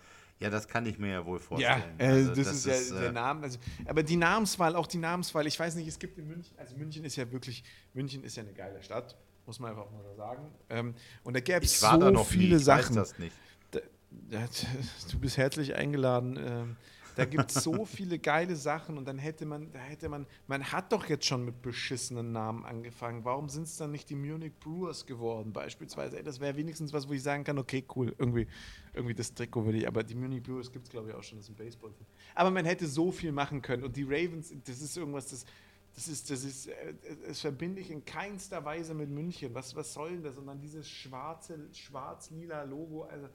ja, 0.40 0.50
das 0.50 0.66
kann 0.66 0.86
ich 0.86 0.98
mir 0.98 1.10
ja 1.10 1.26
wohl 1.26 1.40
vorstellen. 1.40 1.82
Ja, 1.98 2.06
äh, 2.06 2.08
also, 2.08 2.34
das, 2.34 2.46
das, 2.46 2.64
ist 2.64 2.90
ja 2.92 3.00
der 3.00 3.08
äh, 3.10 3.12
Name. 3.12 3.42
Also, 3.42 3.58
aber 3.86 4.02
die 4.02 4.16
Namenswahl, 4.16 4.74
auch 4.74 4.86
die 4.86 4.98
Namenswahl, 4.98 5.46
ich 5.46 5.60
weiß 5.60 5.74
nicht, 5.74 5.88
es 5.88 5.98
gibt 5.98 6.16
in 6.16 6.26
München, 6.26 6.56
also 6.58 6.74
München 6.74 7.04
ist 7.04 7.16
ja 7.16 7.30
wirklich, 7.30 7.64
München 7.92 8.24
ist 8.24 8.36
ja 8.36 8.44
eine 8.44 8.54
geile 8.54 8.82
Stadt, 8.82 9.14
muss 9.44 9.60
man 9.60 9.72
einfach 9.72 9.90
mal 9.90 10.02
so 10.04 10.14
sagen. 10.14 10.50
Ähm, 10.70 10.94
und 11.22 11.36
da 11.36 11.40
gäbe 11.40 11.66
es 11.66 11.78
so 11.78 12.24
viele 12.24 12.56
nie, 12.56 12.62
Sachen. 12.62 12.80
Ich 12.80 12.88
weiß 12.88 13.10
das 13.10 13.18
nicht 13.18 13.36
du 15.10 15.18
bist 15.18 15.36
herzlich 15.36 15.74
eingeladen. 15.74 16.38
Ähm, 16.40 16.76
da 17.18 17.24
gibt 17.24 17.50
es 17.50 17.64
so 17.64 17.84
viele 17.84 18.18
geile 18.20 18.54
Sachen 18.54 18.96
und 18.96 19.04
dann 19.06 19.18
hätte 19.18 19.44
man, 19.44 19.72
da 19.72 19.80
hätte 19.80 20.08
man, 20.08 20.24
man 20.46 20.70
hat 20.70 20.92
doch 20.92 21.08
jetzt 21.08 21.26
schon 21.26 21.44
mit 21.44 21.60
beschissenen 21.62 22.30
Namen 22.30 22.64
angefangen. 22.64 23.24
Warum 23.24 23.48
sind 23.48 23.64
es 23.64 23.76
dann 23.76 23.90
nicht 23.90 24.08
die 24.08 24.14
Munich 24.14 24.52
Brewers 24.60 25.04
geworden, 25.04 25.52
beispielsweise? 25.52 26.16
Ey, 26.16 26.22
das 26.22 26.38
wäre 26.38 26.56
wenigstens 26.56 26.92
was, 26.92 27.08
wo 27.08 27.12
ich 27.12 27.22
sagen 27.22 27.42
kann, 27.42 27.58
okay, 27.58 27.84
cool, 27.96 28.14
irgendwie, 28.18 28.46
irgendwie 28.94 29.14
das 29.14 29.34
Trikot 29.34 29.64
würde 29.64 29.78
ich, 29.78 29.88
aber 29.88 30.04
die 30.04 30.14
Munich 30.14 30.44
Brewers 30.44 30.70
gibt 30.70 30.84
es, 30.84 30.90
glaube 30.90 31.08
ich, 31.08 31.14
auch 31.16 31.22
schon, 31.24 31.38
das 31.38 31.48
ist 31.48 31.50
ein 31.50 31.56
Baseball. 31.56 31.90
-Team. 31.90 32.06
Aber 32.36 32.52
man 32.52 32.64
hätte 32.64 32.86
so 32.86 33.10
viel 33.10 33.32
machen 33.32 33.62
können 33.62 33.82
und 33.82 33.96
die 33.96 34.04
Ravens, 34.04 34.54
das 34.64 34.80
ist 34.80 34.96
irgendwas, 34.96 35.26
das, 35.26 35.44
das 35.96 36.06
ist, 36.06 36.30
das 36.30 36.44
ist, 36.44 36.68
äh, 36.68 36.94
das 37.26 37.40
verbinde 37.40 37.80
ich 37.80 37.90
in 37.90 38.04
keinster 38.04 38.64
Weise 38.64 38.94
mit 38.94 39.10
München. 39.10 39.52
Was, 39.54 39.74
was 39.74 39.92
soll 39.92 40.10
denn 40.10 40.22
das? 40.22 40.36
Und 40.36 40.46
dann 40.46 40.60
dieses 40.60 40.88
schwarze, 40.88 41.58
schwarz-lila 41.72 42.62
Logo, 42.62 43.02
also 43.02 43.28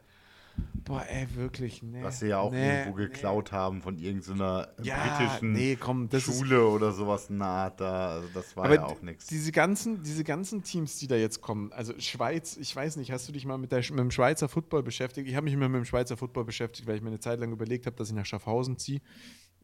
Boah, 0.85 1.05
ey, 1.07 1.27
wirklich, 1.35 1.81
nee. 1.81 2.03
Was 2.03 2.19
sie 2.19 2.27
ja 2.27 2.39
auch 2.39 2.51
nee, 2.51 2.79
irgendwo 2.79 2.97
geklaut 2.97 3.51
nee. 3.51 3.57
haben 3.57 3.81
von 3.81 3.97
irgendeiner 3.97 4.67
ja, 4.81 4.97
britischen 4.97 5.53
nee, 5.53 5.77
komm, 5.77 6.09
Schule 6.11 6.67
oder 6.67 6.91
sowas 6.91 7.29
Art 7.31 7.79
da. 7.79 8.15
Also 8.15 8.27
das 8.33 8.55
war 8.57 8.71
ja 8.71 8.83
auch 8.83 9.01
nichts. 9.01 9.27
Diese 9.27 9.51
ganzen, 9.51 10.03
diese 10.03 10.23
ganzen 10.23 10.63
Teams, 10.63 10.97
die 10.97 11.07
da 11.07 11.15
jetzt 11.15 11.41
kommen, 11.41 11.71
also 11.71 11.93
Schweiz, 11.99 12.57
ich 12.57 12.75
weiß 12.75 12.97
nicht, 12.97 13.11
hast 13.11 13.27
du 13.29 13.31
dich 13.31 13.45
mal 13.45 13.57
mit, 13.57 13.71
der, 13.71 13.79
mit 13.79 13.99
dem 13.99 14.11
Schweizer 14.11 14.49
Football 14.49 14.83
beschäftigt? 14.83 15.27
Ich 15.27 15.35
habe 15.35 15.45
mich 15.45 15.53
immer 15.53 15.69
mit 15.69 15.79
dem 15.79 15.85
Schweizer 15.85 16.17
Football 16.17 16.43
beschäftigt, 16.43 16.87
weil 16.87 16.97
ich 16.97 17.01
mir 17.01 17.09
eine 17.09 17.19
Zeit 17.19 17.39
lang 17.39 17.51
überlegt 17.53 17.85
habe, 17.85 17.95
dass 17.95 18.09
ich 18.09 18.15
nach 18.15 18.25
Schaffhausen 18.25 18.77
ziehe. 18.77 18.99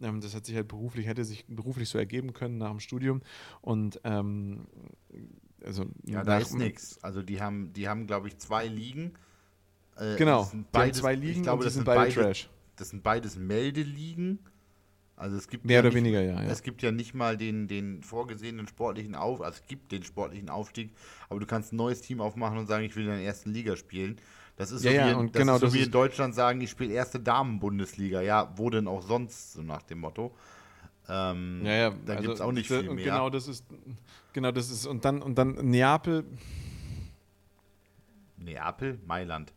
Ähm, 0.02 0.22
das 0.22 0.34
hat 0.34 0.46
sich 0.46 0.56
halt 0.56 0.70
beruflich, 0.70 1.06
hätte 1.06 1.26
sich 1.26 1.46
beruflich 1.48 1.90
so 1.90 1.98
ergeben 1.98 2.34
können 2.34 2.58
nach 2.58 2.70
dem 2.70 2.80
Studium. 2.80 3.22
Und 3.62 4.00
ähm, 4.06 4.68
also 5.66 5.86
ja, 6.06 6.24
da 6.24 6.38
ist 6.38 6.56
nichts. 6.56 7.04
Also 7.04 7.22
die 7.22 7.42
haben, 7.42 7.74
die 7.74 7.90
haben, 7.90 8.08
glaube 8.08 8.30
ich, 8.30 8.38
zwei 8.38 8.68
Ligen 8.68 9.14
äh, 10.00 10.16
genau, 10.18 10.42
das 10.42 10.52
sind 10.52 10.72
beides, 10.72 10.98
zwei 10.98 11.16
Ligen 11.16 11.44
glaube, 11.44 11.64
das 11.64 11.74
sind 11.74 11.86
beide, 11.86 12.00
beide 12.02 12.14
Trash. 12.14 12.50
Das 12.76 12.90
sind 12.90 13.04
beides 13.04 13.36
Meldeligen. 13.38 14.40
Also 15.16 15.36
es 15.36 15.50
gibt 15.50 15.66
Mehr 15.66 15.76
ja 15.76 15.80
oder 15.82 15.90
nicht, 15.90 15.98
weniger, 15.98 16.22
ja, 16.22 16.42
ja, 16.42 16.50
Es 16.50 16.64
gibt 16.64 16.82
ja 16.82 16.92
nicht 16.92 17.14
mal 17.14 17.36
den, 17.36 17.68
den 17.68 18.04
vorgesehenen 18.04 18.70
sportlichen 18.70 19.16
Aufstieg, 19.16 19.46
also 19.46 19.60
es 19.62 19.68
gibt 19.68 19.92
den 19.92 20.04
sportlichen 20.04 20.50
Aufstieg, 20.50 20.92
aber 21.28 21.42
du 21.42 21.46
kannst 21.46 21.74
ein 21.74 21.76
neues 21.76 22.00
Team 22.00 22.22
aufmachen 22.22 22.58
und 22.58 22.68
sagen, 22.68 22.86
ich 22.86 22.96
will 22.96 23.04
in 23.04 23.10
der 23.10 23.22
ersten 23.22 23.52
Liga 23.52 23.76
spielen. 23.76 24.16
Das 24.56 24.72
ist 24.72 24.84
ja, 24.84 24.92
so, 24.92 24.98
ja, 24.98 25.08
wie, 25.08 25.22
in, 25.22 25.32
genau, 25.32 25.56
ist 25.56 25.62
so 25.62 25.74
wie 25.74 25.84
in 25.84 25.92
Deutschland 25.92 26.36
sagen, 26.36 26.60
ich 26.60 26.70
spiele 26.70 26.94
erste 26.94 27.20
Damen-Bundesliga. 27.20 28.22
Ja, 28.22 28.54
wo 28.58 28.70
denn 28.70 28.88
auch 28.88 29.02
sonst, 29.02 29.54
so 29.54 29.62
nach 29.62 29.84
dem 29.84 30.00
Motto. 30.00 30.36
Ähm, 31.08 31.62
ja, 31.66 31.74
ja, 31.74 31.90
da 31.90 32.14
also, 32.14 32.24
gibt 32.24 32.36
es 32.36 32.42
auch 32.42 32.52
nicht 32.52 32.68
viel 32.68 32.84
mehr. 32.84 33.06
Genau, 33.06 33.30
das 33.30 33.48
ist, 33.48 33.66
genau, 34.34 34.52
das 34.52 34.70
ist, 34.70 34.86
und 34.86 35.06
dann, 35.06 35.22
und 35.22 35.38
dann 35.38 35.54
Neapel. 35.70 36.26
Neapel? 38.38 39.00
Mailand. 39.06 39.54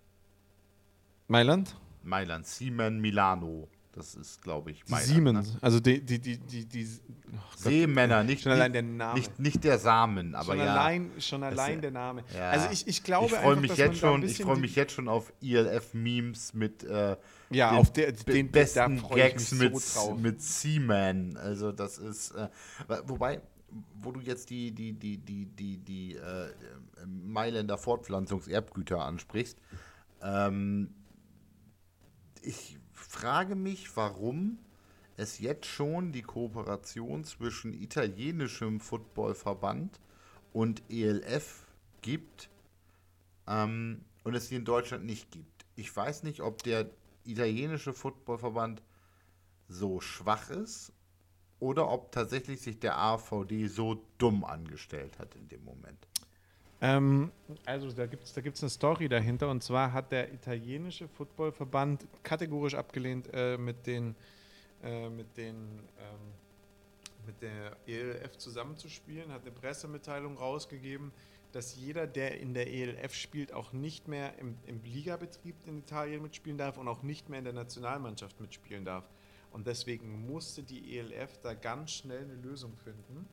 Mailand? 1.32 1.74
Mailand, 2.02 2.46
Siemen 2.46 3.00
Milano. 3.00 3.68
Das 3.94 4.14
ist, 4.14 4.42
glaube 4.42 4.70
ich, 4.70 4.86
Mailand. 4.88 5.06
Siemens, 5.06 5.52
ne? 5.54 5.58
also 5.60 5.80
die, 5.80 6.02
die, 6.02 6.18
die, 6.18 6.38
die, 6.38 6.66
die 6.66 6.88
oh 7.34 7.38
Seemänner, 7.56 8.22
nicht, 8.22 8.42
schon 8.42 8.52
allein 8.52 8.72
der 8.72 8.82
Name. 8.82 9.18
Nicht, 9.18 9.38
nicht 9.38 9.64
der 9.64 9.78
Samen, 9.78 10.34
aber 10.34 10.44
schon 10.44 10.58
ja. 10.58 10.72
Allein, 10.74 11.10
schon 11.18 11.42
allein 11.42 11.80
der 11.80 11.90
Name. 11.90 12.24
Ja. 12.34 12.50
Also 12.50 12.68
ich, 12.70 12.86
ich 12.86 13.02
glaube 13.02 13.26
ich 13.26 13.32
freue 13.32 13.56
mich 13.56 13.76
jetzt 13.76 13.98
schon, 13.98 14.22
ich 14.22 14.42
freue 14.42 14.58
mich 14.58 14.76
jetzt 14.76 14.92
schon 14.92 15.08
auf 15.08 15.32
ILF-Memes 15.40 16.54
mit 16.54 16.84
äh, 16.84 17.16
ja, 17.50 17.70
den, 17.70 17.78
auf 17.78 17.92
der, 17.92 18.12
den 18.12 18.50
besten 18.50 19.02
Gags 19.14 19.52
mit, 19.52 19.78
so 19.78 20.14
mit 20.14 20.40
Seaman. 20.42 21.36
Also 21.36 21.72
das 21.72 21.98
ist, 21.98 22.32
äh, 22.32 22.48
wobei, 23.06 23.40
wo 24.00 24.12
du 24.12 24.20
jetzt 24.20 24.48
die, 24.48 24.72
die, 24.72 24.94
die, 24.94 25.18
die, 25.18 25.46
die, 25.46 25.78
die 25.78 26.14
äh, 26.14 26.50
Mailänder 27.06 27.76
Fortpflanzungserbgüter 27.76 29.02
ansprichst, 29.02 29.58
ähm, 30.22 30.88
ich 32.42 32.78
frage 32.92 33.55
mich, 33.55 33.96
warum 33.96 34.59
es 35.16 35.38
jetzt 35.38 35.66
schon 35.66 36.12
die 36.12 36.22
Kooperation 36.22 37.24
zwischen 37.24 37.72
italienischem 37.72 38.81
Footballverband 38.81 40.00
und 40.52 40.83
ELF 40.88 41.66
gibt 42.00 42.50
ähm, 43.46 44.05
und 44.24 44.35
es 44.35 44.48
sie 44.48 44.57
in 44.57 44.64
Deutschland 44.64 45.05
nicht 45.05 45.31
gibt. 45.31 45.66
Ich 45.76 45.94
weiß 45.94 46.22
nicht, 46.22 46.40
ob 46.40 46.62
der 46.62 46.90
italienische 47.24 47.92
Footballverband 47.92 48.83
so 49.68 50.00
schwach 50.00 50.50
ist 50.50 50.92
oder 51.61 51.88
ob 51.88 52.12
tatsächlich 52.12 52.61
sich 52.61 52.81
der 52.81 52.98
AVD 52.98 53.68
so 53.68 54.05
dumm 54.18 54.44
angestellt 54.44 55.18
hat 55.18 55.35
in 55.37 55.48
dem 55.48 55.64
Moment. 55.64 56.09
Ähm, 56.82 57.30
also 57.64 57.92
da 57.92 58.06
gibt 58.06 58.24
es 58.24 58.32
da 58.32 58.40
gibt's 58.40 58.60
eine 58.60 58.68
Story 58.68 59.08
dahinter 59.08 59.48
und 59.48 59.62
zwar 59.62 59.92
hat 59.92 60.10
der 60.10 60.32
italienische 60.32 61.06
Footballverband 61.06 62.04
kategorisch 62.24 62.74
abgelehnt, 62.74 63.28
äh, 63.32 63.56
mit 63.56 63.86
den, 63.86 64.16
äh, 64.82 65.08
mit 65.08 65.36
den 65.36 65.54
ähm, 65.54 66.32
mit 67.24 67.40
der 67.40 67.76
ELF 67.86 68.36
zusammenzuspielen, 68.36 69.30
hat 69.30 69.42
eine 69.42 69.52
Pressemitteilung 69.52 70.36
rausgegeben, 70.36 71.12
dass 71.52 71.76
jeder, 71.76 72.08
der 72.08 72.40
in 72.40 72.52
der 72.52 72.66
ELF 72.66 73.14
spielt, 73.14 73.52
auch 73.52 73.72
nicht 73.72 74.08
mehr 74.08 74.36
im, 74.40 74.56
im 74.66 74.82
Ligabetrieb 74.82 75.54
in 75.66 75.78
Italien 75.78 76.20
mitspielen 76.20 76.58
darf 76.58 76.78
und 76.78 76.88
auch 76.88 77.04
nicht 77.04 77.28
mehr 77.28 77.38
in 77.38 77.44
der 77.44 77.54
Nationalmannschaft 77.54 78.40
mitspielen 78.40 78.84
darf. 78.84 79.04
Und 79.52 79.68
deswegen 79.68 80.26
musste 80.26 80.64
die 80.64 80.98
ELF 80.98 81.38
da 81.42 81.54
ganz 81.54 81.92
schnell 81.92 82.24
eine 82.24 82.34
Lösung 82.34 82.76
finden 82.76 83.28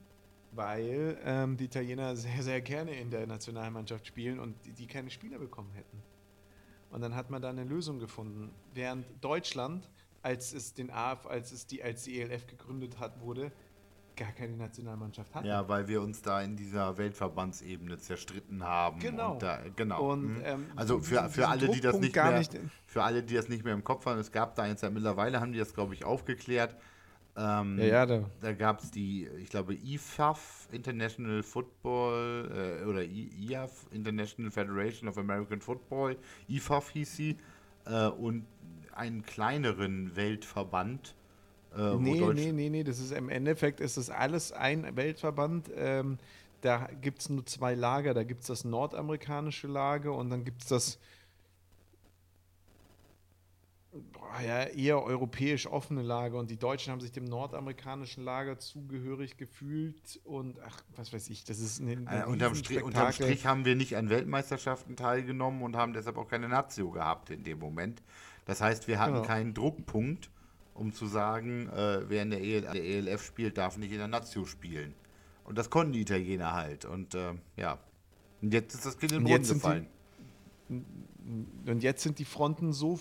weil 0.51 1.17
ähm, 1.23 1.57
die 1.57 1.65
Italiener 1.65 2.15
sehr, 2.15 2.43
sehr 2.43 2.61
gerne 2.61 2.91
in 2.91 3.09
der 3.09 3.27
Nationalmannschaft 3.27 4.07
spielen 4.07 4.39
und 4.39 4.55
die, 4.65 4.73
die, 4.73 4.87
keine 4.87 5.09
Spieler 5.09 5.39
bekommen 5.39 5.71
hätten. 5.73 6.01
Und 6.91 7.01
dann 7.01 7.15
hat 7.15 7.29
man 7.29 7.41
da 7.41 7.49
eine 7.49 7.63
Lösung 7.63 7.99
gefunden. 7.99 8.51
Während 8.73 9.05
Deutschland, 9.21 9.89
als 10.23 10.53
es 10.53 10.73
den 10.73 10.89
AF, 10.89 11.27
als 11.27 11.51
es 11.51 11.67
die, 11.67 11.83
als 11.83 12.03
die 12.03 12.19
ELF 12.19 12.47
gegründet 12.47 12.99
hat, 12.99 13.21
wurde, 13.21 13.51
gar 14.19 14.31
keine 14.33 14.57
Nationalmannschaft 14.57 15.33
hatte. 15.33 15.47
Ja, 15.47 15.67
weil 15.67 15.87
wir 15.87 16.01
uns 16.01 16.21
da 16.21 16.41
in 16.41 16.57
dieser 16.57 16.97
Weltverbandsebene 16.97 17.97
zerstritten 17.97 18.63
haben. 18.63 18.99
Genau. 18.99 19.33
Und 19.33 19.43
da, 19.43 19.59
genau. 19.75 20.11
Und, 20.11 20.39
mhm. 20.39 20.41
ähm, 20.43 20.65
also 20.75 20.99
für, 20.99 21.29
für 21.29 21.47
alle, 21.47 21.69
die 21.69 21.79
das 21.79 21.99
nicht 21.99 22.15
mehr, 22.15 22.37
nicht 22.37 22.57
für 22.85 23.03
alle, 23.03 23.23
die 23.23 23.35
das 23.35 23.47
nicht 23.47 23.63
mehr 23.63 23.73
im 23.73 23.83
Kopf 23.83 24.05
haben, 24.05 24.19
es 24.19 24.31
gab 24.31 24.55
da 24.55 24.67
jetzt 24.67 24.83
ja 24.83 24.89
mittlerweile, 24.89 25.39
haben 25.39 25.53
die 25.53 25.59
das, 25.59 25.73
glaube 25.73 25.93
ich, 25.93 26.03
aufgeklärt, 26.03 26.75
ähm, 27.37 27.77
ja, 27.77 27.85
ja, 27.85 28.05
da, 28.05 28.29
da 28.41 28.53
gab 28.53 28.81
es 28.81 28.91
die, 28.91 29.27
ich 29.41 29.49
glaube, 29.49 29.73
IFAF, 29.75 30.67
International 30.71 31.43
Football, 31.43 32.79
äh, 32.81 32.85
oder 32.85 33.03
IAF, 33.03 33.85
International 33.91 34.51
Federation 34.51 35.07
of 35.07 35.17
American 35.17 35.61
Football, 35.61 36.17
IFAF 36.47 36.89
hieß 36.91 37.15
sie, 37.15 37.37
äh, 37.85 38.07
und 38.07 38.45
einen 38.93 39.23
kleineren 39.23 40.15
Weltverband. 40.15 41.15
Äh, 41.75 41.95
nee, 41.95 42.19
nee, 42.33 42.51
nee, 42.51 42.69
nee, 42.69 42.83
das 42.83 42.99
ist 42.99 43.11
im 43.11 43.29
Endeffekt 43.29 43.79
ist 43.79 43.97
das 43.97 44.09
alles 44.09 44.51
ein 44.51 44.95
Weltverband. 44.95 45.69
Ähm, 45.75 46.17
da 46.61 46.89
gibt 47.01 47.21
es 47.21 47.29
nur 47.29 47.45
zwei 47.45 47.75
Lager. 47.75 48.13
Da 48.13 48.23
gibt 48.23 48.41
es 48.41 48.47
das 48.47 48.65
nordamerikanische 48.65 49.67
Lager 49.67 50.13
und 50.13 50.29
dann 50.29 50.43
gibt 50.43 50.63
es 50.63 50.67
das 50.67 50.99
ja, 54.45 54.63
eher 54.65 55.03
europäisch 55.03 55.65
offene 55.67 56.01
Lager 56.01 56.37
und 56.37 56.51
die 56.51 56.57
Deutschen 56.57 56.91
haben 56.91 57.01
sich 57.01 57.11
dem 57.11 57.25
nordamerikanischen 57.25 58.23
Lager 58.23 58.59
zugehörig 58.59 59.37
gefühlt 59.37 60.19
und 60.25 60.59
ach, 60.65 60.81
was 60.95 61.11
weiß 61.11 61.29
ich, 61.29 61.43
das 61.43 61.59
ist 61.59 61.79
ein 61.79 62.07
äh, 62.07 62.23
unterm, 62.25 62.53
Strich, 62.55 62.83
unterm 62.83 63.11
Strich 63.11 63.45
haben 63.45 63.65
wir 63.65 63.75
nicht 63.75 63.97
an 63.97 64.09
Weltmeisterschaften 64.09 64.95
teilgenommen 64.95 65.63
und 65.63 65.75
haben 65.75 65.93
deshalb 65.93 66.17
auch 66.17 66.27
keine 66.27 66.47
Nazio 66.47 66.91
gehabt 66.91 67.31
in 67.31 67.43
dem 67.43 67.59
Moment. 67.59 68.03
Das 68.45 68.61
heißt, 68.61 68.87
wir 68.87 68.99
hatten 68.99 69.13
genau. 69.13 69.25
keinen 69.25 69.53
Druckpunkt, 69.53 70.29
um 70.75 70.93
zu 70.93 71.07
sagen, 71.07 71.67
äh, 71.69 72.07
wer 72.07 72.23
in 72.23 72.29
der, 72.29 72.41
EL, 72.41 72.61
der, 72.61 72.83
ELF 72.83 73.23
spielt, 73.23 73.57
darf 73.57 73.77
nicht 73.77 73.91
in 73.91 73.97
der 73.97 74.07
Nazio 74.07 74.45
spielen. 74.45 74.93
Und 75.43 75.57
das 75.57 75.69
konnten 75.69 75.93
die 75.93 76.01
Italiener 76.01 76.53
halt. 76.53 76.85
Und 76.85 77.15
äh, 77.15 77.33
ja, 77.57 77.79
und 78.41 78.53
jetzt 78.53 78.75
ist 78.75 78.85
das 78.85 78.97
Kind 78.97 79.11
in 79.11 79.25
den 79.25 79.27
Boden 79.27 79.53
gefallen. 79.53 79.87
Die, 80.69 81.69
und 81.69 81.83
jetzt 81.83 82.03
sind 82.03 82.19
die 82.19 82.25
Fronten 82.25 82.73
so 82.73 82.99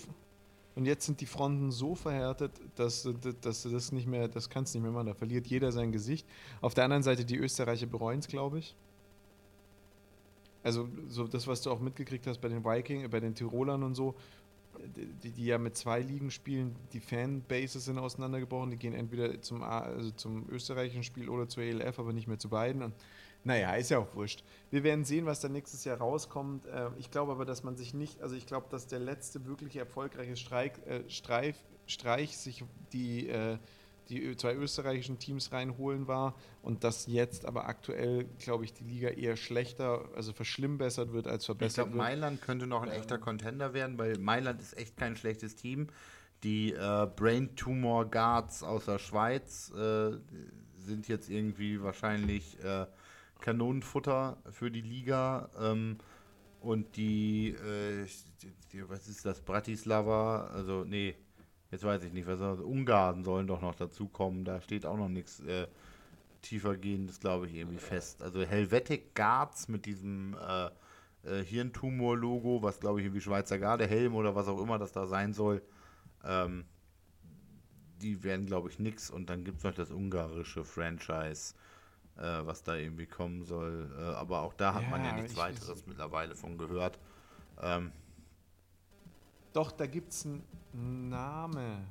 und 0.79 0.85
jetzt 0.85 1.05
sind 1.05 1.19
die 1.19 1.25
Fronten 1.25 1.71
so 1.71 1.93
verhärtet, 1.93 2.53
dass, 2.75 3.05
dass 3.41 3.63
du 3.63 3.69
das 3.69 3.91
nicht 3.91 4.07
mehr, 4.07 4.29
das 4.29 4.49
kannst 4.49 4.73
nicht 4.73 4.81
mehr 4.81 4.93
machen. 4.93 5.07
Da 5.07 5.13
verliert 5.13 5.45
jeder 5.47 5.73
sein 5.73 5.91
Gesicht. 5.91 6.25
Auf 6.61 6.73
der 6.73 6.85
anderen 6.85 7.03
Seite, 7.03 7.25
die 7.25 7.35
Österreicher 7.35 7.85
bereuen 7.85 8.19
es, 8.19 8.29
glaube 8.29 8.59
ich. 8.59 8.77
Also, 10.63 10.87
so 11.09 11.27
das, 11.27 11.47
was 11.47 11.61
du 11.63 11.69
auch 11.69 11.81
mitgekriegt 11.81 12.25
hast 12.27 12.39
bei 12.39 12.47
den 12.47 12.63
Vikings, 12.63 13.09
bei 13.09 13.19
den 13.19 13.35
Tirolern 13.35 13.83
und 13.83 13.93
so, 13.93 14.15
die, 15.21 15.31
die 15.31 15.45
ja 15.47 15.57
mit 15.57 15.75
zwei 15.75 15.99
Ligen 15.99 16.31
spielen, 16.31 16.73
die 16.93 17.01
Fanbases 17.01 17.83
sind 17.83 17.97
auseinandergebrochen, 17.97 18.71
die 18.71 18.77
gehen 18.77 18.93
entweder 18.93 19.41
zum, 19.41 19.61
also 19.63 20.11
zum 20.11 20.47
österreichischen 20.49 21.03
Spiel 21.03 21.27
oder 21.27 21.49
zur 21.49 21.63
ELF, 21.63 21.99
aber 21.99 22.13
nicht 22.13 22.29
mehr 22.29 22.39
zu 22.39 22.47
beiden. 22.47 22.83
Und 22.83 22.93
naja, 23.43 23.73
ist 23.75 23.89
ja 23.89 23.99
auch 23.99 24.13
wurscht. 24.15 24.43
Wir 24.69 24.83
werden 24.83 25.05
sehen, 25.05 25.25
was 25.25 25.39
da 25.39 25.49
nächstes 25.49 25.85
Jahr 25.85 25.97
rauskommt. 25.97 26.65
Äh, 26.67 26.89
ich 26.97 27.09
glaube 27.09 27.31
aber, 27.31 27.45
dass 27.45 27.63
man 27.63 27.77
sich 27.77 27.93
nicht, 27.93 28.21
also 28.21 28.35
ich 28.35 28.45
glaube, 28.45 28.67
dass 28.69 28.87
der 28.87 28.99
letzte 28.99 29.45
wirklich 29.45 29.77
erfolgreiche 29.77 30.35
Streik, 30.35 30.85
äh, 30.87 31.09
Streif, 31.09 31.55
Streich 31.85 32.37
sich 32.37 32.63
die, 32.91 33.29
äh, 33.29 33.57
die 34.09 34.35
zwei 34.35 34.55
österreichischen 34.55 35.19
Teams 35.19 35.51
reinholen 35.51 36.07
war 36.07 36.35
und 36.61 36.83
dass 36.83 37.07
jetzt 37.07 37.45
aber 37.45 37.67
aktuell, 37.67 38.25
glaube 38.39 38.65
ich, 38.65 38.73
die 38.73 38.83
Liga 38.83 39.09
eher 39.09 39.37
schlechter, 39.37 40.09
also 40.15 40.33
verschlimmbessert 40.33 41.13
wird 41.13 41.27
als 41.27 41.45
verbessert 41.45 41.69
ich 41.69 41.75
glaub, 41.75 41.87
wird. 41.89 41.97
Mailand 41.97 42.41
könnte 42.41 42.67
noch 42.67 42.81
ein 42.81 42.89
echter 42.89 43.17
Contender 43.17 43.73
werden, 43.73 43.97
weil 43.97 44.17
Mailand 44.17 44.61
ist 44.61 44.77
echt 44.77 44.97
kein 44.97 45.15
schlechtes 45.15 45.55
Team. 45.55 45.87
Die 46.43 46.73
äh, 46.73 47.07
Brain 47.15 47.55
Tumor 47.55 48.05
Guards 48.05 48.63
aus 48.63 48.85
der 48.85 48.97
Schweiz 48.97 49.71
äh, 49.71 50.17
sind 50.77 51.07
jetzt 51.07 51.29
irgendwie 51.29 51.81
wahrscheinlich 51.81 52.57
äh, 52.63 52.85
Kanonenfutter 53.39 54.37
für 54.51 54.71
die 54.71 54.81
Liga. 54.81 55.49
Ähm, 55.59 55.97
und 56.61 56.97
die, 56.97 57.49
äh, 57.49 58.05
die, 58.73 58.89
was 58.89 59.07
ist 59.07 59.25
das, 59.25 59.41
Bratislava, 59.41 60.47
also 60.47 60.83
nee, 60.83 61.15
jetzt 61.71 61.83
weiß 61.83 62.03
ich 62.03 62.13
nicht, 62.13 62.27
was 62.27 62.41
also 62.41 62.65
Ungarn 62.65 63.23
sollen 63.23 63.47
doch 63.47 63.61
noch 63.61 63.75
dazukommen, 63.75 64.43
da 64.43 64.61
steht 64.61 64.85
auch 64.85 64.97
noch 64.97 65.07
nichts 65.07 65.39
äh, 65.41 65.67
tiefergehendes, 66.41 67.19
glaube 67.19 67.47
ich, 67.47 67.55
irgendwie 67.55 67.77
fest. 67.77 68.21
Also 68.21 68.41
Helvetic 68.41 69.15
Guards 69.15 69.69
mit 69.69 69.85
diesem 69.85 70.35
äh, 70.35 70.69
äh, 71.23 71.43
Hirntumor-Logo, 71.43 72.61
was 72.61 72.79
glaube 72.79 72.99
ich 72.99 73.05
irgendwie 73.05 73.21
Schweizer 73.21 73.59
Garde, 73.59 73.87
Helm 73.87 74.15
oder 74.15 74.35
was 74.35 74.47
auch 74.47 74.61
immer 74.61 74.77
das 74.77 74.91
da 74.91 75.05
sein 75.05 75.33
soll, 75.33 75.61
ähm, 76.25 76.65
die 78.01 78.23
werden 78.23 78.45
glaube 78.45 78.69
ich 78.69 78.79
nix 78.79 79.09
und 79.09 79.29
dann 79.29 79.43
gibt 79.43 79.59
es 79.59 79.63
noch 79.63 79.73
das 79.73 79.91
ungarische 79.91 80.63
Franchise 80.63 81.53
äh, 82.19 82.45
was 82.45 82.63
da 82.63 82.75
irgendwie 82.75 83.05
kommen 83.05 83.43
soll. 83.43 83.89
Äh, 83.97 84.15
aber 84.15 84.41
auch 84.41 84.53
da 84.53 84.73
hat 84.73 84.83
ja, 84.83 84.89
man 84.89 85.05
ja 85.05 85.13
nichts 85.13 85.37
weiteres 85.37 85.85
mittlerweile 85.85 86.35
von 86.35 86.57
gehört. 86.57 86.99
Ähm, 87.61 87.91
Doch, 89.53 89.71
da 89.71 89.87
gibt 89.87 90.11
es 90.11 90.25
einen 90.25 91.09
Name. 91.09 91.87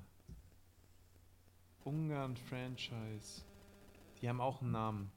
Ungarn 1.84 2.36
Franchise. 2.36 3.42
Die 4.20 4.28
haben 4.28 4.40
auch 4.40 4.60
einen 4.60 4.72
Namen. 4.72 5.10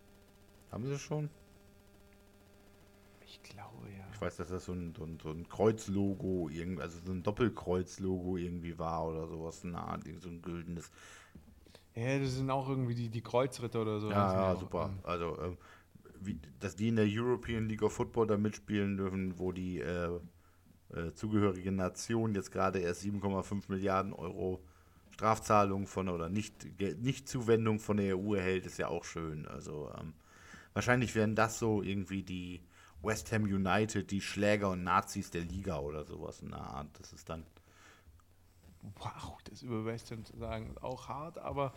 Haben 0.71 0.85
sie 0.85 0.97
schon? 0.97 1.29
Ich 3.25 3.43
glaube 3.43 3.89
ja. 3.89 4.05
Ich 4.13 4.21
weiß, 4.21 4.37
dass 4.37 4.49
das 4.49 4.65
so 4.65 4.73
ein, 4.73 4.93
so 4.95 5.03
ein, 5.03 5.19
so 5.21 5.31
ein 5.31 5.47
Kreuzlogo, 5.49 6.49
also 6.79 6.99
so 6.99 7.11
ein 7.11 7.23
Doppelkreuzlogo 7.23 8.37
irgendwie 8.37 8.77
war 8.77 9.07
oder 9.07 9.27
sowas, 9.27 9.63
eine 9.65 9.79
Art, 9.79 10.03
so 10.19 10.29
ein 10.29 10.41
güldenes. 10.41 10.91
Ja, 11.95 12.19
das 12.19 12.35
sind 12.35 12.49
auch 12.49 12.69
irgendwie 12.69 12.95
die, 12.95 13.09
die 13.09 13.21
Kreuzritter 13.21 13.81
oder 13.81 13.99
so. 13.99 14.09
Ja, 14.09 14.33
ja 14.33 14.55
super. 14.55 14.93
Also, 15.03 15.37
ähm, 15.41 15.57
wie, 16.21 16.39
dass 16.59 16.75
die 16.75 16.89
in 16.89 16.95
der 16.95 17.07
European 17.07 17.67
League 17.67 17.81
of 17.81 17.93
Football 17.93 18.27
da 18.27 18.37
mitspielen 18.37 18.97
dürfen, 18.97 19.37
wo 19.37 19.51
die 19.51 19.79
äh, 19.79 20.19
äh, 20.93 21.13
zugehörige 21.13 21.71
Nation 21.71 22.35
jetzt 22.35 22.51
gerade 22.51 22.79
erst 22.79 23.03
7,5 23.03 23.63
Milliarden 23.67 24.13
Euro 24.13 24.63
Strafzahlung 25.11 25.87
von 25.87 26.09
oder 26.09 26.29
nicht, 26.29 26.79
nicht 26.99 27.27
Zuwendung 27.27 27.79
von 27.79 27.97
der 27.97 28.17
EU 28.17 28.35
erhält, 28.35 28.65
ist 28.65 28.77
ja 28.77 28.87
auch 28.87 29.03
schön. 29.03 29.47
Also 29.47 29.91
ähm, 29.99 30.13
wahrscheinlich 30.73 31.15
werden 31.15 31.35
das 31.35 31.59
so 31.59 31.81
irgendwie 31.83 32.23
die 32.23 32.61
West 33.03 33.31
Ham 33.31 33.43
United, 33.43 34.09
die 34.09 34.21
Schläger 34.21 34.69
und 34.71 34.83
Nazis 34.83 35.29
der 35.29 35.41
Liga 35.41 35.79
oder 35.79 36.05
sowas 36.05 36.41
in 36.41 36.49
der 36.49 36.61
Art. 36.61 36.87
Das 36.99 37.13
ist 37.13 37.29
dann 37.29 37.45
wow, 38.81 39.37
das 39.43 39.61
über 39.61 39.85
West 39.85 40.11
Ham 40.11 40.25
zu 40.25 40.37
sagen, 40.37 40.67
ist 40.67 40.83
auch 40.83 41.07
hart, 41.07 41.37
aber. 41.37 41.73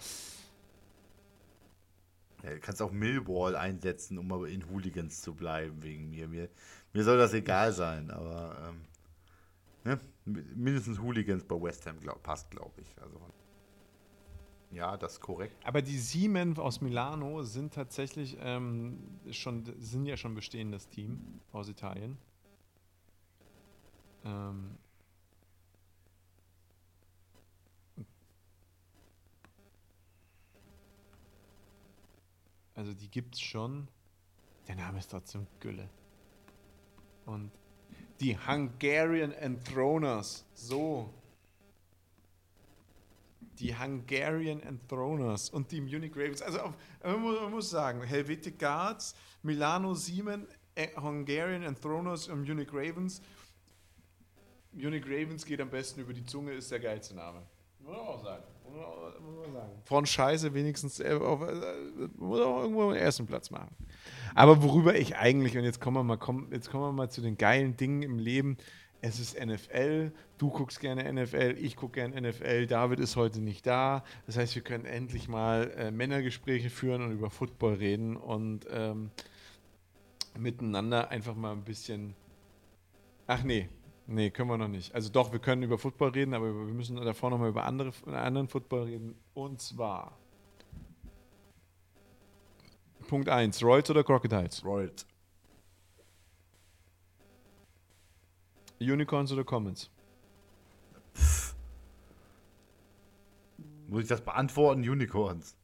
Ja, 2.42 2.50
du 2.50 2.60
kannst 2.60 2.82
auch 2.82 2.92
Millwall 2.92 3.56
einsetzen, 3.56 4.18
um 4.18 4.30
aber 4.32 4.48
in 4.48 4.68
Hooligans 4.68 5.22
zu 5.22 5.34
bleiben, 5.34 5.82
wegen 5.82 6.10
mir. 6.10 6.28
Mir, 6.28 6.48
mir 6.92 7.04
soll 7.04 7.16
das 7.16 7.32
egal 7.32 7.72
sein, 7.72 8.10
aber 8.10 8.68
ähm, 8.68 8.80
ne? 9.84 10.00
mindestens 10.24 11.00
Hooligans 11.00 11.44
bei 11.44 11.60
West 11.60 11.86
Ham 11.86 11.98
glaub, 12.00 12.22
passt, 12.22 12.50
glaube 12.50 12.80
ich. 12.80 13.02
Also, 13.02 13.18
ja, 14.70 14.96
das 14.96 15.14
ist 15.14 15.20
korrekt. 15.20 15.54
Aber 15.64 15.82
die 15.82 15.98
Siemen 15.98 16.58
aus 16.58 16.80
Milano 16.80 17.42
sind 17.44 17.72
tatsächlich 17.72 18.36
ähm, 18.40 18.98
schon, 19.30 19.64
sind 19.78 20.06
ja 20.06 20.16
schon 20.16 20.34
bestehendes 20.34 20.88
Team 20.88 21.40
aus 21.52 21.68
Italien. 21.68 22.18
Ähm, 24.24 24.76
Also 32.74 32.92
die 32.92 33.08
gibt's 33.08 33.40
schon. 33.40 33.88
Der 34.68 34.76
Name 34.76 34.98
ist 34.98 35.10
trotzdem 35.10 35.46
Gülle. 35.60 35.88
Und 37.26 37.50
die 38.20 38.36
Hungarian 38.38 39.32
Enthroners. 39.32 40.44
So. 40.54 41.12
die 43.58 43.76
Hungarian 43.76 44.60
Enthroners 44.60 45.50
und 45.50 45.70
die 45.70 45.80
Munich 45.80 46.12
Ravens. 46.16 46.42
Also 46.42 46.60
auf, 46.60 46.74
man, 47.02 47.20
muss, 47.20 47.40
man 47.40 47.50
muss 47.50 47.70
sagen, 47.70 48.02
Helvetic 48.02 48.58
Guards, 48.58 49.14
Milano 49.42 49.94
Siemen, 49.94 50.46
äh, 50.74 50.88
Hungarian 50.96 51.62
Enthroners 51.62 52.28
und 52.28 52.42
Munich 52.46 52.68
Ravens. 52.72 53.22
Munich 54.72 55.04
Ravens 55.04 55.44
geht 55.44 55.60
am 55.60 55.70
besten 55.70 56.00
über 56.00 56.12
die 56.12 56.24
Zunge, 56.24 56.52
ist 56.52 56.70
der 56.70 56.80
geilste 56.80 57.14
Name. 57.14 57.42
Muss 57.78 57.92
man 57.92 58.00
auch 58.00 58.22
sagen. 58.22 58.44
Muss 58.74 59.46
man 59.46 59.52
sagen. 59.52 59.72
Von 59.84 60.06
Scheiße 60.06 60.54
wenigstens 60.54 61.00
äh, 61.00 61.14
auf, 61.14 61.42
äh, 61.42 61.54
muss 62.16 62.40
auch 62.40 62.62
irgendwo 62.62 62.92
den 62.92 63.00
ersten 63.00 63.26
Platz 63.26 63.50
machen. 63.50 63.74
Aber 64.34 64.62
worüber 64.62 64.96
ich 64.96 65.16
eigentlich, 65.16 65.56
und 65.56 65.64
jetzt 65.64 65.80
kommen 65.80 65.96
wir 65.96 66.02
mal, 66.02 66.16
komm, 66.16 66.48
jetzt 66.52 66.70
kommen 66.70 66.84
wir 66.84 66.92
mal 66.92 67.10
zu 67.10 67.20
den 67.20 67.38
geilen 67.38 67.76
Dingen 67.76 68.02
im 68.02 68.18
Leben. 68.18 68.56
Es 69.00 69.20
ist 69.20 69.38
NFL, 69.38 70.12
du 70.38 70.48
guckst 70.48 70.80
gerne 70.80 71.12
NFL, 71.12 71.56
ich 71.60 71.76
gucke 71.76 72.00
gerne 72.00 72.28
NFL, 72.30 72.66
David 72.66 73.00
ist 73.00 73.16
heute 73.16 73.40
nicht 73.40 73.66
da. 73.66 74.02
Das 74.26 74.38
heißt, 74.38 74.54
wir 74.54 74.62
können 74.62 74.86
endlich 74.86 75.28
mal 75.28 75.70
äh, 75.76 75.90
Männergespräche 75.90 76.70
führen 76.70 77.02
und 77.02 77.12
über 77.12 77.28
Football 77.28 77.74
reden 77.74 78.16
und 78.16 78.66
ähm, 78.70 79.10
miteinander 80.38 81.10
einfach 81.10 81.34
mal 81.34 81.52
ein 81.52 81.64
bisschen. 81.64 82.14
Ach 83.26 83.42
nee, 83.42 83.68
nee, 84.06 84.30
können 84.30 84.48
wir 84.48 84.58
noch 84.58 84.68
nicht. 84.68 84.94
Also 84.94 85.10
doch, 85.10 85.32
wir 85.32 85.38
können 85.38 85.62
über 85.62 85.78
Football 85.78 86.10
reden, 86.10 86.34
aber 86.34 86.46
wir 86.46 86.74
müssen 86.74 86.96
davor 86.96 87.30
nochmal 87.30 87.48
über 87.50 87.64
andere, 87.64 87.92
anderen 88.06 88.48
Football 88.48 88.84
reden. 88.84 89.14
Und 89.34 89.60
zwar. 89.60 90.18
Punkt 93.08 93.28
1, 93.28 93.62
Royals 93.62 93.90
oder 93.90 94.02
Crocodiles? 94.02 94.64
Royals. 94.64 95.06
Unicorns 98.80 99.32
oder 99.32 99.44
Commons? 99.44 99.90
Muss 103.88 104.02
ich 104.02 104.08
das 104.08 104.24
beantworten? 104.24 104.88
Unicorns. 104.88 105.56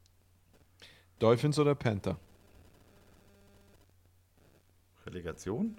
Dolphins 1.18 1.58
oder 1.58 1.74
Panther? 1.74 2.18
Relegation? 5.06 5.76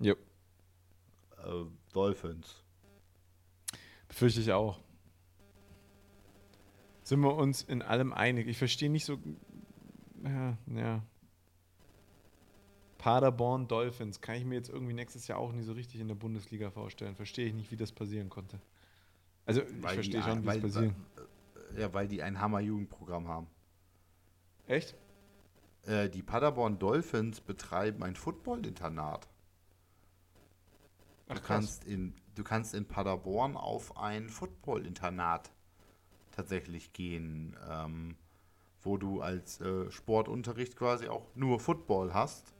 Ja. 0.00 0.14
Äh, 1.44 1.66
Dolphins. 1.92 2.62
Befürchte 4.08 4.40
ich 4.40 4.52
auch. 4.52 4.80
Sind 7.02 7.20
wir 7.20 7.34
uns 7.34 7.62
in 7.62 7.82
allem 7.82 8.12
einig? 8.12 8.48
Ich 8.48 8.58
verstehe 8.58 8.90
nicht 8.90 9.04
so. 9.04 9.18
Ja, 10.22 10.56
ja. 10.66 11.02
Paderborn 12.96 13.68
Dolphins 13.68 14.22
kann 14.22 14.36
ich 14.36 14.46
mir 14.46 14.54
jetzt 14.54 14.70
irgendwie 14.70 14.94
nächstes 14.94 15.28
Jahr 15.28 15.38
auch 15.38 15.52
nicht 15.52 15.66
so 15.66 15.72
richtig 15.72 16.00
in 16.00 16.08
der 16.08 16.14
Bundesliga 16.14 16.70
vorstellen. 16.70 17.14
Verstehe 17.14 17.46
ich 17.46 17.52
nicht, 17.52 17.70
wie 17.70 17.76
das 17.76 17.92
passieren 17.92 18.30
konnte. 18.30 18.58
Also, 19.44 19.60
ich 19.60 19.82
Weil 19.82 19.94
verstehe 19.94 20.20
die 20.20 20.26
schon, 20.26 20.42
wie 20.42 20.46
weil, 20.46 20.56
es 20.56 20.62
passieren. 20.62 20.96
Ja, 21.76 21.92
weil 21.92 22.08
die 22.08 22.22
ein 22.22 22.40
Hammer-Jugendprogramm 22.40 23.28
haben. 23.28 23.46
Echt? 24.66 24.94
Äh, 25.82 26.08
die 26.08 26.22
Paderborn 26.22 26.78
Dolphins 26.78 27.42
betreiben 27.42 28.02
ein 28.02 28.16
Football-Internat. 28.16 29.28
Ach, 31.28 31.34
Du 31.36 31.40
kannst, 31.40 31.84
in, 31.84 32.14
du 32.34 32.44
kannst 32.44 32.74
in 32.74 32.86
Paderborn 32.86 33.56
auf 33.56 33.96
ein 33.96 34.28
Football-Internat 34.28 35.50
tatsächlich 36.32 36.92
gehen, 36.92 37.56
ähm, 37.68 38.16
wo 38.82 38.96
du 38.98 39.20
als 39.22 39.60
äh, 39.60 39.90
Sportunterricht 39.90 40.76
quasi 40.76 41.08
auch 41.08 41.26
nur 41.34 41.60
Football 41.60 42.12
hast 42.14 42.54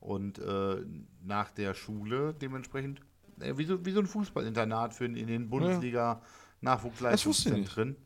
und 0.00 0.38
äh, 0.38 0.84
nach 1.22 1.50
der 1.50 1.74
Schule 1.74 2.34
dementsprechend 2.34 3.00
äh, 3.40 3.56
wie, 3.56 3.64
so, 3.64 3.84
wie 3.84 3.92
so 3.92 4.00
ein 4.00 4.06
Fußballinternat 4.06 4.94
für 4.94 5.04
in, 5.06 5.16
in 5.16 5.26
den 5.28 5.48
Bundesliga 5.48 6.22
wusste 7.22 7.50
ich 7.50 7.56
Nachwuchsleistungszentren. 7.60 7.96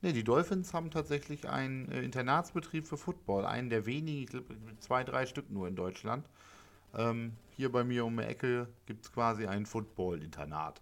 Nee, 0.00 0.12
die 0.12 0.24
Dolphins 0.24 0.72
haben 0.74 0.90
tatsächlich 0.90 1.48
einen 1.48 1.90
äh, 1.90 2.02
Internatsbetrieb 2.02 2.86
für 2.86 2.96
Football, 2.96 3.44
einen 3.44 3.70
der 3.70 3.86
wenigen, 3.86 4.22
ich 4.22 4.28
glaube 4.28 4.56
zwei, 4.80 5.04
drei 5.04 5.26
Stück 5.26 5.50
nur 5.50 5.66
in 5.68 5.76
Deutschland. 5.76 6.28
Ähm, 6.94 7.32
hier 7.56 7.70
bei 7.70 7.84
mir 7.84 8.04
um 8.04 8.16
die 8.16 8.24
Ecke 8.24 8.68
gibt 8.86 9.04
es 9.04 9.12
quasi 9.12 9.46
ein 9.46 9.66
Football-Internat. 9.66 10.80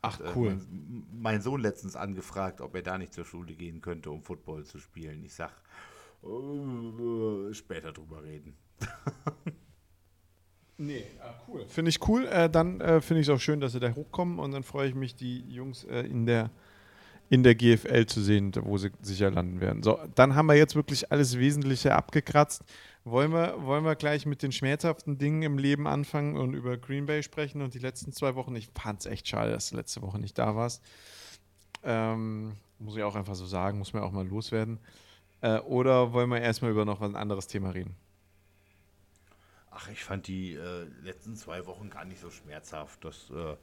Ach, 0.00 0.20
Äh, 0.20 0.32
cool. 0.34 0.50
Mein, 0.70 1.06
mein 1.12 1.42
Sohn 1.42 1.60
letztens 1.60 1.96
angefragt, 1.96 2.60
ob 2.60 2.74
er 2.74 2.82
da 2.82 2.98
nicht 2.98 3.12
zur 3.14 3.24
Schule 3.24 3.54
gehen 3.54 3.80
könnte, 3.80 4.10
um 4.10 4.22
Football 4.22 4.64
zu 4.64 4.78
spielen. 4.78 5.24
Ich 5.24 5.34
sag, 5.34 5.52
äh, 6.24 7.54
später 7.54 7.92
drüber 7.92 8.22
reden. 8.22 8.56
Nee, 10.78 11.04
ah, 11.20 11.34
cool. 11.46 11.64
Finde 11.68 11.90
ich 11.90 12.08
cool. 12.08 12.26
Äh, 12.26 12.50
dann 12.50 12.80
äh, 12.80 13.00
finde 13.00 13.20
ich 13.20 13.28
es 13.28 13.34
auch 13.34 13.38
schön, 13.40 13.60
dass 13.60 13.72
sie 13.72 13.78
da 13.78 13.94
hochkommen 13.94 14.40
und 14.40 14.50
dann 14.50 14.64
freue 14.64 14.88
ich 14.88 14.94
mich, 14.96 15.14
die 15.14 15.40
Jungs 15.48 15.84
äh, 15.84 16.00
in, 16.00 16.26
der, 16.26 16.50
in 17.30 17.42
der 17.42 17.54
GFL 17.54 18.06
zu 18.06 18.20
sehen, 18.20 18.52
wo 18.62 18.76
sie 18.76 18.90
sicher 19.00 19.30
landen 19.30 19.60
werden. 19.60 19.82
So, 19.82 19.98
dann 20.14 20.34
haben 20.34 20.46
wir 20.46 20.54
jetzt 20.54 20.74
wirklich 20.74 21.10
alles 21.10 21.38
Wesentliche 21.38 21.94
abgekratzt. 21.94 22.62
Wollen 23.04 23.32
wir, 23.32 23.56
wollen 23.62 23.84
wir 23.84 23.96
gleich 23.96 24.26
mit 24.26 24.42
den 24.42 24.52
schmerzhaften 24.52 25.18
Dingen 25.18 25.42
im 25.42 25.58
Leben 25.58 25.86
anfangen 25.86 26.36
und 26.36 26.54
über 26.54 26.76
Green 26.76 27.06
Bay 27.06 27.22
sprechen 27.22 27.62
und 27.62 27.74
die 27.74 27.78
letzten 27.78 28.12
zwei 28.12 28.34
Wochen? 28.34 28.54
Ich 28.54 28.68
fand 28.74 29.00
es 29.00 29.06
echt 29.06 29.26
schade, 29.26 29.50
dass 29.50 29.70
du 29.70 29.76
letzte 29.76 30.02
Woche 30.02 30.18
nicht 30.18 30.38
da 30.38 30.54
warst. 30.54 30.82
Ähm, 31.82 32.52
muss 32.78 32.96
ich 32.96 33.02
auch 33.02 33.16
einfach 33.16 33.34
so 33.34 33.46
sagen, 33.46 33.78
muss 33.78 33.92
man 33.92 34.02
auch 34.02 34.12
mal 34.12 34.26
loswerden. 34.26 34.78
Äh, 35.40 35.58
oder 35.60 36.12
wollen 36.12 36.30
wir 36.30 36.40
erstmal 36.40 36.70
über 36.70 36.84
noch 36.84 37.00
ein 37.00 37.16
anderes 37.16 37.46
Thema 37.48 37.70
reden? 37.70 37.96
Ach, 39.70 39.88
ich 39.88 40.04
fand 40.04 40.26
die 40.26 40.54
äh, 40.54 40.86
letzten 41.02 41.34
zwei 41.34 41.66
Wochen 41.66 41.90
gar 41.90 42.04
nicht 42.04 42.20
so 42.20 42.30
schmerzhaft. 42.30 43.04
Das 43.04 43.30
äh, 43.30 43.56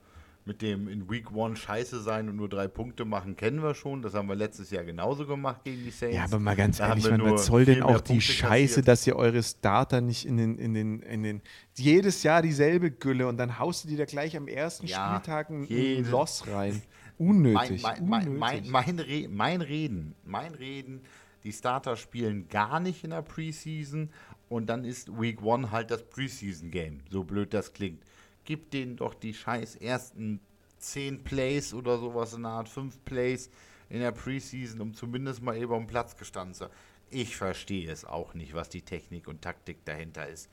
mit 0.49 0.63
dem 0.63 0.87
in 0.87 1.07
Week 1.07 1.31
One 1.31 1.55
scheiße 1.55 2.01
sein 2.01 2.27
und 2.27 2.35
nur 2.35 2.49
drei 2.49 2.67
Punkte 2.67 3.05
machen, 3.05 3.35
kennen 3.35 3.61
wir 3.61 3.75
schon. 3.75 4.01
Das 4.01 4.15
haben 4.15 4.27
wir 4.27 4.35
letztes 4.35 4.71
Jahr 4.71 4.83
genauso 4.83 5.27
gemacht 5.27 5.63
gegen 5.63 5.83
die 5.83 5.91
Saints. 5.91 6.15
Ja, 6.15 6.23
aber 6.23 6.39
mal 6.39 6.55
ganz 6.55 6.79
Da 6.79 6.89
ehrlich, 6.89 7.07
nur 7.11 7.33
was 7.33 7.45
soll 7.45 7.65
denn 7.65 7.83
auch 7.83 7.89
mehr 7.91 7.99
die 8.01 8.13
Punkte 8.13 8.21
Scheiße, 8.33 8.67
kassiert. 8.67 8.87
dass 8.87 9.05
ihr 9.05 9.15
eure 9.15 9.43
Starter 9.43 10.01
nicht 10.01 10.25
in 10.25 10.37
den, 10.37 10.57
in 10.57 10.73
den, 10.73 11.01
in 11.03 11.21
den, 11.21 11.41
jedes 11.77 12.23
Jahr 12.23 12.41
dieselbe 12.41 12.89
Gülle 12.89 13.27
und 13.27 13.37
dann 13.37 13.59
haust 13.59 13.83
du 13.83 13.89
die 13.89 13.95
da 13.95 14.05
gleich 14.05 14.35
am 14.35 14.47
ersten 14.47 14.87
Ja, 14.87 15.19
Spieltag 15.21 15.51
ein, 15.51 15.61
ein 15.61 15.67
jede- 15.67 16.09
Loss 16.09 16.47
rein. 16.47 16.81
Unnötig. 17.19 17.83
mein, 17.83 18.09
mein, 18.09 18.27
unnötig. 18.29 18.71
mein, 18.71 18.99
Re 18.99 19.27
mein 19.29 19.61
Reden, 19.61 20.15
mein 20.25 20.55
Reden, 20.55 21.01
die 21.43 21.51
Starter 21.51 21.95
spielen 21.95 22.47
gar 22.49 22.79
nicht 22.79 23.03
in 23.03 23.11
der 23.11 23.21
Preseason 23.21 24.09
und 24.47 24.67
dann 24.67 24.83
ist 24.83 25.09
Week 25.21 25.43
One 25.43 25.69
halt 25.69 25.91
das 25.91 26.01
Preseason-Game, 26.09 27.01
so 27.11 27.23
blöd 27.23 27.53
das 27.53 27.71
klingt. 27.73 28.01
Gib 28.49 28.71
denen 28.71 28.95
doch 28.97 29.13
die 29.13 29.35
scheiß 29.35 29.75
ersten 29.75 30.39
10 30.79 31.23
Plays 31.23 31.71
oder 31.71 31.99
sowas 31.99 32.33
in 32.33 32.41
der 32.41 32.51
Art, 32.53 32.67
5 32.67 33.05
Plays 33.05 33.51
in 33.89 33.99
der 33.99 34.11
Preseason, 34.11 34.81
um 34.81 34.95
zumindest 34.95 35.43
mal 35.43 35.55
eben 35.55 35.71
am 35.71 35.85
Platz 35.85 36.17
gestanden 36.17 36.55
zu 36.55 36.67
Ich 37.11 37.37
verstehe 37.37 37.91
es 37.91 38.05
auch 38.05 38.33
nicht, 38.33 38.55
was 38.55 38.67
die 38.67 38.81
Technik 38.81 39.27
und 39.27 39.43
Taktik 39.43 39.85
dahinter 39.85 40.27
ist. 40.27 40.49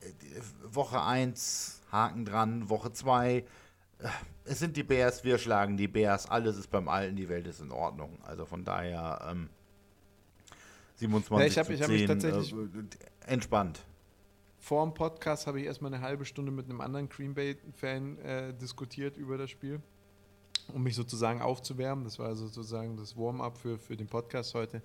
Äh, 0.00 0.10
Woche 0.74 1.00
1, 1.04 1.82
Haken 1.92 2.24
dran, 2.24 2.68
Woche 2.68 2.92
2, 2.92 3.44
es 4.42 4.58
sind 4.58 4.76
die 4.76 4.82
Bears, 4.82 5.22
wir 5.22 5.38
schlagen 5.38 5.76
die 5.76 5.86
Bears, 5.86 6.26
alles 6.28 6.56
ist 6.56 6.72
beim 6.72 6.88
Alten, 6.88 7.14
die 7.14 7.28
Welt 7.28 7.46
ist 7.46 7.60
in 7.60 7.70
Ordnung. 7.70 8.18
Also 8.24 8.44
von 8.44 8.64
daher 8.64 9.28
ähm, 9.30 9.50
27 10.96 11.38
Ja, 11.38 11.46
ich 11.46 11.58
hab- 11.58 11.66
zu 11.66 11.72
ich 11.74 11.82
hab 11.82 11.88
mich 11.90 11.98
10, 12.00 12.08
tatsächlich- 12.08 12.52
äh, 12.52 13.30
entspannt. 13.32 13.84
Vor 14.60 14.84
dem 14.84 14.92
Podcast 14.92 15.46
habe 15.46 15.58
ich 15.58 15.66
erstmal 15.66 15.92
eine 15.92 16.02
halbe 16.02 16.26
Stunde 16.26 16.52
mit 16.52 16.66
einem 16.66 16.82
anderen 16.82 17.08
Green 17.08 17.34
Bay-Fan 17.34 18.18
äh, 18.18 18.54
diskutiert 18.54 19.16
über 19.16 19.38
das 19.38 19.48
Spiel, 19.48 19.80
um 20.74 20.82
mich 20.82 20.94
sozusagen 20.94 21.40
aufzuwärmen. 21.40 22.04
Das 22.04 22.18
war 22.18 22.26
also 22.26 22.46
sozusagen 22.46 22.98
das 22.98 23.16
Warm-up 23.16 23.56
für, 23.56 23.78
für 23.78 23.96
den 23.96 24.06
Podcast 24.06 24.54
heute. 24.54 24.82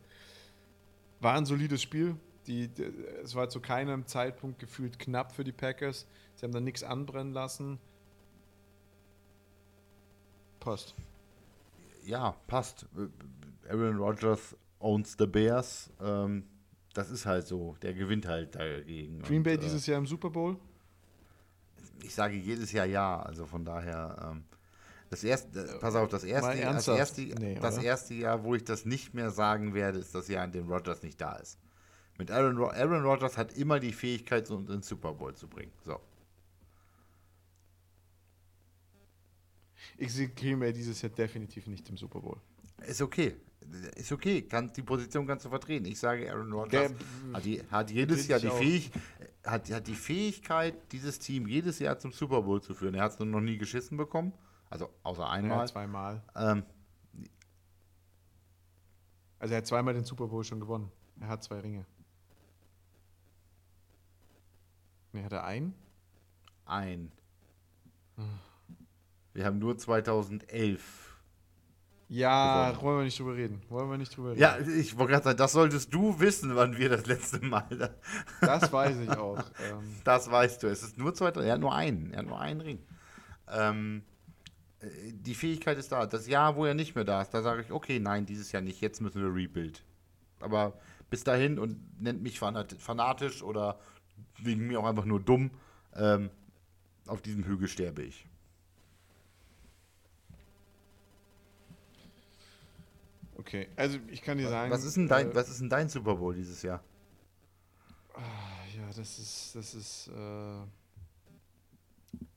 War 1.20 1.34
ein 1.34 1.46
solides 1.46 1.82
Spiel. 1.82 2.16
Die, 2.48 2.70
die, 2.70 2.84
es 3.22 3.36
war 3.36 3.50
zu 3.50 3.60
keinem 3.60 4.08
Zeitpunkt 4.08 4.60
gefühlt 4.60 4.98
knapp 4.98 5.34
für 5.34 5.44
die 5.44 5.52
Packers. 5.52 6.08
Sie 6.36 6.46
haben 6.46 6.54
da 6.54 6.62
nichts 6.62 6.84
anbrennen 6.84 7.34
lassen. 7.34 7.78
Passt. 10.62 10.96
Ja, 12.06 12.32
passt. 12.48 12.88
Aaron 13.68 13.98
Rodgers 13.98 14.56
owns 14.80 15.18
the 15.20 15.28
Bears. 15.28 15.92
Ähm, 16.02 16.46
das 16.96 17.12
ist 17.12 17.28
halt 17.28 17.46
so. 17.46 17.76
Der 17.84 17.94
gewinnt 17.94 18.28
halt 18.28 18.56
dagegen. 18.56 19.22
Green 19.22 19.38
Und, 19.38 19.44
Bay 19.44 19.54
äh, 19.54 19.58
dieses 19.58 19.86
Jahr 19.86 20.00
im 20.00 20.08
Super 20.08 20.32
Bowl? 20.32 20.58
ich 22.06 22.14
sage 22.14 22.36
jedes 22.36 22.72
Jahr 22.72 22.86
ja. 22.86 23.20
Also 23.22 23.46
von 23.46 23.66
daher. 23.66 24.32
Ähm, 24.32 24.44
das 25.10 25.24
erste, 25.24 25.60
äh, 25.60 25.80
pass 25.80 25.96
auf, 25.96 26.10
das 26.10 26.24
erste, 26.24 26.60
das, 26.60 26.88
erste, 26.88 27.22
Nee, 27.22 27.56
das 27.62 27.78
erste 27.78 28.14
Jahr, 28.16 28.44
wo 28.44 28.56
ich 28.56 28.64
das 28.64 28.86
nicht 28.86 29.14
mehr 29.14 29.30
sagen 29.30 29.74
werde, 29.74 30.00
ist 30.00 30.16
das 30.16 30.28
Jahr, 30.28 30.44
in 30.46 30.52
dem 30.52 30.68
Rodgers 30.68 31.04
nicht 31.04 31.22
da 31.22 31.34
ist. 31.34 31.60
Mit 32.18 32.32
Aaron, 32.32 32.58
Ro 32.58 32.70
Aaron 32.70 33.04
Rodgers 33.04 33.38
hat 33.38 33.54
immer 33.54 33.80
die 33.80 33.94
Fähigkeit, 33.94 34.50
uns 34.50 34.70
ins 34.70 34.88
Super 34.88 35.14
Bowl 35.14 35.36
zu 35.36 35.48
bringen. 35.48 35.72
So. 35.84 36.00
Ich 39.98 40.12
sehe 40.12 40.30
Green 40.30 40.60
Bay 40.60 40.74
dieses 40.74 41.02
Jahr 41.02 41.12
definitiv 41.12 41.68
nicht 41.68 41.88
im 41.90 41.98
Super 41.98 42.20
Bowl. 42.20 42.38
Ist 42.88 43.02
okay. 43.02 43.36
Ist 43.96 44.12
okay. 44.12 44.44
Kann, 44.44 44.72
die 44.74 44.84
Position 44.84 45.26
kannst 45.26 45.46
du 45.46 45.50
vertreten. 45.50 45.86
Ich 45.86 46.00
sage, 46.00 46.32
Aaron 46.32 46.52
Rodgers 46.54 46.92
Der- 46.92 47.34
hat, 47.34 47.46
die, 47.46 47.64
hat 47.70 47.92
jedes 47.92 48.28
Jahr 48.28 48.40
die. 48.40 48.50
Fähig, 48.50 48.92
hat, 49.44 49.70
hat 49.72 49.88
die 49.88 49.96
Fähigkeit, 49.96 50.76
dieses 50.92 51.18
Team 51.20 51.48
jedes 51.48 51.80
Jahr 51.80 51.98
zum 51.98 52.12
Super 52.12 52.42
Bowl 52.44 52.62
zu 52.62 52.74
führen. 52.74 52.94
Er 52.96 53.04
hat 53.04 53.14
es 53.14 53.20
noch 53.20 53.42
nie 53.42 53.58
geschissen 53.58 53.98
bekommen. 53.98 54.34
Also 54.70 54.90
außer 55.04 55.22
Ja, 55.24 55.30
einmal. 55.30 55.68
zweimal. 55.68 56.22
Ähm, 56.36 56.64
Also 59.40 59.54
er 59.54 59.58
hat 59.60 59.68
zweimal 59.68 59.94
den 59.94 60.06
Super 60.06 60.28
Bowl 60.28 60.44
schon 60.44 60.60
gewonnen. 60.60 60.92
Er 61.20 61.28
hat 61.28 61.44
zwei 61.44 61.60
Ringe. 61.60 61.86
Ne, 65.14 65.24
hat 65.24 65.32
er 65.34 65.44
einen? 65.46 65.74
Ein. 66.66 67.12
Wir 69.34 69.46
haben 69.46 69.60
nur 69.60 69.78
2011. 69.78 71.15
Ja, 72.08 72.70
Gewonnen. 72.70 72.84
wollen 72.86 72.98
wir 73.00 73.04
nicht 73.06 73.20
drüber 73.20 73.36
reden. 73.36 73.62
Wollen 73.70 73.90
wir 73.90 73.98
nicht 73.98 74.16
drüber 74.16 74.30
reden. 74.32 74.40
Ja, 74.40 74.58
ich 74.60 74.96
wollte 74.98 75.14
gerade 75.14 75.24
sagen, 75.24 75.38
das 75.38 75.52
solltest 75.54 75.92
du 75.94 76.20
wissen, 76.20 76.56
wann 76.56 76.78
wir 76.78 76.90
das 76.90 77.06
letzte 77.08 77.44
Mal. 77.44 77.96
Das 78.42 78.72
weiß 78.72 78.98
ich 79.00 79.10
auch. 79.10 79.40
ähm, 79.40 79.96
Das 80.04 80.30
weißt 80.30 80.62
du. 80.62 80.68
Es 80.68 80.84
ist 80.84 80.98
nur 81.00 81.14
2000. 81.16 81.48
Er 81.48 81.54
hat 81.54 81.60
nur 81.62 81.74
einen. 81.74 82.12
Er 82.14 82.20
hat 82.20 82.28
nur 82.28 82.40
einen 82.40 82.62
Ring. 82.62 82.80
Ähm, 83.52 84.04
äh, 84.82 84.88
die 85.14 85.34
Fähigkeit 85.34 85.78
ist 85.80 85.92
da. 85.92 86.06
Das 86.06 86.28
Jahr, 86.28 86.56
wo 86.56 86.66
er 86.66 86.76
nicht 86.76 86.94
mehr 86.94 87.06
da 87.06 87.22
ist, 87.24 87.32
da 87.32 87.42
sage 87.42 87.62
ich, 87.64 87.72
okay, 87.72 88.00
nein, 88.00 88.26
dieses 88.28 88.52
Jahr 88.52 88.62
nicht. 88.62 88.82
Jetzt 88.82 89.02
müssen 89.02 89.22
wir 89.24 89.34
Rebuild. 89.34 89.84
Aber 90.42 90.74
bis 91.10 91.24
dahin 91.24 91.58
und 91.58 91.80
nennt 92.00 92.22
mich 92.22 92.40
fanat- 92.40 92.78
fanatisch 92.80 93.42
oder 93.42 93.80
wegen 94.38 94.68
mir 94.68 94.80
auch 94.80 94.86
einfach 94.86 95.06
nur 95.06 95.20
dumm. 95.20 95.50
Ähm, 95.96 96.30
auf 97.08 97.22
diesem 97.24 97.46
Hügel 97.46 97.68
sterbe 97.68 98.04
ich. 98.04 98.28
Okay, 103.38 103.68
also 103.76 103.98
ich 104.08 104.22
kann 104.22 104.38
dir 104.38 104.50
sagen. 104.50 104.72
Was 104.72 104.84
ist 104.84 104.98
denn 104.98 105.08
dein, 105.08 105.32
äh, 105.32 105.36
was 105.36 105.50
ist 105.50 105.62
denn 105.62 105.70
dein 105.70 105.90
Super 105.90 106.16
Bowl 106.16 106.34
dieses 106.36 106.62
Jahr? 106.62 106.84
Ja, 108.78 108.88
das 108.88 109.20
ist, 109.20 109.56
das 109.56 109.74
ist, 109.74 110.08
äh, 110.10 110.62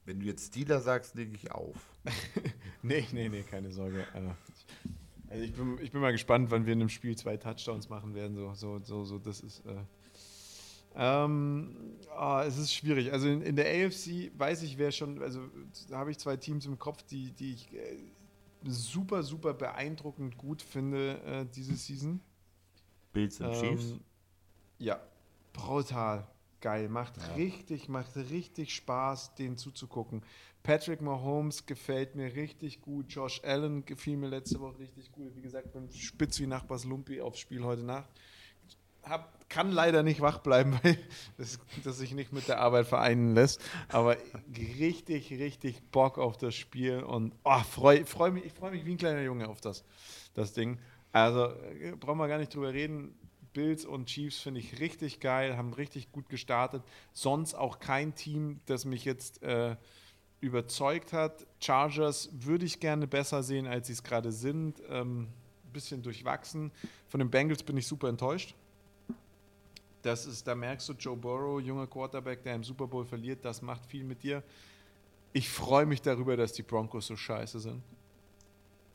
Wenn 0.05 0.21
du 0.21 0.27
jetzt 0.27 0.47
Steeler 0.49 0.81
sagst, 0.81 1.15
lege 1.15 1.35
ich 1.35 1.51
auf. 1.53 1.77
nee, 2.83 3.07
nee, 3.13 3.29
nee, 3.29 3.43
keine 3.43 3.71
Sorge. 3.71 4.07
Äh, 4.15 4.31
Also 5.31 5.45
ich 5.45 5.53
bin, 5.53 5.79
ich 5.83 5.91
bin 5.93 6.01
mal 6.01 6.13
gespannt, 6.13 6.51
wann 6.51 6.65
wir 6.65 6.73
in 6.73 6.81
einem 6.81 6.89
Spiel 6.89 7.15
zwei 7.17 7.37
Touchdowns 7.37 7.89
machen 7.91 8.15
werden. 8.15 8.35
So, 8.37 8.55
so, 8.55 8.79
so, 8.79 9.05
so 9.05 9.19
das 9.19 9.41
ist. 9.41 9.63
Äh, 9.67 9.75
ähm, 10.97 11.77
ah, 12.17 12.45
es 12.47 12.57
ist 12.57 12.73
schwierig. 12.75 13.13
Also 13.13 13.29
in, 13.29 13.43
in 13.43 13.55
der 13.57 13.67
AFC 13.67 14.33
weiß 14.37 14.63
ich, 14.63 14.79
wer 14.79 14.91
schon, 14.91 15.21
also 15.23 15.41
da 15.89 15.99
habe 15.99 16.11
ich 16.11 16.19
zwei 16.19 16.37
Teams 16.37 16.65
im 16.67 16.79
Kopf, 16.79 17.03
die, 17.03 17.31
die 17.33 17.53
ich 17.53 17.73
äh, 17.75 17.99
super, 18.65 19.23
super 19.23 19.55
beeindruckend 19.55 20.37
gut 20.37 20.63
finde 20.63 21.21
äh, 21.25 21.47
diese 21.55 21.75
Season. 21.77 22.21
Bills 23.13 23.39
Chiefs. 23.39 23.91
Ähm, 23.91 24.01
ja, 24.79 25.01
brutal 25.53 26.27
geil. 26.61 26.89
Macht 26.89 27.17
Ja. 27.17 27.35
richtig, 27.35 27.89
macht 27.89 28.17
richtig 28.17 28.75
Spaß, 28.75 29.35
den 29.35 29.57
zuzugucken. 29.57 30.23
Patrick 30.63 31.01
Mahomes 31.01 31.67
gefällt 31.67 32.15
mir 32.15 32.35
richtig 32.35 32.83
gut. 32.83 33.07
Josh 33.11 33.43
Allen 33.45 33.85
gefiel 33.85 34.17
mir 34.17 34.29
letzte 34.29 34.61
Woche 34.61 34.81
richtig 34.81 35.13
gut. 35.13 35.35
Wie 35.37 35.41
gesagt, 35.41 35.73
bin 35.73 35.91
spitz 35.93 36.41
wie 36.41 36.47
Nachbars 36.47 36.85
Lumpi 36.85 37.21
aufs 37.21 37.39
Spiel 37.39 37.65
heute 37.65 37.83
Nacht. 37.83 38.11
Hab, 39.03 39.38
kann 39.49 39.73
leider 39.73 40.03
nicht 40.03 40.21
wach 40.21 40.39
bleiben, 40.39 40.79
weil 40.83 40.99
das, 41.37 41.59
das 41.85 41.99
sich 41.99 42.13
nicht 42.13 42.33
mit 42.33 42.49
der 42.49 42.61
Arbeit 42.61 42.87
vereinen 42.87 43.35
lässt. 43.35 43.61
Aber 43.89 44.17
richtig, 44.79 45.31
richtig 45.31 45.83
Bock 45.91 46.19
auf 46.19 46.37
das 46.37 46.55
Spiel 46.55 47.03
und 47.03 47.35
oh, 47.45 47.61
freu, 47.61 48.05
freu 48.05 48.31
mich, 48.31 48.45
ich 48.45 48.53
freue 48.53 48.71
mich 48.71 48.85
wie 48.85 48.93
ein 48.93 48.99
kleiner 48.99 49.23
Junge 49.23 49.49
auf 49.49 49.61
das, 49.61 49.85
das 50.35 50.53
Ding. 50.53 50.79
Also 51.13 51.47
äh, 51.81 51.95
brauchen 51.99 52.19
wir 52.19 52.29
gar 52.29 52.39
nicht 52.39 52.55
drüber 52.55 52.73
reden. 52.73 53.15
Bills 53.55 53.85
und 53.85 54.07
Chiefs 54.07 54.39
finde 54.39 54.61
ich 54.61 54.79
richtig 54.79 55.21
geil, 55.21 55.57
haben 55.57 55.73
richtig 55.73 56.13
gut 56.13 56.29
gestartet. 56.29 56.83
Sonst 57.13 57.55
auch 57.55 57.79
kein 57.81 58.15
Team, 58.15 58.61
das 58.67 58.85
mich 58.85 59.05
jetzt 59.05 59.43
äh, 59.43 59.77
überzeugt 60.41 61.13
hat. 61.13 61.47
Chargers 61.61 62.31
würde 62.33 62.67
ich 62.67 62.79
gerne 62.79 63.07
besser 63.07 63.43
sehen, 63.43 63.67
als 63.67 63.89
sie 63.89 63.95
es 63.95 64.03
gerade 64.03 64.33
sind. 64.33 64.81
Ähm, 64.89 65.29
bisschen 65.73 66.03
durchwachsen. 66.03 66.73
Von 67.09 67.21
den 67.21 67.31
Bengals 67.31 67.63
bin 67.63 67.77
ich 67.77 67.87
super 67.87 68.09
enttäuscht. 68.09 68.55
Das 70.03 70.27
ist, 70.27 70.47
da 70.47 70.55
merkst 70.55 70.89
du, 70.89 70.93
Joe 70.93 71.17
Burrow, 71.17 71.61
junger 71.61 71.87
Quarterback, 71.87 72.43
der 72.43 72.55
im 72.55 72.65
Super 72.65 72.87
Bowl 72.87 73.05
verliert, 73.05 73.45
das 73.45 73.63
macht 73.63 73.85
viel 73.87 74.05
mit 74.05 74.23
dir. 74.23 74.43
Ich 75.33 75.49
freue 75.49 75.87
mich 75.87 76.01
darüber, 76.03 76.37
dass 76.37 76.53
die 76.53 76.63
Broncos 76.63 77.07
so 77.09 77.17
scheiße 77.17 77.59
sind. 77.61 77.83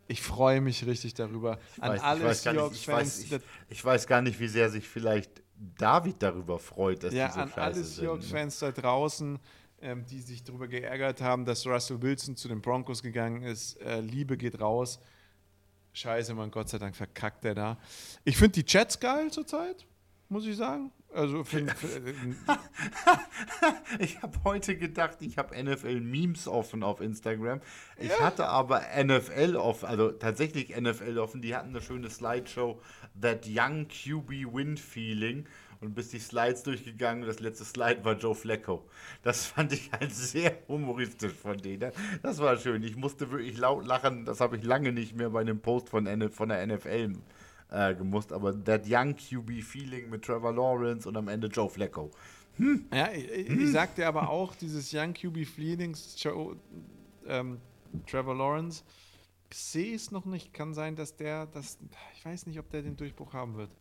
Ich 0.08 0.22
freue 0.22 0.62
mich 0.62 0.86
richtig 0.86 1.14
darüber. 1.14 1.60
Ich 1.78 1.84
An 1.84 1.92
weiß- 1.98 2.02
alle 2.02 2.20
nicht- 2.28 2.32
ich 2.32 2.38
weiß- 2.48 2.54
Seahawks-Fans, 2.54 3.20
ich- 3.24 3.42
Ich 3.70 3.86
weiß 3.86 4.08
gar 4.08 4.22
nicht, 4.22 4.40
wie 4.40 4.48
sehr 4.48 4.70
sich 4.70 4.88
vielleicht 4.88 5.42
David 5.78 6.22
darüber 6.22 6.60
freut, 6.60 7.04
dass 7.04 7.14
ja, 7.14 7.28
die 7.28 7.34
so 7.34 7.40
an 7.40 7.48
scheiße 7.50 7.62
alle 7.62 7.74
sind. 7.76 7.86
ne? 7.86 7.94
Seahawks-Fans 8.02 8.60
da 8.60 8.72
draußen, 8.72 9.40
ähm, 9.82 10.06
die 10.06 10.22
sich 10.22 10.44
darüber 10.44 10.68
geärgert 10.68 11.22
haben, 11.22 11.46
dass 11.46 11.66
Russell 11.66 12.02
Wilson 12.02 12.36
zu 12.36 12.48
den 12.48 12.62
Broncos 12.62 13.02
gegangen 13.04 13.44
ist. 13.44 13.80
Äh, 13.82 14.02
Liebe 14.02 14.36
geht 14.38 14.60
raus. 14.60 15.00
Scheiße, 15.94 16.34
Mann, 16.34 16.50
Gott 16.52 16.70
sei 16.70 16.80
Dank 16.80 16.96
verkackt 16.96 17.46
er 17.46 17.54
da. 17.56 17.78
Ich 18.24 18.36
finde 18.36 18.62
die 18.62 18.66
Jets 18.68 19.00
geil 19.00 19.30
zurzeit, 19.32 19.86
muss 20.30 20.46
ich 20.46 20.58
sagen. 20.58 20.92
Also, 21.14 21.44
find, 21.44 21.72
find, 21.78 22.36
Ich 24.00 24.22
habe 24.22 24.38
heute 24.44 24.76
gedacht, 24.76 25.18
ich 25.22 25.38
habe 25.38 25.62
NFL-Memes 25.62 26.48
offen 26.48 26.84
auf 26.84 27.02
Instagram. 27.02 27.62
Ich 27.98 28.20
hatte 28.20 28.48
aber 28.48 28.82
NFL 29.04 29.56
offen, 29.56 29.86
also 29.86 30.12
tatsächlich 30.12 30.76
NFL 30.76 31.20
offen. 31.20 31.42
Die 31.42 31.56
hatten 31.56 31.70
eine 31.70 31.82
schöne 31.82 32.10
Slideshow, 32.10 32.82
That 33.20 33.46
Young 33.48 33.88
QB 33.88 34.54
Win 34.54 34.78
Feeling. 34.78 35.46
Und 35.82 35.96
bis 35.96 36.10
die 36.10 36.20
Slides 36.20 36.64
durchgegangen, 36.64 37.28
das 37.28 37.42
letzte 37.42 37.66
Slide 37.66 38.06
war 38.06 38.14
Joe 38.14 38.34
Flacco. 38.34 38.88
Das 39.22 39.46
fand 39.46 39.74
ich 39.74 39.92
halt 39.92 40.12
sehr 40.16 40.60
humoristisch 40.70 41.34
von 41.34 41.58
denen. 41.58 41.92
Das 42.22 42.40
war 42.40 42.58
schön. 42.58 42.82
Ich 42.84 42.96
musste 42.96 43.30
wirklich 43.30 43.58
laut 43.58 43.86
lachen. 43.86 44.24
Das 44.24 44.40
habe 44.40 44.56
ich 44.56 44.64
lange 44.64 44.94
nicht 44.94 45.14
mehr 45.16 45.30
bei 45.30 45.42
einem 45.42 45.60
Post 45.60 45.90
von, 45.90 46.08
N 46.08 46.32
von 46.32 46.50
der 46.50 46.66
NFL 46.66 47.18
äh, 47.74 47.96
gemusst. 47.96 48.32
Aber 48.34 48.54
That 48.64 48.84
Young 48.88 49.16
QB 49.16 49.62
Feeling 49.64 50.10
mit 50.10 50.24
Trevor 50.24 50.54
Lawrence 50.54 51.08
und 51.08 51.18
am 51.18 51.28
Ende 51.28 51.48
Joe 51.48 51.70
Flacco. 51.70 52.12
Ja, 52.94 53.12
ich, 53.12 53.30
ich 53.32 53.50
ich 53.50 53.72
sagte 53.72 54.06
aber 54.08 54.30
auch, 54.30 54.56
dieses 54.56 54.94
Young 54.94 55.14
QB 55.14 55.46
Fleelings, 55.48 56.16
Joe, 56.22 56.56
ähm, 57.28 57.60
Trevor 58.08 58.36
Lawrence, 58.36 58.84
ich 59.52 59.58
sehe 59.58 59.96
es 59.96 60.12
noch 60.12 60.26
nicht. 60.26 60.54
Kann 60.54 60.74
sein, 60.74 60.96
dass 60.96 61.16
der, 61.16 61.48
das, 61.48 61.80
ich 62.16 62.26
weiß 62.26 62.46
nicht, 62.48 62.60
ob 62.60 62.70
der 62.70 62.84
den 62.84 62.96
Durchbruch 62.98 63.34
haben 63.34 63.58
wird. 63.58 63.72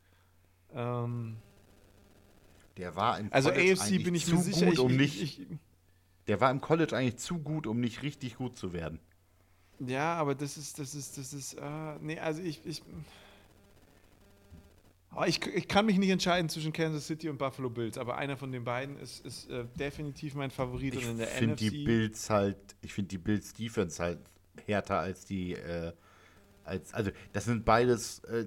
Ähm, 0.73 1.43
Der 2.77 2.97
war 2.97 3.19
im 3.19 3.33
also 3.33 3.51
College 3.51 3.73
AFC 3.73 3.81
eigentlich 3.81 4.03
bin 4.03 4.15
ich 4.15 4.27
zu 4.27 4.37
sicher. 4.37 4.67
gut, 4.67 4.79
ich, 4.79 4.81
um 4.81 4.99
ich, 4.99 4.99
nicht, 4.99 5.21
ich, 5.21 5.47
der 6.29 6.41
war 6.41 6.51
im 6.51 6.61
College 6.61 6.97
eigentlich 6.97 7.19
zu 7.19 7.39
gut, 7.41 7.67
um 7.67 7.81
nicht 7.81 8.03
richtig 8.03 8.37
gut 8.37 8.57
zu 8.59 8.73
werden. 8.73 9.01
ja, 9.81 10.15
aber 10.15 10.35
das 10.35 10.57
ist, 10.57 10.79
das 10.79 10.95
ist, 10.95 11.19
das 11.19 11.33
ist, 11.33 11.55
äh, 11.55 11.99
nee, 12.01 12.19
also 12.19 12.41
ich, 12.43 12.65
ich, 12.67 12.83
Oh, 15.15 15.25
ich, 15.27 15.47
ich 15.47 15.69
kann 15.69 15.85
mich 15.85 15.99
nicht 15.99 16.09
entscheiden 16.09 16.49
zwischen 16.49 16.73
Kansas 16.73 17.07
City 17.07 17.29
und 17.29 17.37
Buffalo 17.37 17.69
Bills, 17.69 17.99
aber 17.99 18.17
einer 18.17 18.37
von 18.37 18.51
den 18.51 18.65
beiden 18.65 18.99
ist, 18.99 19.25
ist 19.27 19.51
äh, 19.51 19.67
definitiv 19.79 20.35
mein 20.35 20.51
Favorit 20.51 20.95
Ich 20.95 21.05
finde 21.05 21.57
die 21.57 21.85
Bills 21.85 22.31
halt, 22.31 22.57
ich 22.81 22.95
finde 22.95 23.09
die 23.09 23.19
Bills 23.19 23.53
Defense 23.53 24.03
halt 24.03 24.19
härter 24.67 24.99
als 24.99 25.27
die, 25.27 25.53
äh, 25.53 25.93
als, 26.65 26.95
also 26.95 27.11
das 27.33 27.45
sind 27.45 27.65
beides 27.65 28.21
äh, 28.25 28.47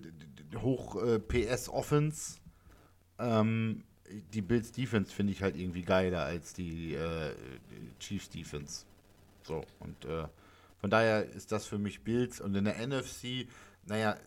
hoch 0.58 1.02
äh, 1.04 1.20
PS 1.20 1.70
Offense. 1.70 2.40
Ähm, 3.20 3.84
die 4.34 4.42
Bills 4.42 4.72
Defense 4.72 5.14
finde 5.14 5.34
ich 5.34 5.44
halt 5.44 5.56
irgendwie 5.56 5.84
geiler 5.84 6.24
als 6.24 6.54
die 6.54 6.96
äh, 6.96 7.34
Chiefs 8.00 8.30
Defense. 8.30 8.86
So, 9.44 9.64
und 9.80 10.06
äh, 10.06 10.26
von 10.80 10.90
daher 10.90 11.26
ist 11.26 11.52
das 11.52 11.68
für 11.68 11.78
mich 11.78 12.02
Bills 12.02 12.42
und 12.42 12.56
in 12.56 12.66
der 12.66 12.88
NFC, 12.88 13.48
naja, 13.86 14.18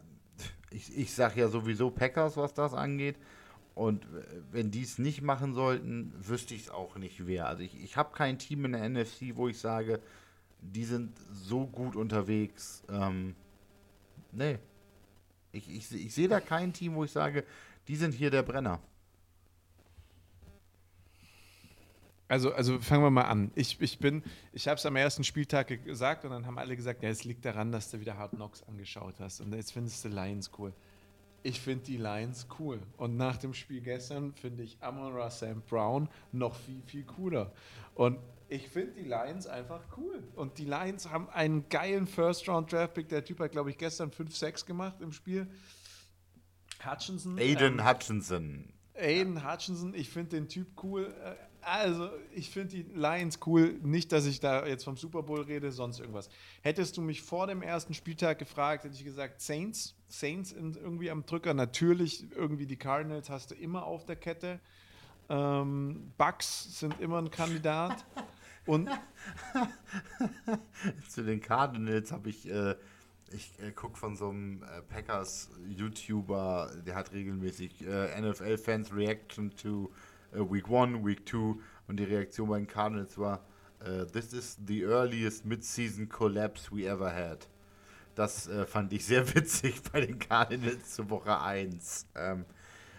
ich, 0.71 0.97
ich 0.97 1.15
sage 1.15 1.41
ja 1.41 1.49
sowieso 1.49 1.91
Packers, 1.91 2.37
was 2.37 2.55
das 2.55 2.75
angeht. 2.75 3.17
Und 3.75 4.05
äh, 4.05 4.23
wenn 4.51 4.71
die 4.71 4.83
es 4.83 4.99
nicht 4.99 5.23
machen 5.23 5.55
sollten, 5.55 6.13
wüsste 6.19 6.55
ich 6.55 6.63
es 6.63 6.71
auch 6.71 6.97
nicht 6.97 7.27
wer. 7.27 7.47
Also 7.47 7.63
ich, 7.63 7.83
ich 7.83 7.97
habe 7.97 8.15
kein 8.15 8.39
Team 8.39 8.65
in 8.65 8.73
der 8.73 8.89
NFC, 8.89 9.35
wo 9.37 9.49
ich 9.49 9.59
sage, 9.59 10.01
die 10.61 10.85
sind 10.85 11.17
so 11.33 11.67
gut 11.67 11.95
unterwegs. 11.95 12.83
Ähm, 12.91 13.35
nee. 14.33 14.59
Ich, 15.53 15.71
ich, 15.71 15.93
ich 15.93 16.15
sehe 16.15 16.29
da 16.29 16.41
kein 16.41 16.73
Team, 16.73 16.95
wo 16.95 17.05
ich 17.05 17.13
sage, 17.13 17.45
die 17.87 17.97
sind 17.97 18.15
hier 18.15 18.31
der 18.31 18.43
Brenner. 18.43 18.81
Also, 22.29 22.53
also 22.53 22.79
fangen 22.81 23.03
wir 23.03 23.11
mal 23.11 23.23
an. 23.23 23.51
Ich, 23.55 23.81
ich 23.81 23.99
bin, 23.99 24.23
ich 24.53 24.69
habe 24.69 24.77
es 24.77 24.85
am 24.85 24.97
ersten 24.97 25.25
Spieltag 25.25 25.69
ge- 25.69 25.79
gesagt 25.79 26.25
und 26.25 26.31
dann 26.31 26.45
haben 26.47 26.59
alle 26.59 26.77
gesagt, 26.77 27.03
ja, 27.03 27.09
es 27.09 27.25
liegt 27.25 27.45
daran, 27.45 27.73
dass 27.73 27.91
du 27.91 28.01
wieder 28.01 28.19
Hard 28.19 28.33
Knocks 28.33 28.63
angeschaut 28.65 29.15
hast 29.19 29.41
und 29.41 29.55
jetzt 29.55 29.73
findest 29.73 30.05
du 30.05 30.09
Lions 30.09 30.51
cool. 30.59 30.75
Ich 31.43 31.61
finde 31.61 31.85
die 31.85 31.97
Lions 31.97 32.47
cool 32.59 32.81
und 32.99 33.17
nach 33.17 33.39
dem 33.39 33.55
Spiel 33.55 33.81
gestern 33.81 34.35
finde 34.35 34.63
ich 34.63 34.77
Amon 34.83 35.15
Sam 35.31 35.63
Brown 35.63 36.09
noch 36.33 36.55
viel, 36.55 36.83
viel 36.83 37.05
cooler. 37.05 37.53
Und 37.95 38.19
ich 38.51 38.69
finde 38.69 38.93
die 38.93 39.09
Lions 39.09 39.47
einfach 39.47 39.81
cool. 39.97 40.23
Und 40.35 40.59
die 40.59 40.65
Lions 40.65 41.11
haben 41.11 41.29
einen 41.31 41.69
geilen 41.69 42.07
First-Round-Draft-Pick. 42.07 43.09
Der 43.09 43.25
Typ 43.25 43.41
hat, 43.41 43.53
glaube 43.53 43.71
ich, 43.71 43.79
gestern 43.79 44.11
5-6 44.11 44.67
gemacht 44.67 45.01
im 45.01 45.13
Spiel. 45.13 45.49
Hutchinson. 46.85 47.39
Aiden 47.39 47.79
ähm, 47.79 47.87
Hutchinson. 47.89 48.73
Aiden 48.95 49.51
Hutchinson, 49.51 49.95
ich 49.95 50.09
finde 50.11 50.31
den 50.31 50.49
Typ 50.49 50.83
cool. 50.83 51.15
Also, 51.61 52.11
ich 52.33 52.51
finde 52.51 52.69
die 52.69 52.83
Lions 52.95 53.39
cool. 53.47 53.79
Nicht, 53.83 54.13
dass 54.13 54.27
ich 54.27 54.41
da 54.41 54.67
jetzt 54.67 54.85
vom 54.85 54.97
Super 54.97 55.23
Bowl 55.23 55.43
rede, 55.43 55.73
sonst 55.73 56.01
irgendwas. 56.01 56.31
Hättest 56.63 56.97
du 56.97 57.03
mich 57.03 57.23
vor 57.23 57.47
dem 57.47 57.63
ersten 57.63 57.95
Spieltag 57.95 58.39
gefragt, 58.39 58.85
hätte 58.85 58.95
ich 58.95 59.05
gesagt 59.05 59.41
Saints. 59.41 59.95
Saints 60.07 60.53
in, 60.53 60.75
irgendwie 60.75 61.11
am 61.11 61.27
Drücker. 61.27 61.55
Natürlich, 61.55 62.27
irgendwie 62.35 62.67
die 62.67 62.77
Cardinals 62.77 63.29
hast 63.29 63.51
du 63.51 63.55
immer 63.55 63.85
auf 63.85 64.07
der 64.07 64.17
Kette. 64.17 64.61
Ähm, 65.29 66.13
Bucks 66.17 66.79
sind 66.79 67.01
immer 67.01 67.19
ein 67.19 67.31
Kandidat. 67.31 68.05
Und 68.67 68.89
zu 71.09 71.25
den 71.25 71.41
Cardinals 71.41 72.13
habe 72.13 72.29
ich, 72.29 72.49
äh, 72.51 72.77
ich 73.31 73.53
äh, 73.61 73.73
gucke 73.73 73.99
von 73.99 74.15
so 74.17 74.29
einem 74.29 74.63
äh, 74.63 74.83
Packers-YouTuber, 74.83 76.73
der 76.87 76.95
hat 76.95 77.13
regelmäßig 77.13 77.87
äh, 77.87 78.21
NFL-Fans 78.21 78.95
Reaction 78.95 79.51
to 79.57 79.91
Week 80.33 80.69
1, 80.69 81.05
Week 81.05 81.29
2 81.29 81.57
und 81.89 81.97
die 81.99 82.05
Reaktion 82.05 82.49
bei 82.49 82.59
den 82.59 82.67
Cardinals 82.67 83.17
war, 83.19 83.45
uh, 83.81 84.05
this 84.05 84.33
is 84.33 84.59
the 84.67 84.83
earliest 84.83 85.45
mid-season 85.45 86.09
collapse 86.09 86.71
we 86.71 86.87
ever 86.87 87.13
had. 87.13 87.49
Das 88.15 88.49
äh, 88.49 88.67
fand 88.67 88.93
ich 88.93 89.05
sehr 89.05 89.33
witzig 89.35 89.81
bei 89.93 90.01
den 90.01 90.19
Cardinals 90.19 90.95
zur 90.95 91.09
Woche 91.11 91.41
1. 91.41 92.09
Ähm, 92.17 92.45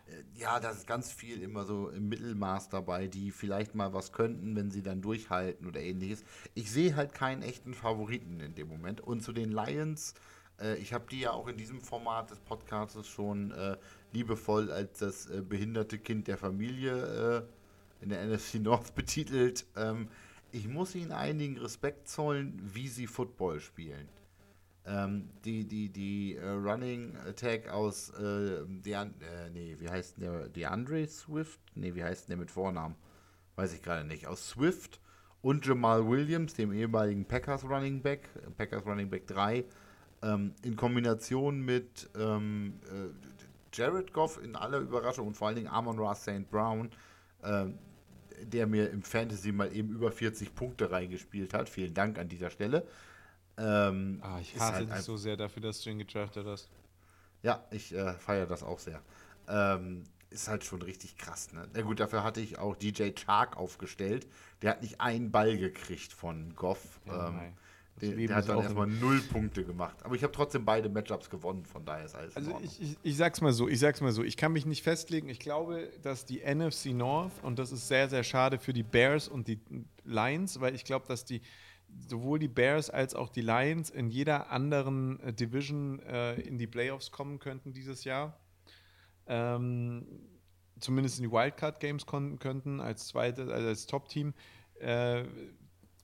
äh, 0.07 0.39
ja, 0.39 0.59
da 0.61 0.69
ist 0.71 0.87
ganz 0.87 1.11
viel 1.11 1.41
immer 1.41 1.65
so 1.65 1.89
im 1.89 2.07
Mittelmaß 2.07 2.69
dabei, 2.69 3.07
die 3.07 3.31
vielleicht 3.31 3.75
mal 3.75 3.93
was 3.93 4.13
könnten, 4.13 4.55
wenn 4.55 4.71
sie 4.71 4.81
dann 4.81 5.01
durchhalten 5.01 5.67
oder 5.67 5.81
ähnliches. 5.81 6.23
Ich 6.53 6.71
sehe 6.71 6.95
halt 6.95 7.13
keinen 7.13 7.41
echten 7.41 7.73
Favoriten 7.73 8.39
in 8.39 8.55
dem 8.55 8.69
Moment. 8.69 9.01
Und 9.01 9.21
zu 9.21 9.33
den 9.33 9.51
Lions, 9.51 10.13
äh, 10.59 10.75
ich 10.75 10.93
habe 10.93 11.05
die 11.11 11.19
ja 11.19 11.31
auch 11.31 11.47
in 11.47 11.57
diesem 11.57 11.81
Format 11.81 12.31
des 12.31 12.39
Podcasts 12.39 13.07
schon 13.07 13.51
äh, 13.51 13.77
liebevoll 14.11 14.71
als 14.71 14.99
das 14.99 15.29
äh, 15.29 15.41
behinderte 15.41 15.99
Kind 15.99 16.27
der 16.27 16.37
Familie 16.37 17.47
äh, 18.01 18.03
in 18.03 18.09
der 18.09 18.25
NFC 18.25 18.55
North 18.55 18.95
betitelt. 18.95 19.65
Ähm, 19.75 20.07
ich 20.51 20.67
muss 20.67 20.95
ihnen 20.95 21.11
einigen 21.11 21.57
Respekt 21.57 22.07
zollen, 22.07 22.59
wie 22.73 22.87
sie 22.87 23.07
Football 23.07 23.59
spielen. 23.59 24.07
Ähm, 24.85 25.29
die 25.45 25.65
die, 25.65 25.89
die 25.89 26.39
uh, 26.41 26.53
Running 26.53 27.15
Attack 27.27 27.69
aus, 27.69 28.09
äh, 28.11 28.63
Dean, 28.67 29.13
äh, 29.21 29.49
nee, 29.51 29.75
wie 29.77 29.89
heißt 29.89 30.19
der? 30.19 30.49
DeAndre 30.49 31.05
Swift? 31.07 31.59
Nee, 31.75 31.93
wie 31.93 32.03
heißt 32.03 32.29
der 32.29 32.37
mit 32.37 32.49
Vornamen? 32.49 32.95
Weiß 33.55 33.73
ich 33.73 33.83
gerade 33.83 34.07
nicht. 34.07 34.25
Aus 34.25 34.49
Swift 34.49 34.99
und 35.41 35.65
Jamal 35.65 36.07
Williams, 36.07 36.53
dem 36.55 36.73
ehemaligen 36.73 37.25
Packers 37.25 37.63
Running 37.63 38.01
Back, 38.01 38.29
Packers 38.57 38.85
Running 38.85 39.09
Back 39.09 39.27
3, 39.27 39.65
ähm, 40.23 40.53
in 40.63 40.75
Kombination 40.75 41.61
mit 41.61 42.09
ähm, 42.17 42.79
äh, 42.85 43.28
Jared 43.73 44.13
Goff 44.13 44.41
in 44.41 44.55
aller 44.55 44.79
Überraschung 44.79 45.27
und 45.27 45.35
vor 45.35 45.47
allen 45.47 45.55
Dingen 45.55 45.67
Amon 45.67 45.97
Ross 45.99 46.21
St. 46.21 46.49
Brown, 46.49 46.89
äh, 47.41 47.65
der 48.41 48.67
mir 48.67 48.89
im 48.89 49.03
Fantasy 49.03 49.51
mal 49.51 49.73
eben 49.75 49.89
über 49.89 50.11
40 50.11 50.55
Punkte 50.55 50.91
reingespielt 50.91 51.53
hat. 51.53 51.69
Vielen 51.69 51.93
Dank 51.93 52.17
an 52.17 52.29
dieser 52.29 52.49
Stelle. 52.49 52.87
Ähm, 53.57 54.19
ah, 54.21 54.39
ich 54.39 54.57
hasse 54.57 54.73
halt 54.73 54.89
dich 54.89 55.01
so 55.01 55.17
sehr 55.17 55.35
dafür, 55.35 55.61
dass 55.61 55.81
du 55.81 55.89
ihn 55.89 55.99
gedraftet 55.99 56.45
hast. 56.45 56.69
Ja, 57.41 57.63
ich 57.71 57.93
äh, 57.93 58.13
feiere 58.13 58.45
das 58.45 58.63
auch 58.63 58.79
sehr. 58.79 59.01
Ähm, 59.47 60.03
ist 60.29 60.47
halt 60.47 60.63
schon 60.63 60.81
richtig 60.81 61.17
krass. 61.17 61.51
Ne? 61.53 61.67
Na 61.73 61.81
gut, 61.81 61.99
dafür 61.99 62.23
hatte 62.23 62.39
ich 62.39 62.59
auch 62.59 62.75
DJ 62.75 63.11
Chark 63.11 63.57
aufgestellt. 63.57 64.27
Der 64.61 64.71
hat 64.71 64.81
nicht 64.81 65.01
einen 65.01 65.31
Ball 65.31 65.57
gekriegt 65.57 66.13
von 66.13 66.55
Goff. 66.55 66.99
Ja, 67.05 67.29
ähm, 67.29 67.53
der, 68.01 68.15
der, 68.15 68.35
hat 68.35 68.49
dann 68.49 68.59
erstmal 68.59 68.87
null 68.87 69.21
Punkte 69.21 69.63
gemacht. 69.63 69.97
Aber 70.03 70.15
ich 70.15 70.23
habe 70.23 70.33
trotzdem 70.33 70.65
beide 70.65 70.89
Matchups 70.89 71.29
gewonnen, 71.29 71.65
von 71.65 71.85
daher 71.85 72.05
ist 72.05 72.15
alles 72.15 72.35
Also 72.35 72.59
ich, 72.63 72.81
ich, 72.81 72.97
ich, 73.01 73.17
sag's 73.17 73.41
mal 73.41 73.51
so, 73.51 73.67
ich 73.67 73.79
sag's 73.79 74.01
mal 74.01 74.11
so, 74.11 74.23
ich 74.23 74.37
kann 74.37 74.51
mich 74.51 74.65
nicht 74.65 74.83
festlegen. 74.83 75.29
Ich 75.29 75.39
glaube, 75.39 75.89
dass 76.01 76.25
die 76.25 76.39
NFC 76.39 76.87
North, 76.87 77.33
und 77.43 77.59
das 77.59 77.71
ist 77.71 77.87
sehr, 77.87 78.09
sehr 78.09 78.23
schade 78.23 78.59
für 78.59 78.73
die 78.73 78.83
Bears 78.83 79.27
und 79.27 79.47
die 79.47 79.59
Lions, 80.03 80.59
weil 80.59 80.75
ich 80.75 80.85
glaube, 80.85 81.05
dass 81.07 81.25
die 81.25 81.41
sowohl 82.07 82.39
die 82.39 82.47
Bears 82.47 82.89
als 82.89 83.15
auch 83.15 83.29
die 83.29 83.41
Lions 83.41 83.89
in 83.89 84.09
jeder 84.09 84.51
anderen 84.51 85.19
äh, 85.21 85.33
Division 85.33 85.99
äh, 85.99 86.35
in 86.41 86.57
die 86.57 86.67
Playoffs 86.67 87.11
kommen 87.11 87.39
könnten 87.39 87.73
dieses 87.73 88.03
Jahr. 88.03 88.39
Ähm, 89.27 90.05
zumindest 90.79 91.19
in 91.19 91.23
die 91.23 91.31
Wildcard-Games 91.31 92.05
könnten 92.05 92.79
als 92.79 93.07
zweites, 93.07 93.49
also 93.49 93.67
als 93.67 93.85
Top-Team. 93.85 94.33
Äh, 94.79 95.23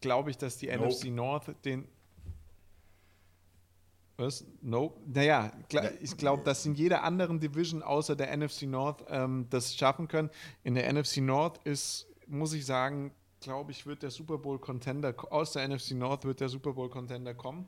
Glaube 0.02 0.32
ich, 0.32 0.38
dass 0.38 0.58
die 0.58 0.68
nope. 0.68 0.90
NFC 0.90 1.06
North 1.06 1.56
den. 1.66 1.88
Was? 4.18 4.46
Nope. 4.62 5.00
Naja, 5.08 5.52
ich 6.00 6.16
glaube, 6.16 6.44
dass 6.44 6.66
in 6.66 6.76
jeder 6.76 7.04
anderen 7.04 7.40
Division 7.40 7.84
außer 7.84 8.16
der 8.16 8.36
NFC 8.36 8.64
North 8.64 9.04
ähm, 9.10 9.48
das 9.50 9.76
schaffen 9.76 10.08
können. 10.08 10.30
In 10.64 10.76
der 10.76 10.92
NFC 10.92 11.18
North 11.18 11.60
ist, 11.66 12.08
muss 12.28 12.54
ich 12.54 12.66
sagen, 12.66 13.12
glaube 13.42 13.72
ich, 13.72 13.86
wird 13.86 14.04
der 14.04 14.12
Super 14.12 14.38
Bowl 14.38 14.58
Contender 14.58 15.14
aus 15.32 15.54
der 15.54 15.68
NFC 15.68 15.92
North 15.92 16.24
wird 16.24 16.40
der 16.40 16.50
Super 16.50 16.74
Bowl 16.74 16.90
Contender 16.90 17.34
kommen. 17.34 17.68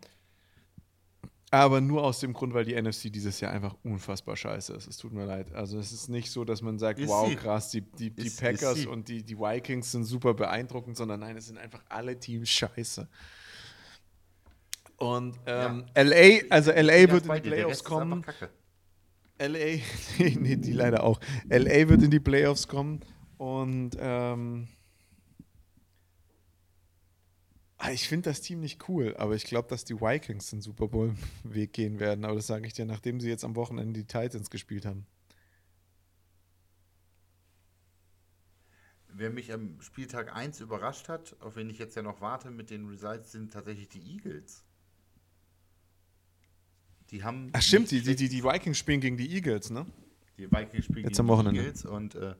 Aber 1.49 1.79
nur 1.79 2.03
aus 2.03 2.19
dem 2.19 2.33
Grund, 2.33 2.53
weil 2.53 2.65
die 2.65 2.79
NFC 2.79 3.03
dieses 3.03 3.39
Jahr 3.39 3.53
einfach 3.53 3.75
unfassbar 3.83 4.35
scheiße 4.35 4.73
ist. 4.73 4.87
Es 4.87 4.97
tut 4.97 5.13
mir 5.13 5.25
leid. 5.25 5.53
Also 5.53 5.79
es 5.79 5.93
ist 5.93 6.09
nicht 6.09 6.29
so, 6.29 6.43
dass 6.43 6.61
man 6.61 6.77
sagt, 6.77 6.99
ist 6.99 7.07
wow, 7.07 7.29
sie? 7.29 7.35
krass, 7.35 7.71
die, 7.71 7.81
die, 7.81 8.09
die 8.09 8.27
ist, 8.27 8.41
Packers 8.41 8.79
ist 8.79 8.87
und 8.87 9.07
die, 9.07 9.23
die 9.23 9.37
Vikings 9.37 9.93
sind 9.93 10.03
super 10.03 10.33
beeindruckend, 10.33 10.97
sondern 10.97 11.21
nein, 11.21 11.37
es 11.37 11.47
sind 11.47 11.57
einfach 11.57 11.81
alle 11.87 12.19
Teams 12.19 12.49
scheiße. 12.49 13.07
Und 14.97 15.37
ähm, 15.45 15.85
ja. 15.95 16.01
LA, 16.03 16.39
also 16.49 16.71
LA 16.71 17.11
wird 17.11 17.25
in 17.25 17.33
die 17.33 17.49
Playoffs 17.49 17.83
kommen. 17.83 18.25
LA, 19.39 19.57
nee, 20.17 20.57
die 20.57 20.73
leider 20.73 21.03
auch. 21.03 21.21
LA 21.47 21.87
wird 21.87 22.03
in 22.03 22.11
die 22.11 22.19
Playoffs 22.19 22.67
kommen 22.67 23.05
und 23.37 23.91
ähm, 23.99 24.67
Ah, 27.76 27.76
ich 27.91 28.07
finde 28.07 28.29
das 28.29 28.41
Team 28.41 28.59
nicht 28.59 28.87
cool, 28.89 29.15
aber 29.17 29.35
ich 29.35 29.43
glaube, 29.43 29.67
dass 29.69 29.85
die 29.85 29.99
Vikings 29.99 30.49
den 30.49 30.61
Super 30.61 30.87
Bowl-Weg 30.87 31.73
gehen 31.73 31.99
werden. 31.99 32.25
Aber 32.25 32.35
das 32.35 32.47
sage 32.47 32.67
ich 32.67 32.73
dir, 32.73 32.85
nachdem 32.85 33.19
sie 33.19 33.29
jetzt 33.29 33.43
am 33.43 33.55
Wochenende 33.55 33.99
die 33.99 34.05
Titans 34.05 34.49
gespielt 34.49 34.85
haben. 34.85 35.05
Wer 39.09 39.31
mich 39.31 39.51
am 39.51 39.81
Spieltag 39.81 40.35
1 40.35 40.59
überrascht 40.61 41.09
hat, 41.09 41.35
auf 41.39 41.55
wen 41.55 41.69
ich 41.69 41.79
jetzt 41.79 41.95
ja 41.95 42.03
noch 42.03 42.21
warte 42.21 42.51
mit 42.51 42.69
den 42.69 42.87
Results, 42.87 43.31
sind 43.31 43.51
tatsächlich 43.51 43.89
die 43.89 44.01
Eagles. 44.01 44.63
Die 47.09 47.23
haben. 47.23 47.49
Ach, 47.53 47.61
stimmt, 47.61 47.89
die, 47.89 48.01
die, 48.01 48.15
die, 48.15 48.43
Vikings 48.43 48.77
spielen 48.77 48.99
gegen 48.99 49.17
die 49.17 49.33
Eagles, 49.33 49.69
ne? 49.69 49.85
Die 50.37 50.51
Vikings 50.51 50.85
spielen 50.85 51.07
jetzt 51.07 51.17
gegen 51.17 51.49
die 51.51 51.57
Eagles 51.57 51.85
und 51.85 52.15
äh, 52.15 52.35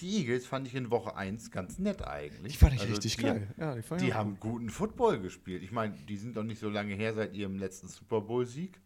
die 0.00 0.18
Eagles 0.18 0.46
fand 0.46 0.66
ich 0.66 0.74
in 0.74 0.90
Woche 0.90 1.14
1 1.16 1.50
ganz 1.50 1.78
nett 1.78 2.06
eigentlich. 2.06 2.52
Die 2.52 2.58
fand 2.58 2.74
ich 2.74 2.80
also 2.80 2.92
richtig 2.94 3.16
die, 3.16 3.22
geil. 3.22 3.54
Ja, 3.56 3.74
die, 3.74 3.96
die 3.98 4.14
haben 4.14 4.38
guten 4.40 4.70
Football 4.70 5.20
gespielt. 5.20 5.62
Ich 5.62 5.72
meine, 5.72 5.94
die 6.08 6.16
sind 6.16 6.36
doch 6.36 6.42
nicht 6.42 6.58
so 6.58 6.70
lange 6.70 6.94
her 6.94 7.14
seit 7.14 7.34
ihrem 7.34 7.58
letzten 7.58 7.88
Super 7.88 8.20
Bowl-Sieg. 8.20 8.80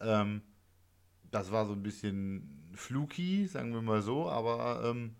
Ähm, 0.00 0.42
das 1.30 1.52
war 1.52 1.66
so 1.66 1.72
ein 1.72 1.82
bisschen 1.82 2.70
fluky, 2.74 3.46
sagen 3.46 3.72
wir 3.72 3.82
mal 3.82 4.02
so, 4.02 4.28
aber 4.28 4.82
ähm, 4.84 5.16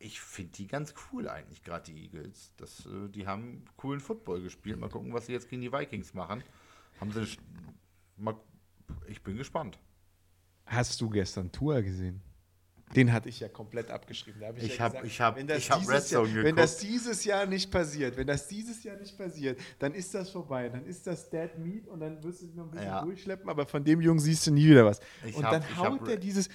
ich 0.00 0.20
finde 0.20 0.52
die 0.52 0.66
ganz 0.66 0.94
cool 1.12 1.28
eigentlich, 1.28 1.62
gerade 1.62 1.92
die 1.92 2.02
Eagles. 2.04 2.52
Das, 2.56 2.86
äh, 2.86 3.08
die 3.10 3.26
haben 3.26 3.64
coolen 3.76 4.00
Football 4.00 4.40
gespielt. 4.40 4.78
Mal 4.78 4.88
gucken, 4.88 5.12
was 5.12 5.26
sie 5.26 5.32
jetzt 5.32 5.48
gegen 5.48 5.62
die 5.62 5.72
Vikings 5.72 6.14
machen. 6.14 6.42
Haben 6.98 7.12
sie. 7.12 7.36
Mal, 8.16 8.34
ich 9.06 9.22
bin 9.22 9.36
gespannt. 9.36 9.78
Hast 10.66 11.00
du 11.00 11.10
gestern 11.10 11.52
Tour 11.52 11.82
gesehen? 11.82 12.22
Den 12.96 13.12
hatte 13.12 13.28
ich 13.28 13.38
ja 13.38 13.48
komplett 13.48 13.90
abgeschrieben. 13.90 14.42
Hab 14.44 14.58
ich 14.58 14.64
ich 14.64 14.78
ja 14.78 14.84
habe 14.84 14.98
hab, 14.98 15.36
hab 15.36 15.88
Red 15.88 16.02
Zone 16.02 16.28
geguckt. 16.28 16.44
Wenn 16.44 16.56
das 16.56 16.78
dieses 16.78 17.24
Jahr 17.24 17.46
nicht 17.46 17.70
passiert, 17.70 18.16
wenn 18.16 18.26
das 18.26 18.48
dieses 18.48 18.82
Jahr 18.82 18.96
nicht 18.96 19.16
passiert, 19.16 19.60
dann 19.78 19.94
ist 19.94 20.12
das 20.12 20.30
vorbei. 20.30 20.68
Dann 20.68 20.84
ist 20.84 21.06
das 21.06 21.30
Dead 21.30 21.56
Meat 21.58 21.86
und 21.86 22.00
dann 22.00 22.22
wirst 22.24 22.42
du 22.42 22.46
dich 22.46 22.54
noch 22.56 22.64
ein 22.64 22.70
bisschen 22.72 22.86
ja. 22.86 23.02
durchschleppen, 23.02 23.48
aber 23.48 23.66
von 23.66 23.84
dem 23.84 24.00
Jungen 24.00 24.18
siehst 24.18 24.46
du 24.46 24.50
nie 24.50 24.66
wieder 24.66 24.84
was. 24.84 25.00
Ich 25.24 25.36
und 25.36 25.44
hab, 25.44 25.52
dann 25.52 25.76
haut 25.76 26.06
der 26.08 26.16
dieses. 26.16 26.48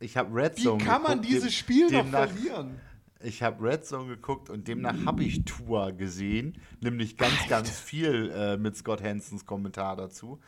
Ich 0.00 0.16
habe 0.16 0.34
Red 0.34 0.58
Zone 0.58 0.80
Wie 0.80 0.84
kann 0.84 1.02
man 1.02 1.22
dieses 1.22 1.54
Spiel 1.54 1.88
dem, 1.88 2.10
noch 2.10 2.26
verlieren? 2.26 2.80
Ich 3.20 3.40
habe 3.44 3.64
Red 3.64 3.86
Zone 3.86 4.08
geguckt 4.08 4.50
und 4.50 4.66
demnach 4.66 4.96
habe 5.06 5.22
ich 5.22 5.44
Tour 5.44 5.92
gesehen, 5.92 6.60
nämlich 6.80 7.16
ganz, 7.16 7.34
Alter. 7.42 7.48
ganz 7.48 7.70
viel 7.70 8.32
äh, 8.34 8.56
mit 8.56 8.76
Scott 8.76 9.00
Hansons 9.00 9.46
Kommentar 9.46 9.94
dazu. 9.94 10.40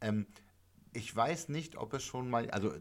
Ähm, 0.00 0.26
ich 0.92 1.14
weiß 1.14 1.50
nicht, 1.50 1.76
ob 1.76 1.94
es 1.94 2.02
schon 2.02 2.28
mal, 2.28 2.50
also 2.50 2.72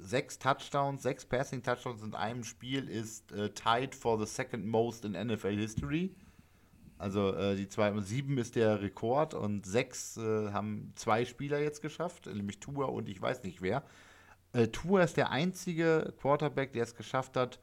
sechs 0.00 0.38
Touchdowns, 0.38 1.02
sechs 1.02 1.24
Passing 1.24 1.62
Touchdowns 1.62 2.02
in 2.02 2.14
einem 2.14 2.44
Spiel 2.44 2.88
ist 2.88 3.32
äh, 3.32 3.50
tied 3.50 3.94
for 3.94 4.18
the 4.18 4.26
second 4.26 4.66
most 4.66 5.04
in 5.04 5.12
NFL 5.12 5.56
History. 5.56 6.14
Also 6.98 7.34
äh, 7.34 7.56
die 7.56 7.68
zwei, 7.68 7.98
sieben 8.00 8.38
ist 8.38 8.54
der 8.54 8.80
Rekord 8.80 9.34
und 9.34 9.66
sechs 9.66 10.16
äh, 10.16 10.52
haben 10.52 10.92
zwei 10.94 11.24
Spieler 11.24 11.58
jetzt 11.58 11.82
geschafft, 11.82 12.26
nämlich 12.26 12.60
Tua 12.60 12.86
und 12.86 13.08
ich 13.08 13.20
weiß 13.20 13.42
nicht 13.42 13.62
wer. 13.62 13.82
Äh, 14.52 14.68
Tua 14.68 15.02
ist 15.02 15.16
der 15.16 15.30
einzige 15.30 16.14
Quarterback, 16.20 16.72
der 16.72 16.84
es 16.84 16.94
geschafft 16.94 17.36
hat, 17.36 17.58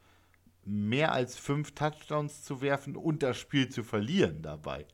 mehr 0.64 1.12
als 1.12 1.36
fünf 1.36 1.74
Touchdowns 1.74 2.44
zu 2.44 2.60
werfen 2.60 2.94
und 2.96 3.22
das 3.22 3.36
Spiel 3.38 3.68
zu 3.68 3.82
verlieren 3.82 4.42
dabei. 4.42 4.86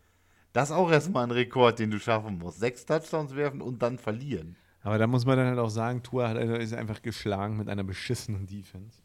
Das 0.52 0.70
ist 0.70 0.76
auch 0.76 0.90
erstmal 0.90 1.24
ein 1.24 1.30
Rekord, 1.30 1.78
den 1.78 1.90
du 1.90 1.98
schaffen 1.98 2.38
musst. 2.38 2.60
Sechs 2.60 2.86
Touchdowns 2.86 3.34
werfen 3.34 3.60
und 3.60 3.82
dann 3.82 3.98
verlieren. 3.98 4.56
Aber 4.82 4.98
da 4.98 5.06
muss 5.06 5.26
man 5.26 5.36
dann 5.36 5.48
halt 5.48 5.58
auch 5.58 5.70
sagen, 5.70 6.02
Tua 6.02 6.28
hat, 6.28 6.36
ist 6.36 6.72
einfach 6.72 7.02
geschlagen 7.02 7.56
mit 7.56 7.68
einer 7.68 7.84
beschissenen 7.84 8.46
Defense. 8.46 9.02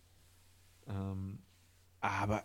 Ähm, 0.87 1.39
aber, 1.99 2.43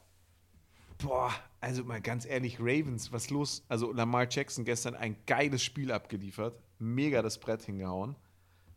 boah, 0.99 1.33
also 1.61 1.85
mal 1.85 2.01
ganz 2.01 2.24
ehrlich, 2.24 2.59
Ravens, 2.61 3.12
was 3.12 3.31
los? 3.31 3.64
Also 3.68 3.93
Lamar 3.93 4.26
Jackson 4.31 4.64
gestern 4.64 4.95
ein 4.95 5.16
geiles 5.26 5.62
Spiel 5.62 5.93
abgeliefert. 5.93 6.61
mega 6.79 7.22
das 7.22 7.39
Brett 7.39 7.62
hingehauen. 7.62 8.16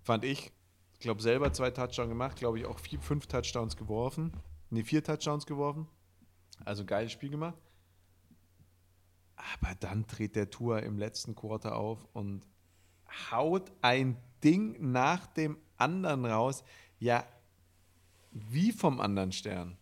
Fand 0.01 0.25
ich. 0.25 0.51
Ich 0.93 0.99
glaube, 0.99 1.21
selber 1.21 1.53
zwei 1.53 1.71
Touchdowns 1.71 2.09
gemacht, 2.09 2.37
glaube 2.37 2.59
ich 2.59 2.65
auch 2.65 2.79
vier, 2.79 2.99
fünf 2.99 3.27
Touchdowns 3.27 3.77
geworfen. 3.77 4.33
Ne, 4.69 4.83
vier 4.83 5.03
Touchdowns 5.03 5.45
geworfen. 5.45 5.87
Also 6.65 6.85
geiles 6.85 7.11
Spiel 7.11 7.29
gemacht. 7.29 7.57
Aber 9.35 9.75
dann 9.75 10.05
dreht 10.05 10.35
der 10.35 10.49
Tour 10.49 10.83
im 10.83 10.97
letzten 10.97 11.35
Quarter 11.35 11.75
auf 11.75 12.07
und 12.13 12.47
haut 13.31 13.71
ein 13.81 14.17
Ding 14.43 14.91
nach 14.91 15.27
dem 15.27 15.57
anderen 15.77 16.25
raus. 16.25 16.63
Ja, 16.99 17.25
wie 18.31 18.71
vom 18.71 19.01
anderen 19.01 19.31
Stern. 19.31 19.77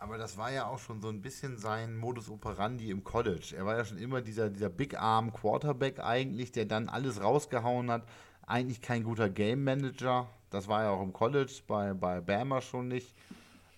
Aber 0.00 0.16
das 0.16 0.38
war 0.38 0.50
ja 0.50 0.66
auch 0.66 0.78
schon 0.78 1.02
so 1.02 1.08
ein 1.08 1.20
bisschen 1.20 1.58
sein 1.58 1.94
Modus 1.94 2.30
operandi 2.30 2.90
im 2.90 3.04
College. 3.04 3.54
Er 3.54 3.66
war 3.66 3.76
ja 3.76 3.84
schon 3.84 3.98
immer 3.98 4.22
dieser, 4.22 4.48
dieser 4.48 4.70
Big 4.70 4.98
Arm 4.98 5.30
Quarterback 5.30 6.00
eigentlich, 6.00 6.52
der 6.52 6.64
dann 6.64 6.88
alles 6.88 7.22
rausgehauen 7.22 7.90
hat. 7.90 8.08
Eigentlich 8.46 8.80
kein 8.80 9.04
guter 9.04 9.28
Game 9.28 9.62
Manager. 9.62 10.26
Das 10.48 10.68
war 10.68 10.84
ja 10.84 10.90
auch 10.90 11.02
im 11.02 11.12
College, 11.12 11.52
bei, 11.66 11.92
bei 11.92 12.22
Bama 12.22 12.62
schon 12.62 12.88
nicht. 12.88 13.14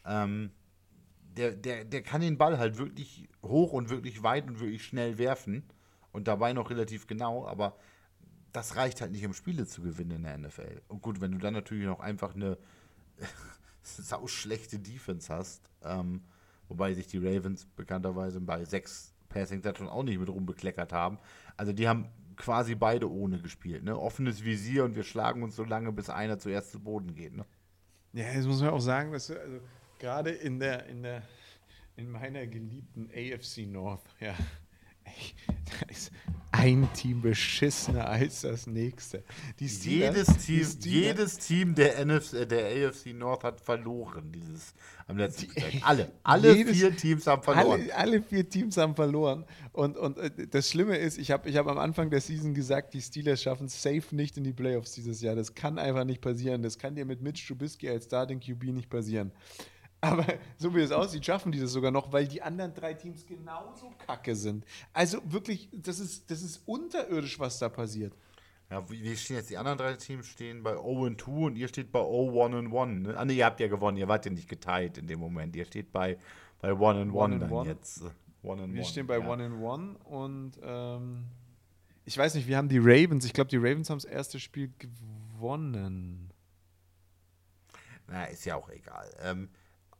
Ähm, 0.06 0.52
der, 1.36 1.52
der, 1.52 1.84
der 1.84 2.02
kann 2.02 2.20
den 2.20 2.38
Ball 2.38 2.56
halt 2.56 2.78
wirklich 2.78 3.28
hoch 3.42 3.72
und 3.72 3.90
wirklich 3.90 4.22
weit 4.22 4.46
und 4.46 4.60
wirklich 4.60 4.84
schnell 4.84 5.18
werfen. 5.18 5.64
Und 6.12 6.28
dabei 6.28 6.52
noch 6.52 6.70
relativ 6.70 7.08
genau, 7.08 7.48
aber 7.48 7.76
das 8.52 8.76
reicht 8.76 9.00
halt 9.00 9.12
nicht, 9.12 9.24
um 9.24 9.32
Spiele 9.32 9.66
zu 9.66 9.82
gewinnen 9.82 10.10
in 10.12 10.22
der 10.24 10.38
NFL. 10.38 10.82
Und 10.88 11.02
gut, 11.02 11.20
wenn 11.20 11.32
du 11.32 11.38
dann 11.38 11.54
natürlich 11.54 11.86
noch 11.86 12.00
einfach 12.00 12.34
eine 12.34 12.58
sau 13.82 14.26
schlechte 14.26 14.78
Defense 14.78 15.32
hast, 15.32 15.70
ähm, 15.82 16.22
wobei 16.68 16.94
sich 16.94 17.06
die 17.06 17.18
Ravens 17.18 17.66
bekannterweise 17.76 18.40
bei 18.40 18.64
sechs 18.64 19.14
Passing 19.28 19.62
schon 19.76 19.88
auch 19.88 20.02
nicht 20.02 20.18
mit 20.18 20.28
rumbekleckert 20.28 20.92
haben. 20.92 21.18
Also 21.56 21.72
die 21.72 21.88
haben 21.88 22.08
quasi 22.36 22.74
beide 22.74 23.10
ohne 23.10 23.40
gespielt. 23.40 23.84
Ne? 23.84 23.98
Offenes 23.98 24.44
Visier 24.44 24.84
und 24.84 24.94
wir 24.94 25.04
schlagen 25.04 25.42
uns 25.42 25.56
so 25.56 25.64
lange, 25.64 25.92
bis 25.92 26.10
einer 26.10 26.38
zuerst 26.38 26.72
zu 26.72 26.80
Boden 26.80 27.14
geht. 27.14 27.34
Ne? 27.34 27.46
Ja, 28.12 28.30
jetzt 28.32 28.46
muss 28.46 28.60
man 28.60 28.70
auch 28.70 28.80
sagen, 28.80 29.12
dass 29.12 29.30
also, 29.30 29.60
gerade 29.98 30.30
in 30.30 30.58
der, 30.58 30.86
in 30.86 31.02
der 31.02 31.22
in 31.96 32.10
meiner 32.10 32.46
geliebten 32.46 33.10
AFC 33.10 33.66
North, 33.66 34.02
ja, 34.20 34.34
da 35.04 35.86
ist 35.88 36.10
ein 36.52 36.88
Team 36.92 37.22
beschissener 37.22 38.08
als 38.08 38.42
das 38.42 38.66
nächste. 38.66 39.24
Steelers, 39.56 40.26
jedes, 40.44 40.78
Team, 40.78 40.92
jedes 40.92 41.38
Team 41.38 41.74
der, 41.74 42.04
NFC, 42.04 42.48
der 42.48 42.88
AFC 42.88 43.14
North 43.14 43.42
hat 43.42 43.60
verloren 43.60 44.30
dieses 44.30 44.74
am 45.08 45.16
letzten 45.16 45.52
die, 45.52 45.60
Tag. 45.60 45.72
Alle, 45.82 46.12
alle 46.22 46.54
jedes, 46.54 46.78
vier 46.78 46.96
Teams 46.96 47.26
haben 47.26 47.42
verloren. 47.42 47.80
Alle, 47.80 47.96
alle, 47.96 48.22
vier 48.22 48.48
Teams 48.48 48.76
haben 48.76 48.94
verloren. 48.94 49.44
Und, 49.72 49.96
und 49.96 50.18
äh, 50.18 50.46
das 50.46 50.68
Schlimme 50.68 50.96
ist, 50.96 51.18
ich 51.18 51.30
habe 51.30 51.48
ich 51.48 51.56
hab 51.56 51.66
am 51.66 51.78
Anfang 51.78 52.10
der 52.10 52.20
Season 52.20 52.54
gesagt, 52.54 52.94
die 52.94 53.00
Steelers 53.00 53.42
schaffen 53.42 53.66
es 53.66 53.82
safe 53.82 54.14
nicht 54.14 54.36
in 54.36 54.44
die 54.44 54.52
Playoffs 54.52 54.92
dieses 54.92 55.22
Jahr. 55.22 55.34
Das 55.34 55.54
kann 55.54 55.78
einfach 55.78 56.04
nicht 56.04 56.20
passieren. 56.20 56.62
Das 56.62 56.78
kann 56.78 56.94
dir 56.94 57.04
mit 57.04 57.22
Mitch 57.22 57.46
Trubisky 57.46 57.88
als 57.88 58.04
Starting 58.04 58.40
QB 58.40 58.64
nicht 58.64 58.90
passieren. 58.90 59.32
Aber 60.02 60.26
so 60.58 60.74
wie 60.74 60.80
es 60.80 60.90
aussieht, 60.90 61.24
schaffen 61.24 61.52
die 61.52 61.60
das 61.60 61.70
sogar 61.70 61.92
noch, 61.92 62.12
weil 62.12 62.26
die 62.26 62.42
anderen 62.42 62.74
drei 62.74 62.92
Teams 62.92 63.24
genauso 63.24 63.92
kacke 64.04 64.34
sind. 64.34 64.64
Also 64.92 65.18
wirklich, 65.24 65.68
das 65.72 66.00
ist, 66.00 66.28
das 66.28 66.42
ist 66.42 66.60
unterirdisch, 66.66 67.38
was 67.38 67.60
da 67.60 67.68
passiert. 67.68 68.12
Ja, 68.68 68.84
wie 68.90 69.16
stehen 69.16 69.36
jetzt 69.36 69.50
die 69.50 69.56
anderen 69.56 69.78
drei 69.78 69.94
Teams? 69.94 70.26
Stehen 70.26 70.64
bei 70.64 70.72
0 70.72 71.16
2 71.16 71.30
und 71.30 71.56
ihr 71.56 71.68
steht 71.68 71.92
bei 71.92 72.00
0 72.00 72.52
1 72.52 72.74
1. 72.74 73.02
Ne? 73.02 73.16
Ah, 73.16 73.24
ne, 73.24 73.32
ihr 73.32 73.44
habt 73.44 73.60
ja 73.60 73.68
gewonnen, 73.68 73.96
ihr 73.96 74.08
wart 74.08 74.24
ja 74.24 74.32
nicht 74.32 74.48
geteilt 74.48 74.98
in 74.98 75.06
dem 75.06 75.20
Moment. 75.20 75.54
Ihr 75.54 75.66
steht 75.66 75.92
bei, 75.92 76.18
bei 76.60 76.70
1 76.70 76.80
1 76.82 77.14
1 77.16 77.40
dann 77.40 77.52
one. 77.52 77.68
jetzt. 77.68 78.02
One 78.42 78.62
Wir 78.72 78.80
one, 78.80 78.84
stehen 78.84 79.06
bei 79.06 79.18
ja. 79.18 79.32
1 79.32 79.40
1 79.40 79.98
und 80.04 80.52
ähm, 80.64 81.26
ich 82.04 82.18
weiß 82.18 82.34
nicht, 82.34 82.48
wir 82.48 82.56
haben 82.56 82.68
die 82.68 82.78
Ravens. 82.78 83.24
Ich 83.24 83.32
glaube, 83.32 83.50
die 83.50 83.56
Ravens 83.56 83.88
haben 83.88 83.98
das 83.98 84.04
erste 84.04 84.40
Spiel 84.40 84.72
gewonnen. 84.78 86.32
Na, 88.08 88.24
ist 88.24 88.44
ja 88.44 88.56
auch 88.56 88.68
egal. 88.68 89.08
Ähm, 89.22 89.48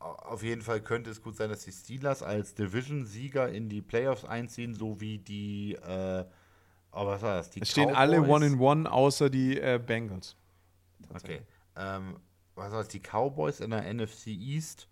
auf 0.03 0.42
jeden 0.42 0.62
Fall 0.62 0.80
könnte 0.80 1.11
es 1.11 1.22
gut 1.22 1.36
sein, 1.36 1.50
dass 1.50 1.64
die 1.64 1.72
Steelers 1.72 2.22
als 2.22 2.55
Division-Sieger 2.55 3.48
in 3.48 3.68
die 3.68 3.82
Playoffs 3.82 4.24
einziehen, 4.24 4.74
so 4.74 5.00
wie 5.00 5.18
die, 5.18 5.74
äh, 5.74 6.24
oh, 6.92 7.07
was 7.07 7.22
war 7.22 7.36
das? 7.36 7.50
Die 7.50 7.62
es 7.62 7.70
stehen 7.70 7.90
alle 7.90 8.22
One-in-One, 8.22 8.90
außer 8.90 9.30
die 9.30 9.59
äh, 9.59 9.80
Bengals. 9.84 10.36
Okay. 11.14 11.42
Ähm, 11.76 12.16
was 12.55 12.70
war 12.70 12.78
das? 12.78 12.88
Die 12.88 13.00
Cowboys 13.00 13.61
in 13.61 13.70
der 13.70 13.92
NFC 13.92 14.28
East, 14.28 14.88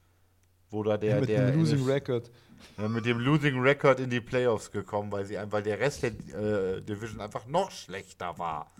wo 0.70 0.82
da 0.82 0.96
der. 0.96 1.20
mit 1.20 1.28
der 1.28 1.50
dem 1.50 1.60
Losing 1.60 1.80
NF 1.80 1.88
Record. 1.88 2.30
Äh, 2.78 2.88
mit 2.88 3.06
dem 3.06 3.18
Losing 3.18 3.60
Record 3.60 4.00
in 4.00 4.10
die 4.10 4.20
Playoffs 4.20 4.70
gekommen, 4.70 5.10
weil, 5.12 5.24
sie, 5.24 5.36
weil 5.50 5.62
der 5.62 5.78
Rest 5.78 6.02
der 6.02 6.10
äh, 6.10 6.80
Division 6.82 7.20
einfach 7.20 7.46
noch 7.46 7.70
schlechter 7.70 8.38
war. 8.38 8.70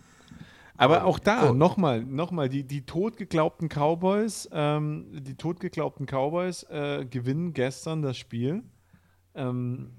Aber 0.81 1.05
auch 1.05 1.19
da, 1.19 1.47
so. 1.47 1.53
nochmal, 1.53 2.03
nochmal, 2.03 2.49
die, 2.49 2.63
die 2.63 2.87
totgeglaubten 2.87 3.69
Cowboys, 3.69 4.49
ähm, 4.51 5.05
die 5.11 5.35
totgeglaubten 5.35 6.07
Cowboys 6.07 6.63
äh, 6.71 7.05
gewinnen 7.05 7.53
gestern 7.53 8.01
das 8.01 8.17
Spiel. 8.17 8.63
Ähm, 9.35 9.91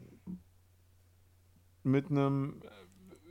mit 1.84 2.10
einem, 2.10 2.62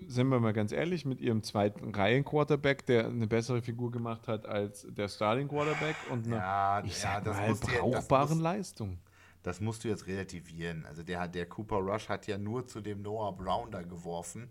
sind 0.08 0.30
wir 0.30 0.40
mal 0.40 0.54
ganz 0.54 0.72
ehrlich, 0.72 1.04
mit 1.04 1.20
ihrem 1.20 1.44
zweiten 1.44 1.94
Reihen-Quarterback, 1.94 2.86
der 2.86 3.08
eine 3.08 3.28
bessere 3.28 3.62
Figur 3.62 3.92
gemacht 3.92 4.30
hat 4.30 4.46
als 4.46 4.88
der 4.90 5.10
Starting-Quarterback 5.10 5.98
und 6.10 6.28
eine, 6.28 6.38
ja, 6.38 6.82
ich 6.86 6.98
sag 6.98 7.26
ja, 7.26 7.34
mal, 7.34 7.54
brauchbaren 7.54 8.36
muss, 8.36 8.44
Leistung. 8.44 8.98
Das 9.44 9.60
musst 9.60 9.84
du 9.84 9.90
jetzt 9.90 10.08
relativieren. 10.08 10.86
Also 10.86 11.04
der, 11.04 11.28
der 11.28 11.48
Cooper 11.48 11.80
Rush 11.80 12.08
hat 12.08 12.28
ja 12.28 12.38
nur 12.38 12.66
zu 12.66 12.80
dem 12.80 13.02
Noah 13.02 13.36
Brown 13.36 13.72
da 13.72 13.82
geworfen 13.82 14.48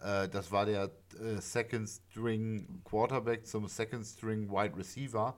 äh, 0.00 0.28
das 0.28 0.50
war 0.50 0.66
der 0.66 0.90
äh, 1.18 1.40
Second 1.40 1.88
String 1.88 2.82
Quarterback 2.84 3.46
zum 3.46 3.68
Second 3.68 4.04
String 4.04 4.50
Wide 4.50 4.76
Receiver. 4.76 5.36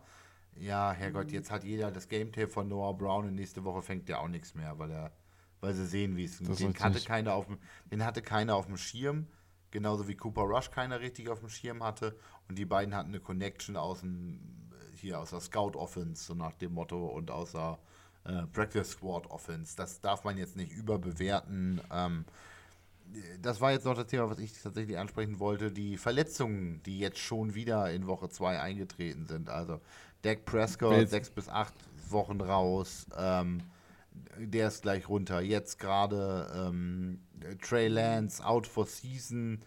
Ja, 0.57 0.93
Herrgott, 0.93 1.29
mhm. 1.29 1.35
jetzt 1.35 1.51
hat 1.51 1.65
jeder 1.65 1.91
das 1.91 2.09
Game 2.09 2.31
Tape 2.33 2.49
von 2.49 2.69
Noah 2.69 2.97
Brown 2.97 3.27
und 3.27 3.35
nächste 3.35 3.65
Woche 3.65 3.83
fängt 3.83 4.09
der 4.09 4.21
auch 4.21 4.29
nichts 4.29 4.55
mehr, 4.55 4.79
weil 4.79 4.91
er, 4.91 5.13
weil 5.61 5.73
sie 5.75 5.87
sehen, 5.87 6.17
wie 6.17 6.25
es 6.25 6.39
den 6.39 6.75
hatte 6.79 7.01
keiner 7.01 7.35
auf 7.35 7.47
dem, 7.47 7.59
den 7.91 8.05
hatte 8.05 8.23
keiner 8.23 8.57
auf 8.57 8.67
dem 8.67 8.77
Schirm, 8.77 9.27
genauso 9.71 10.09
wie 10.09 10.15
Cooper 10.15 10.43
Rush 10.43 10.71
keiner 10.71 11.01
richtig 11.01 11.29
auf 11.29 11.41
dem 11.41 11.49
Schirm 11.49 11.83
hatte 11.83 12.17
und 12.49 12.59
die 12.59 12.67
beiden 12.67 12.95
hatten 12.95 13.09
eine 13.09 13.21
Connection 13.21 13.77
aus 13.77 14.01
dem 14.01 14.41
hier 15.03 15.19
aus 15.19 15.31
der 15.31 15.41
Scout 15.41 15.77
Offense 15.77 16.25
so 16.25 16.35
nach 16.35 16.55
dem 16.55 16.75
Motto 16.75 17.07
und 17.07 17.31
aus 17.31 17.53
der 17.53 17.79
äh, 18.25 18.47
Practice 18.47 18.91
Squad 18.91 19.27
Offense. 19.27 19.77
Das 19.77 20.01
darf 20.01 20.25
man 20.25 20.39
jetzt 20.39 20.57
nicht 20.57 20.73
überbewerten. 20.73 21.81
Ähm, 21.91 22.25
das 23.41 23.61
war 23.61 23.73
jetzt 23.73 23.85
noch 23.85 23.95
das 23.95 24.07
Thema, 24.07 24.31
was 24.31 24.39
ich 24.39 24.53
tatsächlich 24.61 24.99
ansprechen 24.99 25.39
wollte. 25.39 25.71
Die 25.71 25.97
Verletzungen, 25.97 26.83
die 26.85 26.99
jetzt 26.99 27.19
schon 27.19 27.55
wieder 27.55 27.91
in 27.91 28.07
Woche 28.07 28.29
2 28.29 28.61
eingetreten 28.61 29.27
sind. 29.27 29.51
Also 29.51 29.81
Dak 30.23 30.45
Prescott, 30.45 31.09
sechs 31.09 31.31
bis 31.31 31.49
acht 31.49 31.75
Wochen 32.09 32.41
raus. 32.41 33.07
Ähm, 33.17 33.63
der 34.37 34.69
ist 34.69 34.83
gleich 34.83 35.09
runter. 35.09 35.41
Jetzt 35.41 35.79
gerade 35.79 36.51
ähm, 36.55 37.21
Trey 37.61 37.89
Lance 37.89 38.45
out 38.45 38.67
for 38.67 38.87
season, 38.87 39.61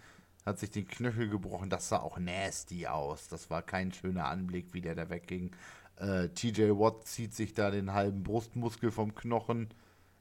hat 0.46 0.60
sich 0.60 0.72
den 0.72 0.88
Knöchel 0.88 1.30
gebrochen. 1.30 1.70
Das 1.70 1.90
sah 1.90 2.00
auch 2.00 2.18
nasty 2.20 2.88
aus. 2.88 3.28
Das 3.28 3.50
war 3.50 3.62
kein 3.62 3.92
schöner 3.92 4.26
Anblick, 4.28 4.74
wie 4.74 4.82
der 4.82 4.96
da 4.96 5.10
wegging. 5.10 5.52
Äh, 5.98 6.30
TJ 6.30 6.72
Watt 6.72 7.08
zieht 7.08 7.34
sich 7.34 7.54
da 7.54 7.72
den 7.72 7.94
halben 7.94 8.24
Brustmuskel 8.24 8.92
vom 8.92 9.16
Knochen 9.16 9.70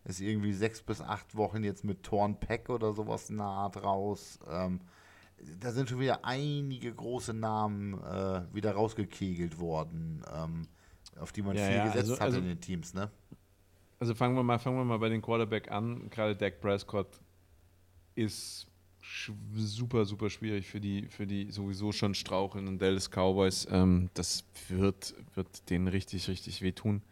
ist 0.05 0.21
irgendwie 0.21 0.53
sechs 0.53 0.83
bis 0.83 1.01
acht 1.01 1.35
Wochen 1.35 1.65
jetzt 1.65 1.85
mit 1.85 2.03
Torn 2.03 2.39
Peck 2.39 2.69
oder 2.69 2.93
sowas 2.93 3.31
in 3.31 3.39
der 3.39 3.47
Art 3.47 3.83
raus. 3.83 4.39
Ähm, 4.49 4.81
da 5.61 5.73
sind 5.73 5.89
schon 5.89 6.01
wieder 6.01 6.25
einige 6.25 6.93
große 6.93 7.35
Namen 7.35 7.95
äh, 7.95 8.43
wieder 8.53 8.73
rausgekegelt 8.73 9.59
worden, 9.59 10.23
ähm, 10.33 10.69
auf 11.19 11.33
die 11.33 11.43
man 11.43 11.57
ja, 11.57 11.67
viel 11.67 11.77
ja, 11.77 11.85
gesetzt 11.87 12.11
also, 12.11 12.15
hat 12.15 12.21
also, 12.23 12.39
in 12.39 12.47
den 12.47 12.61
Teams, 12.61 12.95
ne? 12.95 13.11
Also 13.99 14.15
fangen 14.15 14.37
wir 14.37 14.43
mal, 14.43 14.59
fangen 14.59 14.77
wir 14.77 14.85
mal 14.85 14.99
bei 14.99 15.09
den 15.09 15.23
Quarterback 15.23 15.71
an. 15.71 16.11
Gerade 16.11 16.37
Dak 16.37 16.61
Prescott 16.61 17.21
ist 18.15 18.67
super, 19.57 20.05
super 20.05 20.31
schwierig 20.31 20.67
für 20.67 20.81
die, 20.81 21.07
für 21.09 21.27
die 21.27 21.51
sowieso 21.51 21.93
schon 21.93 22.15
strauchelnden 22.15 22.79
Dallas 22.79 23.11
Cowboys. 23.11 23.67
Ähm, 23.71 24.11
das 24.15 24.45
wird, 24.69 25.15
wird 25.35 25.71
denen 25.71 25.89
richtig, 25.89 26.29
richtig 26.29 26.63
wehtun. 26.63 27.03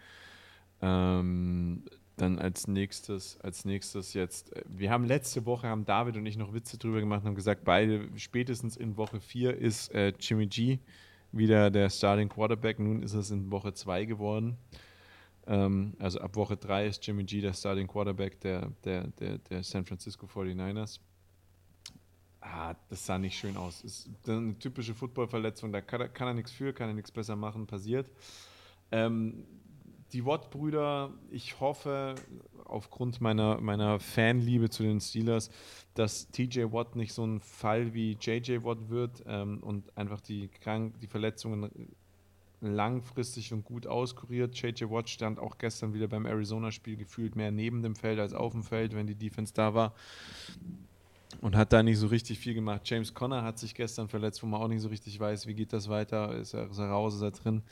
Ähm, 0.81 1.85
dann 2.23 2.39
als 2.39 2.69
nächstes, 2.69 3.39
als 3.41 3.65
nächstes 3.65 4.15
jetzt, 4.15 4.55
äh, 4.57 4.63
wir 4.67 4.91
haben 4.91 5.05
letzte 5.05 5.45
Woche, 5.45 5.69
haben 5.69 5.85
David 5.85 6.17
und 6.17 6.25
ich 6.25 6.39
noch 6.39 6.55
Witze 6.55 6.79
drüber 6.79 7.01
gemacht 7.01 7.23
und 7.23 7.29
haben 7.29 7.35
gesagt, 7.35 7.65
beide 7.65 8.09
spätestens 8.17 8.77
in 8.77 8.97
Woche 8.97 9.21
4 9.21 9.57
ist 9.57 9.93
äh, 9.95 10.13
Jimmy 10.19 10.47
G 10.47 10.79
wieder 11.33 11.71
der 11.71 11.91
Starting 11.91 12.29
Quarterback. 12.29 12.79
Nun 12.79 13.03
ist 13.03 13.15
es 13.15 13.31
in 13.31 13.51
Woche 13.51 13.75
2 13.75 14.05
geworden. 14.05 14.57
Ähm, 15.47 15.95
also 15.99 16.21
ab 16.21 16.37
Woche 16.37 16.57
3 16.57 16.87
ist 16.87 17.07
Jimmy 17.07 17.25
G 17.25 17.41
der 17.41 17.53
Starting 17.53 17.89
Quarterback 17.89 18.41
der, 18.41 18.71
der, 18.85 19.09
der, 19.09 19.39
der 19.39 19.63
San 19.65 19.85
Francisco 19.85 20.27
49ers. 20.27 21.01
Ah, 22.41 22.75
das 22.89 23.05
sah 23.07 23.19
nicht 23.19 23.37
schön 23.37 23.57
aus. 23.57 23.83
Ist 23.83 24.09
eine 24.29 24.59
typische 24.59 24.95
Football-Verletzung, 24.95 25.73
da 25.73 25.81
kann, 25.81 26.13
kann, 26.13 26.29
er 26.29 26.35
nichts 26.35 26.51
für, 26.51 26.73
kann 26.73 26.89
er 26.89 26.95
nichts 26.95 27.11
besser 27.11 27.37
machen, 27.37 27.67
passiert. 27.67 28.11
Ähm, 28.91 29.45
die 30.13 30.25
Watt-Brüder, 30.25 31.11
ich 31.31 31.61
hoffe, 31.61 32.15
aufgrund 32.65 33.21
meiner, 33.21 33.61
meiner 33.61 34.01
Fanliebe 34.01 34.71
zu 34.71 34.83
den 34.83 35.01
Steelers, 35.01 35.51
dass 35.95 36.31
TJ 36.31 36.73
Watt 36.73 36.97
nicht 36.97 37.13
so 37.13 37.25
ein 37.25 37.41
Fall 37.41 37.95
wie 37.95 38.17
JJ 38.21 38.63
Watt 38.63 38.89
wird 38.89 39.23
ähm, 39.27 39.59
und 39.63 39.97
einfach 39.97 40.21
die, 40.21 40.49
Krank 40.49 40.99
die 41.01 41.07
Verletzungen 41.07 41.71
langfristig 42.61 43.53
und 43.53 43.65
gut 43.65 43.87
auskuriert. 43.87 44.55
JJ 44.55 44.85
Watt 44.91 45.11
stand 45.11 45.39
auch 45.39 45.59
gestern 45.59 45.95
wieder 45.95 46.09
beim 46.09 46.27
Arizona-Spiel 46.27 46.97
gefühlt 46.97 47.37
mehr 47.37 47.51
neben 47.51 47.83
dem 47.83 47.97
Feld 47.97 48.19
als 48.19 48.35
auf 48.35 48.53
dem 48.53 48.63
Feld, 48.63 48.95
wenn 48.95 49.07
die 49.07 49.17
Defense 49.17 49.53
da 49.53 49.75
war 49.75 49.95
und 51.41 51.57
hat 51.57 51.73
da 51.73 51.83
nicht 51.83 51.99
so 51.99 52.07
richtig 52.09 52.39
viel 52.39 52.55
gemacht. 52.55 52.83
James 52.85 53.15
Conner 53.15 53.43
hat 53.43 53.59
sich 53.59 53.75
gestern 53.75 54.09
verletzt, 54.09 54.43
wo 54.43 54.47
man 54.47 54.61
auch 54.61 54.69
nicht 54.69 54.83
so 54.83 54.89
richtig 54.89 55.19
weiß, 55.19 55.47
wie 55.47 55.55
geht 55.55 55.73
das 55.73 55.89
weiter, 55.89 56.35
ist 56.37 56.55
er, 56.55 56.71
ist 56.71 56.79
er 56.79 56.89
raus, 56.89 57.15
ist 57.15 57.23
er 57.23 57.31
drin. 57.31 57.63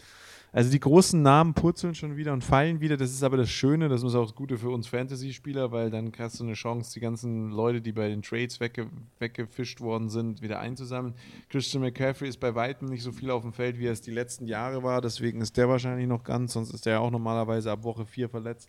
Also 0.52 0.70
die 0.70 0.80
großen 0.80 1.22
Namen 1.22 1.54
purzeln 1.54 1.94
schon 1.94 2.16
wieder 2.16 2.32
und 2.32 2.42
fallen 2.42 2.80
wieder. 2.80 2.96
Das 2.96 3.10
ist 3.10 3.22
aber 3.22 3.36
das 3.36 3.50
Schöne, 3.50 3.88
das 3.88 4.02
ist 4.02 4.14
auch 4.14 4.24
das 4.24 4.34
Gute 4.34 4.58
für 4.58 4.70
uns 4.70 4.88
Fantasy-Spieler, 4.88 5.70
weil 5.70 5.90
dann 5.90 6.12
hast 6.18 6.40
du 6.40 6.44
eine 6.44 6.54
Chance, 6.54 6.92
die 6.92 7.00
ganzen 7.00 7.50
Leute, 7.50 7.80
die 7.80 7.92
bei 7.92 8.08
den 8.08 8.22
Trades 8.22 8.58
wegge 8.58 8.88
weggefischt 9.18 9.80
worden 9.80 10.08
sind, 10.08 10.42
wieder 10.42 10.58
einzusammeln. 10.58 11.14
Christian 11.48 11.82
McCaffrey 11.82 12.28
ist 12.28 12.40
bei 12.40 12.54
weitem 12.54 12.88
nicht 12.88 13.02
so 13.02 13.12
viel 13.12 13.30
auf 13.30 13.42
dem 13.42 13.52
Feld, 13.52 13.78
wie 13.78 13.86
er 13.86 13.92
es 13.92 14.00
die 14.00 14.10
letzten 14.10 14.46
Jahre 14.46 14.82
war. 14.82 15.00
Deswegen 15.00 15.40
ist 15.40 15.56
der 15.56 15.68
wahrscheinlich 15.68 16.08
noch 16.08 16.24
ganz, 16.24 16.52
sonst 16.52 16.74
ist 16.74 16.86
der 16.86 16.94
ja 16.94 16.98
auch 16.98 17.10
normalerweise 17.10 17.70
ab 17.70 17.84
Woche 17.84 18.04
4 18.04 18.28
verletzt. 18.28 18.68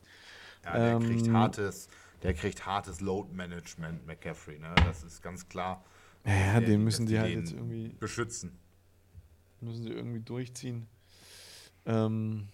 Ja, 0.64 0.78
der 0.78 0.92
ähm, 0.94 1.02
kriegt 1.02 1.32
hartes 1.32 1.90
der 2.24 2.34
kriegt 2.34 2.66
hartes 2.66 3.02
Load-Management, 3.02 4.06
McCaffrey. 4.06 4.60
Ne? 4.60 4.74
Das 4.86 5.04
ist 5.04 5.22
ganz 5.22 5.48
klar. 5.48 5.84
Ja, 6.26 6.60
den 6.60 6.84
müssen 6.84 7.08
die 7.08 7.20
halt 7.20 7.34
jetzt 7.34 7.54
irgendwie 7.54 7.90
beschützen. 8.00 8.52
Müssen 9.60 9.84
sie 9.84 9.90
irgendwie 9.90 10.20
durchziehen. 10.20 10.88
Ähm, 11.86 12.48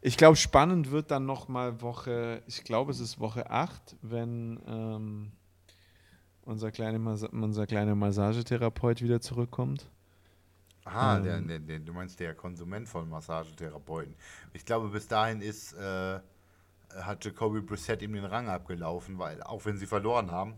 ich 0.00 0.16
glaube, 0.16 0.36
spannend 0.36 0.90
wird 0.90 1.10
dann 1.10 1.24
noch 1.24 1.48
mal 1.48 1.80
Woche, 1.80 2.42
ich 2.46 2.62
glaube, 2.64 2.92
es 2.92 3.00
ist 3.00 3.20
Woche 3.20 3.50
8, 3.50 3.96
wenn 4.02 4.60
ähm, 4.66 5.32
unser, 6.42 6.70
kleine 6.70 6.98
unser 7.32 7.66
kleiner 7.66 7.94
Massagetherapeut 7.94 9.00
wieder 9.00 9.20
zurückkommt. 9.20 9.88
Aha, 10.84 11.16
ähm, 11.16 11.24
der, 11.24 11.40
der, 11.40 11.58
der, 11.58 11.78
du 11.78 11.92
meinst 11.94 12.20
der 12.20 12.34
Konsument 12.34 12.86
von 12.86 13.08
Massagetherapeuten. 13.08 14.14
Ich 14.52 14.64
glaube, 14.66 14.88
bis 14.88 15.08
dahin 15.08 15.40
ist 15.40 15.72
äh, 15.72 16.20
hat 16.94 17.24
Jacoby 17.24 17.60
Brissett 17.60 18.02
ihm 18.02 18.12
den 18.12 18.24
Rang 18.24 18.48
abgelaufen, 18.48 19.18
weil 19.18 19.42
auch 19.42 19.64
wenn 19.64 19.78
sie 19.78 19.86
verloren 19.86 20.30
haben, 20.30 20.54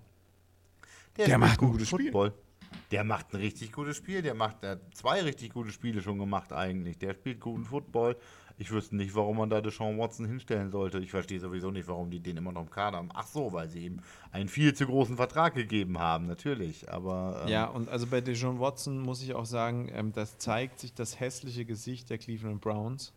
der, 1.16 1.26
der 1.26 1.38
macht 1.38 1.62
ein 1.62 1.70
gutes 1.70 1.88
Football. 1.88 2.30
Spiel. 2.30 2.45
Der 2.90 3.04
macht 3.04 3.32
ein 3.32 3.40
richtig 3.40 3.72
gutes 3.72 3.96
Spiel. 3.96 4.22
Der 4.22 4.34
macht 4.34 4.62
der 4.62 4.72
hat 4.72 4.80
zwei 4.94 5.22
richtig 5.22 5.52
gute 5.52 5.70
Spiele 5.70 6.02
schon 6.02 6.18
gemacht 6.18 6.52
eigentlich. 6.52 6.98
Der 6.98 7.14
spielt 7.14 7.40
guten 7.40 7.64
Football. 7.64 8.16
Ich 8.58 8.70
wüsste 8.70 8.96
nicht, 8.96 9.14
warum 9.14 9.36
man 9.36 9.50
da 9.50 9.60
Deshaun 9.60 9.98
Watson 9.98 10.26
hinstellen 10.26 10.70
sollte. 10.70 10.98
Ich 10.98 11.10
verstehe 11.10 11.38
sowieso 11.38 11.70
nicht, 11.70 11.88
warum 11.88 12.10
die 12.10 12.20
den 12.20 12.38
immer 12.38 12.52
noch 12.52 12.62
im 12.62 12.70
Kader 12.70 12.96
haben. 12.96 13.10
Ach 13.12 13.26
so, 13.26 13.52
weil 13.52 13.68
sie 13.68 13.84
ihm 13.84 14.00
einen 14.32 14.48
viel 14.48 14.72
zu 14.74 14.86
großen 14.86 15.16
Vertrag 15.16 15.54
gegeben 15.54 15.98
haben, 15.98 16.26
natürlich. 16.26 16.90
Aber 16.90 17.42
ähm, 17.42 17.48
ja, 17.48 17.66
und 17.66 17.90
also 17.90 18.06
bei 18.06 18.22
Deshaun 18.22 18.58
Watson 18.58 18.98
muss 18.98 19.22
ich 19.22 19.34
auch 19.34 19.44
sagen, 19.44 19.90
ähm, 19.92 20.12
das 20.12 20.38
zeigt 20.38 20.80
sich 20.80 20.94
das 20.94 21.20
hässliche 21.20 21.66
Gesicht 21.66 22.08
der 22.08 22.16
Cleveland 22.16 22.62
Browns. 22.62 23.12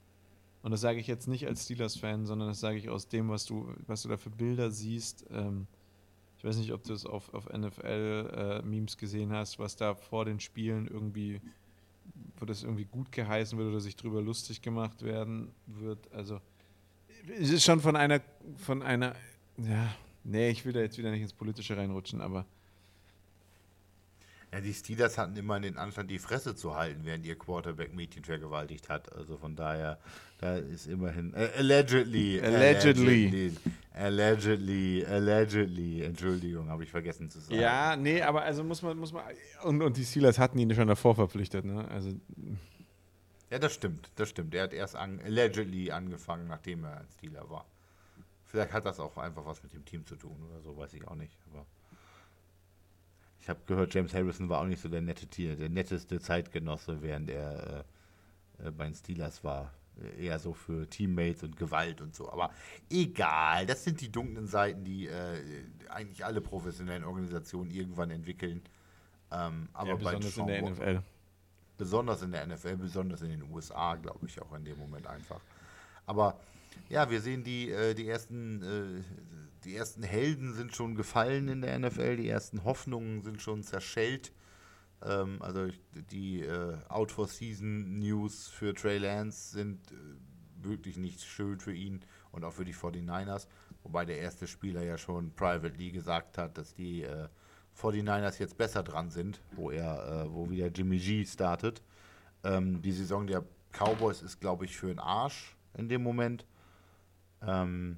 Und 0.62 0.72
das 0.72 0.82
sage 0.82 1.00
ich 1.00 1.08
jetzt 1.08 1.28
nicht 1.28 1.48
als 1.48 1.64
Steelers-Fan, 1.64 2.26
sondern 2.26 2.50
das 2.50 2.60
sage 2.60 2.78
ich 2.78 2.90
aus 2.90 3.08
dem, 3.08 3.30
was 3.30 3.46
du, 3.46 3.74
was 3.88 4.02
du 4.02 4.10
da 4.10 4.18
für 4.18 4.30
Bilder 4.30 4.72
siehst. 4.72 5.26
Ähm, 5.32 5.68
ich 6.40 6.46
weiß 6.46 6.56
nicht, 6.56 6.72
ob 6.72 6.84
du 6.84 6.94
es 6.94 7.06
auf, 7.06 7.34
auf 7.34 7.50
NFL-Memes 7.50 8.94
äh, 8.94 8.98
gesehen 8.98 9.34
hast, 9.34 9.60
was 9.60 9.76
da 9.76 9.94
vor 9.94 10.24
den 10.24 10.40
Spielen 10.40 10.88
irgendwie, 10.88 11.42
wo 12.38 12.46
das 12.46 12.64
irgendwie 12.64 12.86
gut 12.86 13.12
geheißen 13.12 13.60
wird 13.60 13.68
oder 13.68 13.82
sich 13.82 13.98
drüber 13.98 14.22
lustig 14.22 14.62
gemacht 14.62 15.04
werden 15.04 15.52
wird. 15.68 16.10
Also 16.14 16.40
es 17.38 17.50
ist 17.50 17.66
schon 17.66 17.82
von 17.82 17.98
einer, 17.98 18.22
von 18.56 18.82
einer, 18.82 19.16
ja, 19.58 19.94
nee, 20.24 20.50
ich 20.50 20.64
will 20.64 20.72
da 20.72 20.80
jetzt 20.80 20.98
wieder 20.98 21.12
nicht 21.12 21.24
ins 21.24 21.34
Politische 21.34 21.76
reinrutschen, 21.76 22.22
aber 22.22 22.46
ja, 24.52 24.62
die 24.62 24.74
Steelers 24.74 25.18
hatten 25.20 25.36
immer 25.36 25.60
den 25.60 25.78
Anstand, 25.78 26.10
die 26.10 26.18
Fresse 26.18 26.56
zu 26.56 26.76
halten, 26.76 27.02
während 27.04 27.24
ihr 27.26 27.38
Quarterback 27.38 27.94
Mädchen 27.94 28.24
vergewaltigt 28.24 28.90
hat. 28.90 29.14
Also 29.14 29.38
von 29.38 29.56
daher, 29.56 30.00
da 30.40 30.58
ist 30.58 30.88
immerhin. 30.88 31.34
Äh, 31.36 31.50
allegedly, 31.58 32.42
allegedly. 32.42 33.54
Allegedly. 33.94 35.06
Allegedly. 35.06 36.04
Entschuldigung, 36.04 36.70
habe 36.70 36.84
ich 36.84 36.90
vergessen 36.90 37.30
zu 37.30 37.40
sagen. 37.40 37.60
Ja, 37.60 37.96
nee, 37.96 38.24
aber 38.24 38.42
also 38.42 38.64
muss 38.64 38.82
man, 38.82 38.98
muss 38.98 39.14
man. 39.14 39.24
Und, 39.64 39.84
und 39.84 39.98
die 39.98 40.06
Steelers 40.06 40.40
hatten 40.40 40.58
ihn 40.58 40.74
schon 40.74 40.88
davor 40.88 41.14
verpflichtet, 41.14 41.66
ne? 41.66 41.88
Also. 41.90 42.10
Ja, 43.52 43.60
das 43.60 43.74
stimmt, 43.74 44.12
das 44.16 44.30
stimmt. 44.30 44.56
Er 44.56 44.64
hat 44.64 44.74
erst 44.74 44.96
an, 44.96 45.20
allegedly 45.24 45.92
angefangen, 45.92 46.48
nachdem 46.48 46.86
er 46.86 47.02
ein 47.02 47.08
Steeler 47.18 47.48
war. 47.50 47.66
Vielleicht 48.46 48.74
hat 48.74 48.86
das 48.86 49.00
auch 49.00 49.16
einfach 49.18 49.46
was 49.46 49.62
mit 49.62 49.74
dem 49.74 49.86
Team 49.86 50.08
zu 50.08 50.16
tun 50.16 50.38
oder 50.50 50.60
so, 50.62 50.76
weiß 50.76 50.94
ich 50.96 51.08
auch 51.08 51.16
nicht. 51.16 51.38
Aber 51.52 51.68
ich 53.50 53.56
habe 53.56 53.66
gehört, 53.66 53.96
James 53.96 54.14
Harrison 54.14 54.48
war 54.48 54.62
auch 54.62 54.68
nicht 54.68 54.80
so 54.80 54.90
der 54.90 55.02
nette 55.02 55.26
Tier, 55.26 55.56
der 55.56 55.70
netteste 55.70 56.20
Zeitgenosse, 56.20 57.02
während 57.02 57.32
er 57.32 57.84
äh, 58.60 58.68
äh 58.68 58.72
bei 58.72 58.86
den 58.86 58.94
Steelers 58.94 59.44
war. 59.44 59.74
Eher 60.20 60.38
so 60.38 60.54
für 60.54 60.88
Teammates 60.88 61.42
und 61.42 61.58
Gewalt 61.58 62.00
und 62.00 62.14
so. 62.14 62.32
Aber 62.32 62.52
egal, 62.92 63.66
das 63.66 63.84
sind 63.84 64.02
die 64.02 64.12
dunklen 64.12 64.46
Seiten, 64.46 64.84
die 64.84 65.08
äh, 65.08 65.42
eigentlich 65.90 66.24
alle 66.24 66.42
professionellen 66.42 67.04
Organisationen 67.04 67.72
irgendwann 67.72 68.12
entwickeln. 68.12 68.62
Ähm, 69.32 69.68
aber 69.74 69.90
ja, 69.90 69.96
besonders 69.96 70.38
in 70.38 70.48
der 70.48 70.62
NFL. 70.62 71.02
Besonders 71.80 72.22
in 72.22 72.32
der 72.32 72.46
NFL, 72.46 72.78
besonders 72.78 73.22
in 73.24 73.30
den 73.32 73.52
USA, 73.52 73.96
glaube 73.96 74.28
ich, 74.28 74.40
auch 74.40 74.54
in 74.54 74.64
dem 74.64 74.78
Moment 74.78 75.08
einfach. 75.08 75.42
Aber 76.06 76.40
ja, 76.88 77.10
wir 77.10 77.20
sehen 77.20 77.44
die, 77.44 77.72
äh, 77.72 77.96
die 77.96 78.08
ersten 78.08 78.62
äh, 78.62 79.04
die 79.64 79.76
ersten 79.76 80.04
Helden 80.04 80.54
sind 80.54 80.76
schon 80.76 80.96
gefallen 80.96 81.48
in 81.48 81.62
der 81.62 81.78
NFL, 81.78 82.18
die 82.18 82.30
ersten 82.30 82.64
Hoffnungen 82.64 83.22
sind 83.22 83.42
schon 83.42 83.64
zerschellt. 83.64 84.32
Ähm, 85.02 85.42
also 85.42 85.68
die 86.12 86.42
äh, 86.42 86.78
Out 86.90 87.12
for 87.12 87.28
Season 87.28 88.00
News 88.00 88.48
für 88.48 88.74
Trey 88.74 88.98
Lance 88.98 89.52
sind 89.52 89.92
äh, 89.92 89.96
wirklich 90.64 90.98
nicht 90.98 91.22
schön 91.22 91.60
für 91.60 91.74
ihn 91.74 92.02
und 92.32 92.44
auch 92.44 92.54
für 92.54 92.66
die 92.66 92.74
49ers. 92.74 93.48
Wobei 93.84 94.06
der 94.06 94.20
erste 94.20 94.48
Spieler 94.48 94.84
ja 94.84 94.98
schon 94.98 95.32
privately 95.36 95.92
gesagt 95.92 96.38
hat, 96.38 96.58
dass 96.58 96.74
die 96.74 97.04
äh, 97.04 97.28
49ers 97.80 98.40
jetzt 98.40 98.58
besser 98.58 98.84
dran 98.84 99.10
sind, 99.10 99.42
wo 99.56 99.72
er, 99.72 100.26
äh, 100.26 100.34
wo 100.34 100.50
wieder 100.50 100.68
Jimmy 100.68 100.98
G 100.98 101.26
startet. 101.26 101.82
Ähm, 102.44 102.82
die 102.82 102.92
Saison 102.92 103.26
der 103.26 103.46
Cowboys 103.72 104.22
ist, 104.22 104.40
glaube 104.40 104.66
ich, 104.66 104.78
für 104.78 104.88
den 104.88 105.00
Arsch 105.00 105.56
in 105.78 105.88
dem 105.88 106.04
Moment. 106.04 106.46
Ähm, 107.42 107.98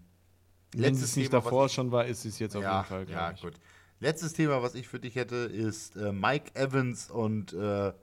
wenn 0.76 0.94
es 0.94 1.16
nicht 1.16 1.32
Thema, 1.32 1.42
davor 1.42 1.70
schon 1.70 1.92
war, 1.92 2.06
ist 2.06 2.26
es 2.26 2.40
jetzt 2.40 2.56
auf 2.56 2.64
ja, 2.64 2.78
jeden 2.78 2.88
Fall. 2.88 3.10
Ja, 3.10 3.32
ich. 3.32 3.42
gut. 3.42 3.54
Letztes 4.00 4.34
Thema, 4.34 4.64
was 4.64 4.74
ich 4.76 4.88
für 4.88 5.00
dich 5.00 5.16
hätte, 5.16 5.36
ist 5.36 5.96
äh, 5.96 6.12
Mike 6.12 6.56
Evans 6.56 7.12
und 7.12 7.54
äh, 7.54 7.94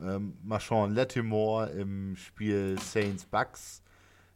ähm, 0.00 0.34
Marshawn 0.42 0.94
Lattimore 0.94 1.70
im 1.70 2.16
Spiel 2.16 2.78
Saints 2.78 3.24
Bucks, 3.24 3.82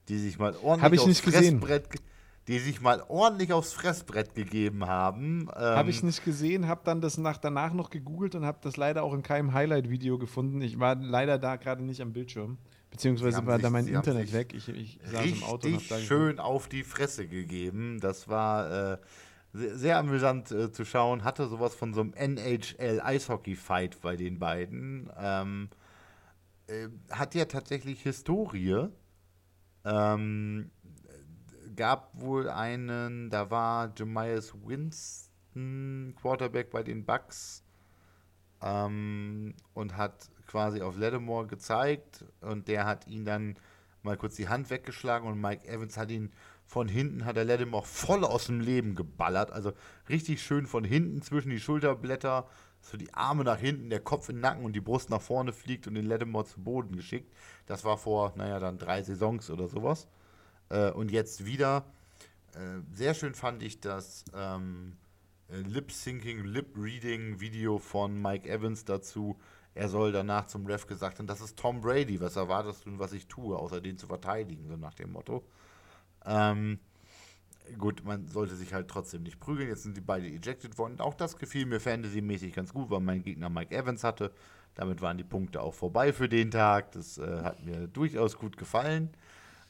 die 0.08 0.18
sich 0.18 0.38
mal 0.38 0.54
ordentlich 0.62 1.00
aufs 1.00 1.20
Fressbrett, 1.20 1.88
die 2.48 2.58
sich 2.60 2.80
mal 2.80 3.02
ordentlich 3.08 3.52
aufs 3.52 3.72
Fressbrett 3.72 4.34
gegeben 4.34 4.86
haben. 4.86 5.48
Ähm, 5.54 5.62
habe 5.62 5.90
ich 5.90 6.02
nicht 6.02 6.24
gesehen, 6.24 6.68
habe 6.68 6.82
dann 6.84 7.00
das 7.00 7.18
nach, 7.18 7.38
danach 7.38 7.72
noch 7.72 7.90
gegoogelt 7.90 8.34
und 8.34 8.46
habe 8.46 8.58
das 8.62 8.76
leider 8.76 9.02
auch 9.02 9.12
in 9.12 9.22
keinem 9.22 9.52
Highlight-Video 9.52 10.18
gefunden. 10.18 10.60
Ich 10.62 10.78
war 10.78 10.94
leider 10.94 11.38
da 11.38 11.56
gerade 11.56 11.82
nicht 11.82 12.00
am 12.00 12.12
Bildschirm. 12.12 12.58
Beziehungsweise 12.96 13.46
war 13.46 13.56
sich, 13.56 13.62
da 13.62 13.70
mein 13.70 13.86
Internet 13.86 14.32
weg. 14.32 14.54
Ich, 14.54 14.70
ich 14.70 14.98
saß 15.04 15.26
im 15.26 15.42
Auto 15.42 15.68
und 15.68 15.74
habe 15.74 15.84
da 15.86 15.98
schön 15.98 16.38
auf 16.38 16.66
die 16.66 16.82
Fresse 16.82 17.28
gegeben. 17.28 18.00
Das 18.00 18.26
war 18.26 18.92
äh, 18.94 18.98
sehr, 19.52 19.76
sehr, 19.76 19.98
amüsant 19.98 20.50
äh, 20.50 20.72
zu 20.72 20.86
schauen. 20.86 21.22
Hatte 21.22 21.46
sowas 21.46 21.74
von 21.74 21.92
so 21.92 22.00
einem 22.00 22.14
NHL-Eishockey-Fight 22.14 24.00
bei 24.00 24.16
den 24.16 24.38
beiden. 24.38 25.10
Ähm, 25.18 25.68
äh, 26.68 26.88
hat 27.10 27.34
ja 27.34 27.44
tatsächlich 27.44 28.00
Historie. 28.00 28.88
Ähm, 29.84 30.70
gab 31.76 32.18
wohl 32.18 32.48
einen, 32.48 33.28
da 33.28 33.50
war 33.50 33.92
Jemias 33.94 34.54
Winston 34.64 36.14
Quarterback 36.18 36.70
bei 36.70 36.82
den 36.82 37.04
Bucks 37.04 37.62
ähm, 38.62 39.54
und 39.74 39.98
hat 39.98 40.30
quasi 40.46 40.82
auf 40.82 40.96
Lattimore 40.96 41.46
gezeigt 41.46 42.24
und 42.40 42.68
der 42.68 42.86
hat 42.86 43.06
ihn 43.06 43.24
dann 43.24 43.56
mal 44.02 44.16
kurz 44.16 44.36
die 44.36 44.48
Hand 44.48 44.70
weggeschlagen 44.70 45.28
und 45.28 45.40
Mike 45.40 45.66
Evans 45.68 45.96
hat 45.96 46.10
ihn 46.10 46.32
von 46.66 46.88
hinten, 46.88 47.24
hat 47.24 47.36
der 47.36 47.44
Lattimore 47.44 47.84
voll 47.84 48.24
aus 48.24 48.46
dem 48.46 48.60
Leben 48.60 48.94
geballert. 48.94 49.52
Also 49.52 49.72
richtig 50.08 50.42
schön 50.42 50.66
von 50.66 50.84
hinten 50.84 51.22
zwischen 51.22 51.50
die 51.50 51.60
Schulterblätter, 51.60 52.48
so 52.80 52.96
die 52.96 53.12
Arme 53.14 53.44
nach 53.44 53.58
hinten, 53.58 53.90
der 53.90 54.00
Kopf 54.00 54.28
in 54.28 54.36
den 54.36 54.42
Nacken 54.42 54.64
und 54.64 54.72
die 54.72 54.80
Brust 54.80 55.10
nach 55.10 55.20
vorne 55.20 55.52
fliegt 55.52 55.86
und 55.86 55.94
den 55.94 56.06
Lattimore 56.06 56.46
zu 56.46 56.60
Boden 56.60 56.96
geschickt. 56.96 57.32
Das 57.66 57.84
war 57.84 57.98
vor, 57.98 58.32
naja, 58.36 58.58
dann 58.58 58.78
drei 58.78 59.02
Saisons 59.02 59.50
oder 59.50 59.68
sowas. 59.68 60.08
Äh, 60.68 60.90
und 60.90 61.10
jetzt 61.10 61.46
wieder. 61.46 61.84
Äh, 62.54 62.80
sehr 62.92 63.14
schön 63.14 63.34
fand 63.34 63.62
ich 63.62 63.80
das 63.80 64.24
ähm, 64.34 64.96
Lip-Syncing, 65.48 66.44
Lip-Reading-Video 66.44 67.78
von 67.78 68.20
Mike 68.20 68.48
Evans 68.48 68.84
dazu, 68.84 69.36
er 69.76 69.88
soll 69.88 70.10
danach 70.10 70.46
zum 70.46 70.64
Ref 70.66 70.86
gesagt 70.86 71.18
haben, 71.18 71.26
das 71.26 71.40
ist 71.40 71.58
Tom 71.58 71.82
Brady, 71.82 72.18
was 72.20 72.36
erwartest 72.36 72.86
du, 72.86 72.98
was 72.98 73.12
ich 73.12 73.26
tue, 73.28 73.56
außer 73.58 73.80
den 73.80 73.98
zu 73.98 74.06
verteidigen, 74.06 74.66
so 74.68 74.76
nach 74.76 74.94
dem 74.94 75.12
Motto. 75.12 75.44
Ähm, 76.24 76.78
gut, 77.78 78.02
man 78.04 78.26
sollte 78.26 78.56
sich 78.56 78.72
halt 78.72 78.88
trotzdem 78.88 79.22
nicht 79.22 79.38
prügeln. 79.38 79.68
Jetzt 79.68 79.82
sind 79.82 79.96
die 79.96 80.00
beide 80.00 80.26
ejected 80.26 80.78
worden. 80.78 80.98
Auch 81.00 81.14
das 81.14 81.36
gefiel 81.36 81.66
mir 81.66 81.80
fantasymäßig 81.80 82.54
ganz 82.54 82.72
gut, 82.72 82.90
weil 82.90 83.00
mein 83.00 83.22
Gegner 83.22 83.50
Mike 83.50 83.76
Evans 83.76 84.02
hatte. 84.02 84.32
Damit 84.74 85.02
waren 85.02 85.18
die 85.18 85.24
Punkte 85.24 85.60
auch 85.60 85.74
vorbei 85.74 86.12
für 86.12 86.28
den 86.28 86.50
Tag. 86.50 86.92
Das 86.92 87.18
äh, 87.18 87.42
hat 87.42 87.62
mir 87.64 87.86
durchaus 87.86 88.38
gut 88.38 88.56
gefallen. 88.56 89.10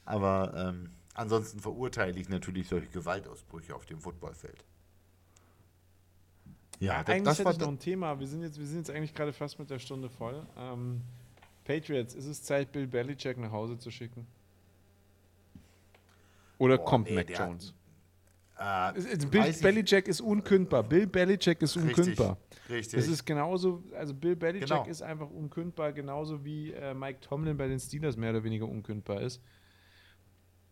Aber 0.05 0.53
ähm, 0.55 0.89
ansonsten 1.15 1.59
verurteile 1.59 2.17
ich 2.17 2.29
natürlich 2.29 2.69
solche 2.69 2.87
Gewaltausbrüche 2.87 3.75
auf 3.75 3.85
dem 3.85 3.99
Footballfeld. 3.99 4.63
Ja, 6.79 7.03
das, 7.03 7.15
eigentlich 7.15 7.23
das 7.25 7.39
hätte 7.39 7.51
ich 7.51 7.57
noch 7.59 7.67
ein 7.69 7.79
Thema. 7.79 8.19
Wir 8.19 8.27
sind, 8.27 8.43
jetzt, 8.43 8.59
wir 8.59 8.65
sind 8.65 8.79
jetzt 8.79 8.91
eigentlich 8.91 9.13
gerade 9.13 9.33
fast 9.33 9.57
mit 9.57 9.69
der 9.69 9.79
Stunde 9.79 10.09
voll. 10.09 10.45
Ähm, 10.57 11.01
Patriots, 11.63 12.13
ist 12.13 12.25
es 12.25 12.43
Zeit, 12.43 12.71
Bill 12.71 12.87
Belichick 12.87 13.37
nach 13.37 13.51
Hause 13.51 13.77
zu 13.77 13.91
schicken? 13.91 14.27
Oder 16.57 16.77
Boah, 16.77 16.85
kommt 16.85 17.09
nee, 17.09 17.15
Mac 17.15 17.29
Jones? 17.29 17.73
Äh, 18.59 18.93
Bill 19.27 19.53
Belichick 19.61 20.07
ist 20.07 20.21
unkündbar. 20.21 20.83
Bill 20.83 21.07
Belichick 21.07 21.61
ist 21.61 21.75
unkündbar. 21.77 22.37
Richtig. 22.51 22.69
richtig. 22.69 22.99
Das 22.99 23.07
ist 23.07 23.25
genauso, 23.25 23.83
also 23.95 24.13
Bill 24.13 24.35
Belichick 24.35 24.67
genau. 24.69 24.85
ist 24.85 25.01
einfach 25.01 25.29
unkündbar, 25.29 25.93
genauso 25.93 26.43
wie 26.43 26.71
äh, 26.71 26.93
Mike 26.93 27.19
Tomlin 27.21 27.57
bei 27.57 27.67
den 27.67 27.79
Steelers 27.79 28.17
mehr 28.17 28.31
oder 28.31 28.43
weniger 28.43 28.67
unkündbar 28.67 29.21
ist. 29.21 29.41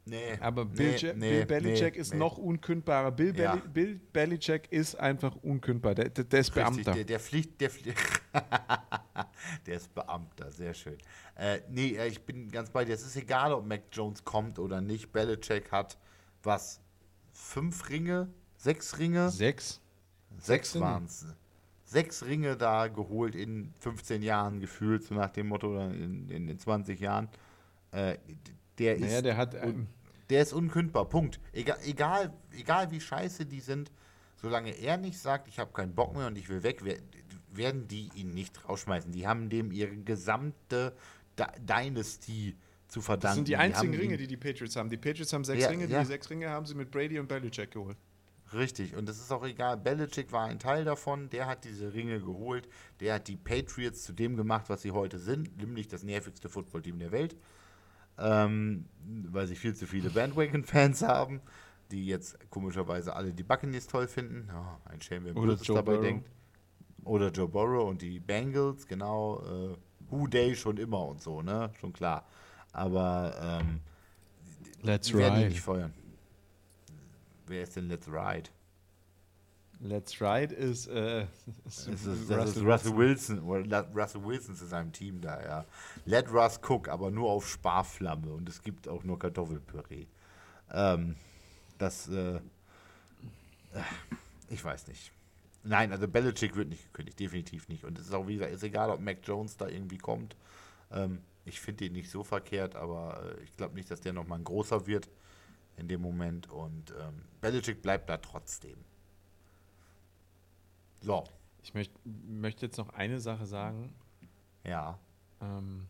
Nee. 0.08 0.38
Aber 0.40 0.66
Bill, 0.66 0.96
nee, 1.02 1.14
nee, 1.16 1.30
Bill 1.32 1.46
Belichick 1.46 1.96
nee, 1.96 2.00
ist 2.02 2.14
noch 2.14 2.38
unkündbarer. 2.38 3.12
Bill, 3.12 3.36
ja. 3.38 3.56
Bill 3.56 4.00
Belichick 4.14 4.72
ist 4.72 4.96
einfach 5.00 5.36
unkündbar. 5.38 5.96
Der, 5.96 6.10
der, 6.10 6.24
der 6.26 6.40
ist 6.40 6.56
Richtig, 6.56 6.64
Beamter. 6.64 6.94
Der, 6.94 7.04
der 7.04 7.20
fliegt, 7.20 7.60
der 7.60 7.70
fliegt. 7.72 7.98
der 9.66 9.76
ist 9.76 9.94
Beamter, 9.96 10.52
sehr 10.52 10.76
schön. 10.76 10.98
Äh, 11.36 11.62
nee, 11.70 11.96
äh, 11.96 12.08
ich 12.08 12.22
bin 12.24 12.52
ganz 12.52 12.70
bei 12.70 12.86
dir. 12.86 12.94
Es 12.94 13.04
ist 13.04 13.16
egal, 13.16 13.52
ob 13.52 13.66
Mac 13.66 13.82
Jones 13.92 14.24
kommt 14.24 14.60
oder 14.60 14.80
nicht. 14.80 15.12
Belichick 15.12 15.72
hat 15.72 15.98
was? 16.44 16.80
Fünf 17.34 17.90
Ringe? 17.90 18.30
Sechs 18.58 19.00
Ringe? 19.00 19.32
Sechs. 19.32 19.82
Sechs, 20.38 20.72
Sechs 20.72 20.80
waren 20.80 21.06
es. 21.06 21.26
Sechs 21.84 22.26
Ringe 22.26 22.58
da 22.58 22.88
geholt 22.88 23.36
in 23.36 23.74
15 23.80 24.22
Jahren 24.22 24.60
gefühlt, 24.60 25.04
so 25.04 25.16
nach 25.16 25.30
dem 25.32 25.48
Motto, 25.48 25.70
oder 25.72 25.90
in, 25.92 26.30
in, 26.30 26.48
in 26.48 26.60
20 26.60 27.00
Jahren. 27.00 27.30
Äh, 27.92 28.18
der 28.80 29.00
naja, 29.00 29.18
ist, 29.18 29.26
der, 29.26 29.38
hat, 29.38 29.56
ähm, 29.56 29.88
der 30.30 30.42
ist 30.42 30.54
unkündbar. 30.54 31.08
Punkt. 31.08 31.40
Egal, 31.54 31.78
egal, 31.86 32.34
egal 32.58 32.92
wie 32.92 33.00
scheiße 33.00 33.46
die 33.46 33.60
sind, 33.60 33.92
solange 34.42 34.72
er 34.72 34.98
nicht 34.98 35.20
sagt, 35.20 35.48
ich 35.48 35.60
habe 35.60 35.72
keinen 35.72 35.96
Bock 35.96 36.16
mehr 36.16 36.28
und 36.28 36.38
ich 36.38 36.50
will 36.50 36.64
weg, 36.64 36.84
werden 37.52 37.88
die 37.88 38.10
ihn 38.16 38.34
nicht 38.34 38.68
rausschmeißen. 38.68 39.12
Die 39.12 39.28
haben 39.28 39.50
dem 39.50 39.72
ihre 39.72 39.96
gesamte 39.96 40.96
Dynasty 41.60 42.56
zu 42.88 43.02
verdanken. 43.02 43.28
Das 43.28 43.36
sind 43.36 43.48
die 43.48 43.56
einzigen 43.56 43.92
die 43.92 43.98
Ringe, 43.98 44.18
die 44.18 44.28
die 44.28 44.38
Patriots 44.38 44.76
haben. 44.76 44.90
Die 44.90 44.98
Patriots 44.98 45.34
haben 45.34 45.44
sechs 45.44 45.64
ja, 45.64 45.70
Ringe, 45.70 45.88
ja. 45.88 46.00
die 46.00 46.06
sechs 46.06 46.30
Ringe 46.30 46.50
haben 46.50 46.66
sie 46.66 46.76
mit 46.76 46.92
Brady 46.92 47.20
und 47.20 47.28
Belichick 47.28 47.72
geholt. 47.72 47.98
Richtig, 48.54 48.96
und 48.96 49.10
das 49.10 49.18
ist 49.18 49.32
auch 49.32 49.44
egal. 49.44 49.78
Belichick 49.78 50.32
war 50.32 50.46
ein 50.46 50.60
Teil 50.60 50.86
davon, 50.86 51.30
der 51.30 51.48
hat 51.48 51.64
diese 51.66 51.94
Ringe 51.94 52.20
geholt, 52.20 52.70
der 53.00 53.16
hat 53.16 53.28
die 53.28 53.38
Patriots 53.38 54.04
zu 54.04 54.14
dem 54.14 54.38
gemacht, 54.38 54.66
was 54.70 54.84
sie 54.84 54.92
heute 54.92 55.18
sind, 55.18 55.58
nämlich 55.58 55.88
das 55.88 56.04
nervigste 56.04 56.48
Footballteam 56.48 57.00
der 57.00 57.12
Welt 57.12 57.36
ähm, 58.18 58.86
weil 59.30 59.48
sie 59.48 59.56
viel 59.56 59.76
zu 59.76 59.86
viele 59.88 60.10
Bandwagon-Fans 60.10 61.04
haben, 61.04 61.42
die 61.92 62.06
jetzt 62.08 62.38
komischerweise 62.50 63.16
alle 63.16 63.34
die 63.34 63.44
Buccaneers 63.44 63.88
toll 63.88 64.08
finden. 64.08 64.50
Oh, 64.54 64.90
ein 64.90 65.02
Schelm, 65.02 65.26
wer 65.26 65.34
bloß 65.34 65.62
dabei 65.62 65.94
Burrow. 65.94 66.02
denkt. 66.02 66.30
Oder 67.04 67.30
Joe 67.30 67.48
Burrow 67.48 67.88
und 67.88 68.02
die 68.02 68.20
Bengals, 68.20 68.88
genau. 68.88 69.42
Äh, 69.44 69.78
Who 70.10 70.28
Day 70.28 70.56
schon 70.56 70.78
immer 70.78 71.06
und 71.06 71.22
so, 71.22 71.42
ne? 71.42 71.72
Schon 71.80 71.94
klar. 71.94 72.28
Aber 72.74 73.62
ähm, 73.62 73.80
Let's 74.82 75.08
die 75.08 75.16
werden 75.16 75.36
ride. 75.36 75.50
nicht 75.50 75.62
feuern. 75.62 75.94
Wer 77.48 77.64
ist 77.64 77.76
denn 77.76 77.88
Let's 77.88 78.08
Ride? 78.08 78.50
Let's 79.82 80.22
Ride 80.22 80.54
ist, 80.54 80.88
äh, 80.88 81.24
ist, 81.66 81.88
ist, 81.88 82.08
Russell, 82.08 82.14
ist 82.14 82.32
Russell 82.62 82.96
Wilson. 82.96 83.48
Wilson. 83.48 83.86
Russell 83.96 84.24
Wilson 84.24 84.56
zu 84.56 84.66
seinem 84.66 84.92
Team 84.92 85.22
da, 85.22 85.42
ja. 85.44 85.66
Let 86.06 86.32
Russ 86.32 86.60
cook, 86.68 86.88
aber 86.88 87.12
nur 87.12 87.30
auf 87.30 87.48
Sparflamme 87.48 88.32
und 88.34 88.48
es 88.50 88.62
gibt 88.62 88.88
auch 88.88 89.04
nur 89.04 89.20
Kartoffelpüree. 89.20 90.06
Ähm, 90.72 91.16
das, 91.78 92.08
äh, 92.10 92.40
ich 94.50 94.64
weiß 94.64 94.88
nicht. 94.88 95.12
Nein, 95.64 95.92
also 95.92 96.08
Belichick 96.08 96.56
wird 96.56 96.70
nicht 96.70 96.86
gekündigt, 96.86 97.20
definitiv 97.20 97.68
nicht. 97.70 97.84
Und 97.86 97.98
es 97.98 98.06
ist 98.06 98.14
auch, 98.14 98.28
wie 98.28 98.36
gesagt, 98.36 98.54
ist 98.54 98.64
egal, 98.64 98.90
ob 98.92 99.00
Mac 99.00 99.18
Jones 99.24 99.58
da 99.58 99.68
irgendwie 99.68 99.98
kommt. 99.98 100.36
Ähm, 100.92 101.22
ich 101.44 101.60
finde 101.60 101.86
ihn 101.86 101.94
nicht 101.94 102.10
so 102.10 102.24
verkehrt, 102.24 102.76
aber 102.76 103.36
äh, 103.40 103.44
ich 103.44 103.56
glaube 103.58 103.76
nicht, 103.76 103.90
dass 103.90 104.02
der 104.02 104.14
nochmal 104.14 104.40
ein 104.40 104.44
großer 104.44 104.86
wird 104.86 105.10
in 105.78 105.88
dem 105.88 106.02
Moment. 106.02 106.50
Und 106.52 106.92
ähm, 106.92 107.24
Belichick 107.42 107.82
bleibt 107.82 108.10
da 108.10 108.18
trotzdem. 108.18 108.78
So. 111.06 111.24
Ich 111.62 111.76
möcht, 111.76 111.92
möchte 112.04 112.66
jetzt 112.66 112.78
noch 112.78 112.90
eine 112.90 113.20
Sache 113.20 113.46
sagen. 113.46 113.94
Ja. 114.64 114.98
Ähm, 115.40 115.86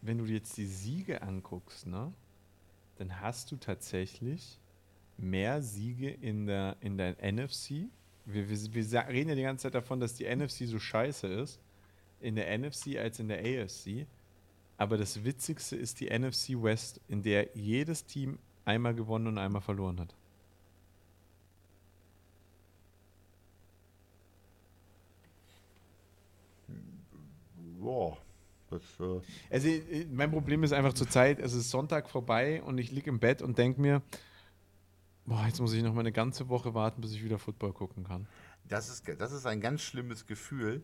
wenn 0.00 0.18
du 0.18 0.24
jetzt 0.24 0.56
die 0.56 0.66
Siege 0.66 1.22
anguckst, 1.22 1.86
ne, 1.86 2.12
dann 2.96 3.20
hast 3.20 3.52
du 3.52 3.56
tatsächlich 3.56 4.58
mehr 5.16 5.62
Siege 5.62 6.10
in 6.10 6.46
der, 6.46 6.76
in 6.80 6.98
der 6.98 7.14
NFC. 7.22 7.88
Wir, 8.24 8.48
wir, 8.50 8.74
wir 8.74 9.08
reden 9.08 9.28
ja 9.28 9.36
die 9.36 9.42
ganze 9.42 9.62
Zeit 9.62 9.76
davon, 9.76 10.00
dass 10.00 10.14
die 10.14 10.24
NFC 10.24 10.66
so 10.66 10.80
scheiße 10.80 11.28
ist, 11.28 11.60
in 12.18 12.34
der 12.34 12.58
NFC 12.58 12.96
als 12.96 13.20
in 13.20 13.28
der 13.28 13.38
AFC. 13.38 14.08
Aber 14.76 14.96
das 14.98 15.22
Witzigste 15.22 15.76
ist 15.76 16.00
die 16.00 16.10
NFC 16.10 16.60
West, 16.60 17.00
in 17.06 17.22
der 17.22 17.56
jedes 17.56 18.04
Team 18.04 18.40
einmal 18.64 18.94
gewonnen 18.94 19.28
und 19.28 19.38
einmal 19.38 19.62
verloren 19.62 20.00
hat. 20.00 20.16
Ja, 27.84 28.16
das. 28.70 28.82
Äh 29.00 29.20
also, 29.50 29.68
äh, 29.68 30.06
mein 30.10 30.30
Problem 30.30 30.62
ist 30.64 30.72
einfach 30.72 30.94
zur 30.94 31.08
Zeit, 31.08 31.38
es 31.38 31.52
ist 31.52 31.70
Sonntag 31.70 32.08
vorbei 32.08 32.62
und 32.62 32.78
ich 32.78 32.90
liege 32.90 33.10
im 33.10 33.20
Bett 33.20 33.42
und 33.42 33.58
denke 33.58 33.80
mir, 33.80 34.02
boah, 35.26 35.44
jetzt 35.46 35.60
muss 35.60 35.72
ich 35.72 35.82
noch 35.82 35.94
mal 35.94 36.00
eine 36.00 36.12
ganze 36.12 36.48
Woche 36.48 36.74
warten, 36.74 37.00
bis 37.00 37.12
ich 37.12 37.24
wieder 37.24 37.38
Football 37.38 37.72
gucken 37.72 38.04
kann. 38.04 38.26
Das 38.68 38.88
ist, 38.88 39.04
das 39.18 39.32
ist 39.32 39.46
ein 39.46 39.60
ganz 39.60 39.82
schlimmes 39.82 40.26
Gefühl 40.26 40.82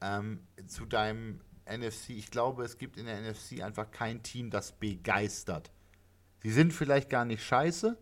ähm, 0.00 0.40
zu 0.66 0.84
deinem 0.84 1.40
NFC. 1.66 2.10
Ich 2.10 2.30
glaube, 2.30 2.64
es 2.64 2.78
gibt 2.78 2.96
in 2.96 3.06
der 3.06 3.20
NFC 3.20 3.62
einfach 3.62 3.90
kein 3.90 4.22
Team, 4.22 4.50
das 4.50 4.72
begeistert. 4.72 5.70
Sie 6.42 6.50
sind 6.50 6.72
vielleicht 6.72 7.08
gar 7.08 7.24
nicht 7.24 7.42
scheiße, 7.42 7.96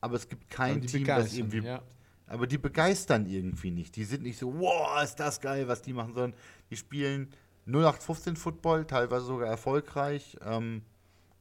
aber 0.00 0.16
es 0.16 0.28
gibt 0.28 0.50
kein 0.50 0.82
Team, 0.82 1.04
das 1.04 1.34
irgendwie. 1.34 1.60
Ja. 1.60 1.82
Aber 2.26 2.46
die 2.46 2.58
begeistern 2.58 3.26
irgendwie 3.26 3.70
nicht. 3.70 3.94
Die 3.94 4.04
sind 4.04 4.22
nicht 4.22 4.38
so, 4.38 4.58
wow, 4.58 5.02
ist 5.02 5.16
das 5.16 5.40
geil, 5.40 5.68
was 5.68 5.82
die 5.82 5.92
machen, 5.92 6.14
sondern 6.14 6.34
die 6.70 6.76
spielen 6.76 7.32
0815 7.66 8.36
Football, 8.36 8.86
teilweise 8.86 9.26
sogar 9.26 9.48
erfolgreich. 9.48 10.36
Ähm, 10.42 10.82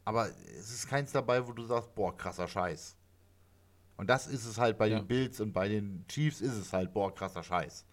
aber 0.04 0.30
es 0.60 0.72
ist 0.72 0.88
keins 0.88 1.12
dabei, 1.12 1.48
wo 1.48 1.52
du 1.52 1.64
sagst, 1.64 1.94
boah, 1.96 2.16
krasser 2.16 2.48
Scheiß. 2.48 2.96
Und 3.98 4.10
das 4.10 4.28
ist 4.28 4.46
es 4.46 4.58
halt 4.58 4.78
bei 4.78 4.88
ja. 4.88 5.00
den 5.00 5.08
Bills 5.08 5.40
und 5.40 5.54
bei 5.54 5.70
den 5.70 6.06
Chiefs 6.08 6.42
ist 6.42 6.56
es 6.56 6.74
halt, 6.74 6.94
boah, 6.94 7.14
krasser 7.14 7.44
Scheiß. 7.44 7.86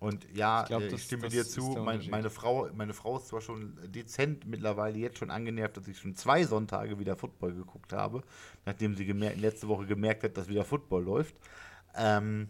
Und 0.00 0.26
ja, 0.32 0.62
ich, 0.62 0.68
glaub, 0.68 0.82
äh, 0.82 0.94
ich 0.94 1.02
stimme 1.02 1.24
das 1.24 1.32
dir 1.32 1.44
zu, 1.44 1.76
mein, 1.84 2.08
meine, 2.08 2.30
Frau, 2.30 2.68
meine 2.72 2.94
Frau 2.94 3.16
ist 3.16 3.28
zwar 3.28 3.40
schon 3.40 3.76
dezent 3.90 4.46
mittlerweile 4.46 4.96
jetzt 4.96 5.18
schon 5.18 5.30
angenervt, 5.30 5.76
dass 5.76 5.88
ich 5.88 5.98
schon 5.98 6.14
zwei 6.14 6.44
Sonntage 6.44 6.98
wieder 7.00 7.16
Football 7.16 7.54
geguckt 7.54 7.92
habe, 7.92 8.22
nachdem 8.64 8.94
sie 8.94 9.04
letzte 9.04 9.66
Woche 9.66 9.86
gemerkt 9.86 10.22
hat, 10.22 10.36
dass 10.36 10.48
wieder 10.48 10.64
Football 10.64 11.02
läuft. 11.02 11.34
Ähm, 11.96 12.48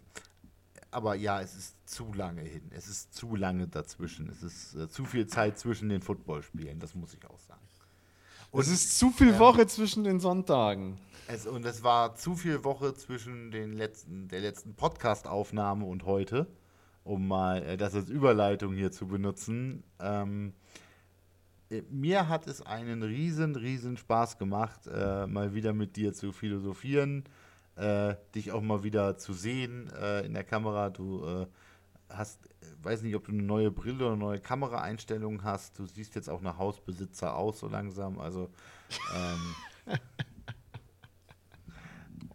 aber 0.91 1.15
ja, 1.15 1.41
es 1.41 1.55
ist 1.55 1.89
zu 1.89 2.13
lange 2.13 2.41
hin. 2.41 2.63
Es 2.71 2.87
ist 2.87 3.13
zu 3.13 3.35
lange 3.35 3.67
dazwischen. 3.67 4.29
Es 4.29 4.43
ist 4.43 4.75
äh, 4.75 4.89
zu 4.89 5.05
viel 5.05 5.27
Zeit 5.27 5.59
zwischen 5.59 5.89
den 5.89 6.01
Footballspielen, 6.01 6.79
das 6.79 6.95
muss 6.95 7.13
ich 7.13 7.25
auch 7.29 7.39
sagen. 7.39 7.61
Und 8.51 8.61
es 8.61 8.69
ist 8.69 8.97
zu 8.97 9.11
viel 9.11 9.29
ähm, 9.29 9.39
Woche 9.39 9.67
zwischen 9.67 10.03
den 10.03 10.19
Sonntagen. 10.19 10.97
Es, 11.27 11.45
und 11.45 11.63
es 11.65 11.83
war 11.83 12.15
zu 12.15 12.35
viel 12.35 12.63
Woche 12.63 12.95
zwischen 12.95 13.51
den 13.51 13.73
letzten, 13.73 14.27
der 14.27 14.41
letzten 14.41 14.73
Podcast-Aufnahme 14.73 15.85
und 15.85 16.05
heute, 16.05 16.47
um 17.03 17.27
mal 17.27 17.61
äh, 17.61 17.77
das 17.77 17.93
als 17.93 18.09
Überleitung 18.09 18.73
hier 18.73 18.91
zu 18.91 19.07
benutzen. 19.07 19.83
Ähm, 19.99 20.53
äh, 21.69 21.83
mir 21.91 22.27
hat 22.27 22.47
es 22.47 22.63
einen 22.63 23.03
riesen, 23.03 23.55
riesen 23.55 23.97
Spaß 23.97 24.39
gemacht, 24.39 24.87
äh, 24.87 25.27
mal 25.27 25.53
wieder 25.53 25.73
mit 25.73 25.95
dir 25.95 26.13
zu 26.13 26.31
philosophieren 26.31 27.25
äh, 27.79 28.15
dich 28.35 28.51
auch 28.51 28.61
mal 28.61 28.83
wieder 28.83 29.17
zu 29.17 29.33
sehen 29.33 29.89
äh, 29.99 30.25
in 30.25 30.33
der 30.33 30.43
Kamera. 30.43 30.89
Du 30.89 31.25
äh, 31.25 31.47
hast, 32.09 32.39
weiß 32.81 33.03
nicht, 33.03 33.15
ob 33.15 33.25
du 33.25 33.31
eine 33.31 33.43
neue 33.43 33.71
Brille 33.71 34.05
oder 34.05 34.13
eine 34.13 34.17
neue 34.17 34.39
Kameraeinstellung 34.39 35.43
hast. 35.43 35.79
Du 35.79 35.85
siehst 35.85 36.15
jetzt 36.15 36.29
auch 36.29 36.41
nach 36.41 36.57
Hausbesitzer 36.57 37.35
aus, 37.35 37.59
so 37.59 37.67
langsam. 37.67 38.19
Also, 38.19 38.49
ähm, 39.15 39.55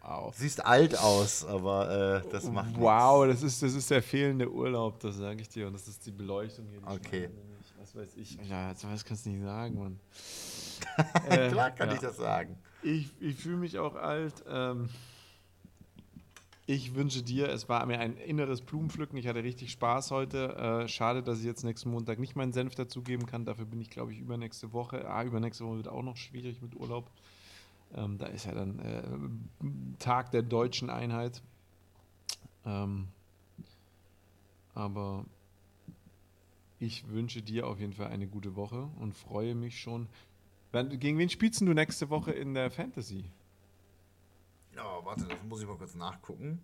wow. 0.01 0.35
Siehst 0.35 0.65
alt 0.65 0.99
aus, 0.99 1.45
aber 1.45 2.23
äh, 2.25 2.31
das 2.31 2.51
macht 2.51 2.79
Wow, 2.79 3.27
das 3.27 3.43
ist, 3.43 3.63
das 3.63 3.75
ist 3.75 3.91
der 3.91 4.03
fehlende 4.03 4.51
Urlaub, 4.51 5.01
das 5.01 5.17
sage 5.17 5.43
ich 5.43 5.49
dir. 5.49 5.67
Und 5.67 5.75
das 5.75 5.89
ist 5.89 6.07
die 6.07 6.13
Beleuchtung 6.13 6.67
hier. 6.69 6.81
Okay. 6.87 7.29
Was 7.79 7.95
weiß 7.95 8.17
ich. 8.17 8.39
Ja, 8.49 8.73
das 8.73 9.05
kannst 9.05 9.27
du 9.27 9.31
nicht 9.31 9.43
sagen, 9.43 9.79
Mann. 9.79 10.01
Klar 11.51 11.71
kann 11.73 11.89
ja. 11.89 11.95
ich 11.95 12.01
das 12.01 12.17
sagen. 12.17 12.57
Ich, 12.83 13.11
ich 13.21 13.37
fühle 13.37 13.59
mich 13.59 13.79
auch 13.79 13.95
alt. 13.95 14.43
Ähm, 14.49 14.89
ich 16.67 16.95
wünsche 16.95 17.23
dir, 17.23 17.49
es 17.49 17.69
war 17.69 17.85
mir 17.85 18.01
ein 18.01 18.17
inneres 18.17 18.63
Blumenpflücken. 18.63 19.19
Ich 19.19 19.27
hatte 19.27 19.43
richtig 19.43 19.71
Spaß 19.73 20.11
heute. 20.11 20.57
Äh, 20.57 20.89
schade, 20.89 21.23
dass 21.23 21.41
ich 21.41 21.45
jetzt 21.45 21.63
nächsten 21.63 21.91
Montag 21.91 22.19
nicht 22.19 22.37
meinen 22.37 22.53
Senf 22.53 22.75
dazugeben 22.75 23.27
kann. 23.27 23.45
Dafür 23.45 23.67
bin 23.67 23.81
ich, 23.81 23.91
glaube 23.91 24.13
ich, 24.13 24.19
übernächste 24.19 24.73
Woche. 24.73 25.09
Ah, 25.09 25.25
übernächste 25.25 25.65
Woche 25.67 25.77
wird 25.77 25.89
auch 25.89 26.03
noch 26.03 26.17
schwierig 26.17 26.63
mit 26.63 26.75
Urlaub. 26.77 27.11
Ähm, 27.95 28.17
da 28.17 28.27
ist 28.27 28.47
ja 28.47 28.53
dann 28.53 28.79
äh, 28.79 29.03
Tag 29.99 30.31
der 30.31 30.43
deutschen 30.43 30.89
Einheit. 30.89 31.43
Ähm, 32.65 33.09
aber 34.75 35.27
ich 36.79 37.09
wünsche 37.09 37.43
dir 37.43 37.67
auf 37.67 37.79
jeden 37.79 37.93
Fall 37.93 38.09
eine 38.09 38.27
gute 38.27 38.57
Woche 38.57 38.89
und 38.99 39.15
freue 39.15 39.55
mich 39.55 39.79
schon. 39.79 40.09
Gegen 40.73 41.19
wen 41.19 41.29
spielst 41.29 41.61
du 41.61 41.67
nächste 41.67 42.11
Woche 42.11 42.33
in 42.33 42.55
der 42.55 42.71
Fantasy? 42.71 43.25
Ja, 44.77 45.05
warte, 45.05 45.27
das 45.27 45.43
muss 45.45 45.61
ich 45.61 45.67
mal 45.69 45.77
kurz 45.77 45.95
nachgucken. 45.95 46.61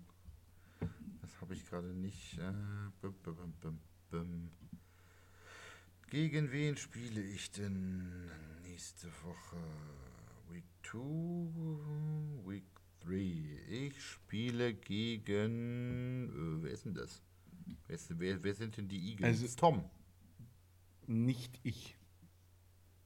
Das 1.23 1.41
habe 1.41 1.55
ich 1.55 1.65
gerade 1.65 1.95
nicht. 1.95 2.39
Äh, 2.39 2.53
bum, 3.01 3.15
bum, 3.23 3.81
bum, 4.11 4.51
Gegen 6.09 6.51
wen 6.51 6.77
spiele 6.77 7.23
ich 7.23 7.53
denn 7.53 8.29
nächste 8.63 9.07
Woche? 9.23 9.57
Week 10.51 10.65
2, 10.83 10.99
Week 12.51 12.65
3. 13.05 13.17
Ich 13.87 14.03
spiele 14.03 14.75
gegen. 14.75 16.31
Äh, 16.31 16.65
wer 16.65 16.73
ist 16.73 16.85
denn 16.87 16.95
das? 16.95 17.23
Wer, 17.87 17.95
ist, 17.95 18.19
wer, 18.19 18.43
wer 18.43 18.55
sind 18.55 18.77
denn 18.77 18.89
die 18.89 19.11
Eagles? 19.11 19.43
Also, 19.43 19.57
Tom. 19.57 19.85
Nicht 21.07 21.61
ich. 21.63 21.97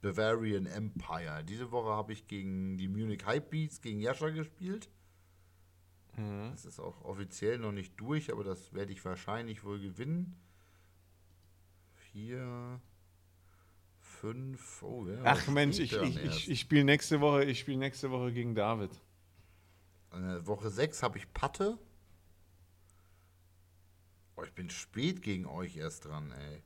Bavarian 0.05 0.67
Empire. 0.67 1.43
Diese 1.45 1.71
Woche 1.71 1.91
habe 1.91 2.13
ich 2.13 2.27
gegen 2.27 2.77
die 2.77 2.89
Munich 2.89 3.27
Hypebeats, 3.27 3.81
gegen 3.81 4.01
Jascha 4.01 4.29
gespielt. 4.29 4.91
Mhm. 6.17 6.51
Das 6.51 6.67
ist 6.67 6.79
auch 6.79 7.03
offiziell 7.03 7.59
noch 7.59 7.73
nicht 7.73 7.99
durch, 7.99 8.31
aber 8.31 8.45
das 8.45 8.75
werde 8.75 8.93
ich 8.93 9.03
wahrscheinlich 9.05 9.65
wohl 9.65 9.81
gewinnen. 9.81 10.37
Vier, 11.95 12.81
fünf, 13.99 14.83
oh 14.83 15.09
ja. 15.09 15.23
Ach 15.25 15.49
Mensch, 15.49 15.79
ich, 15.79 15.95
ich, 15.95 16.23
ich, 16.23 16.51
ich 16.51 16.61
spiele 16.61 16.85
nächste 16.85 17.23
Woche, 17.23 17.45
ich 17.45 17.59
spiele 17.59 17.79
nächste 17.79 18.11
Woche 18.11 18.31
gegen 18.31 18.55
David. 18.55 18.91
Äh, 20.13 20.47
Woche 20.47 20.69
6 20.69 21.03
habe 21.03 21.17
ich 21.17 21.33
Patte. 21.33 21.79
Oh, 24.37 24.43
ich 24.43 24.53
bin 24.53 24.69
spät 24.69 25.23
gegen 25.23 25.47
euch 25.47 25.77
erst 25.77 26.05
dran, 26.05 26.31
ey. 26.33 26.63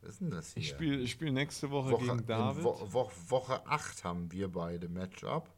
Was 0.00 0.10
ist 0.10 0.20
denn 0.20 0.30
das 0.30 0.52
hier? 0.52 0.62
Ich 0.62 0.68
spiele 0.68 1.06
spiel 1.06 1.32
nächste 1.32 1.70
Woche, 1.70 1.90
Woche 1.90 2.04
gegen 2.04 2.26
David. 2.26 2.64
Wo, 2.64 2.78
Wo, 2.92 3.10
Woche 3.28 3.66
8 3.66 4.04
haben 4.04 4.30
wir 4.30 4.48
beide 4.50 4.88
Matchup. 4.88 5.50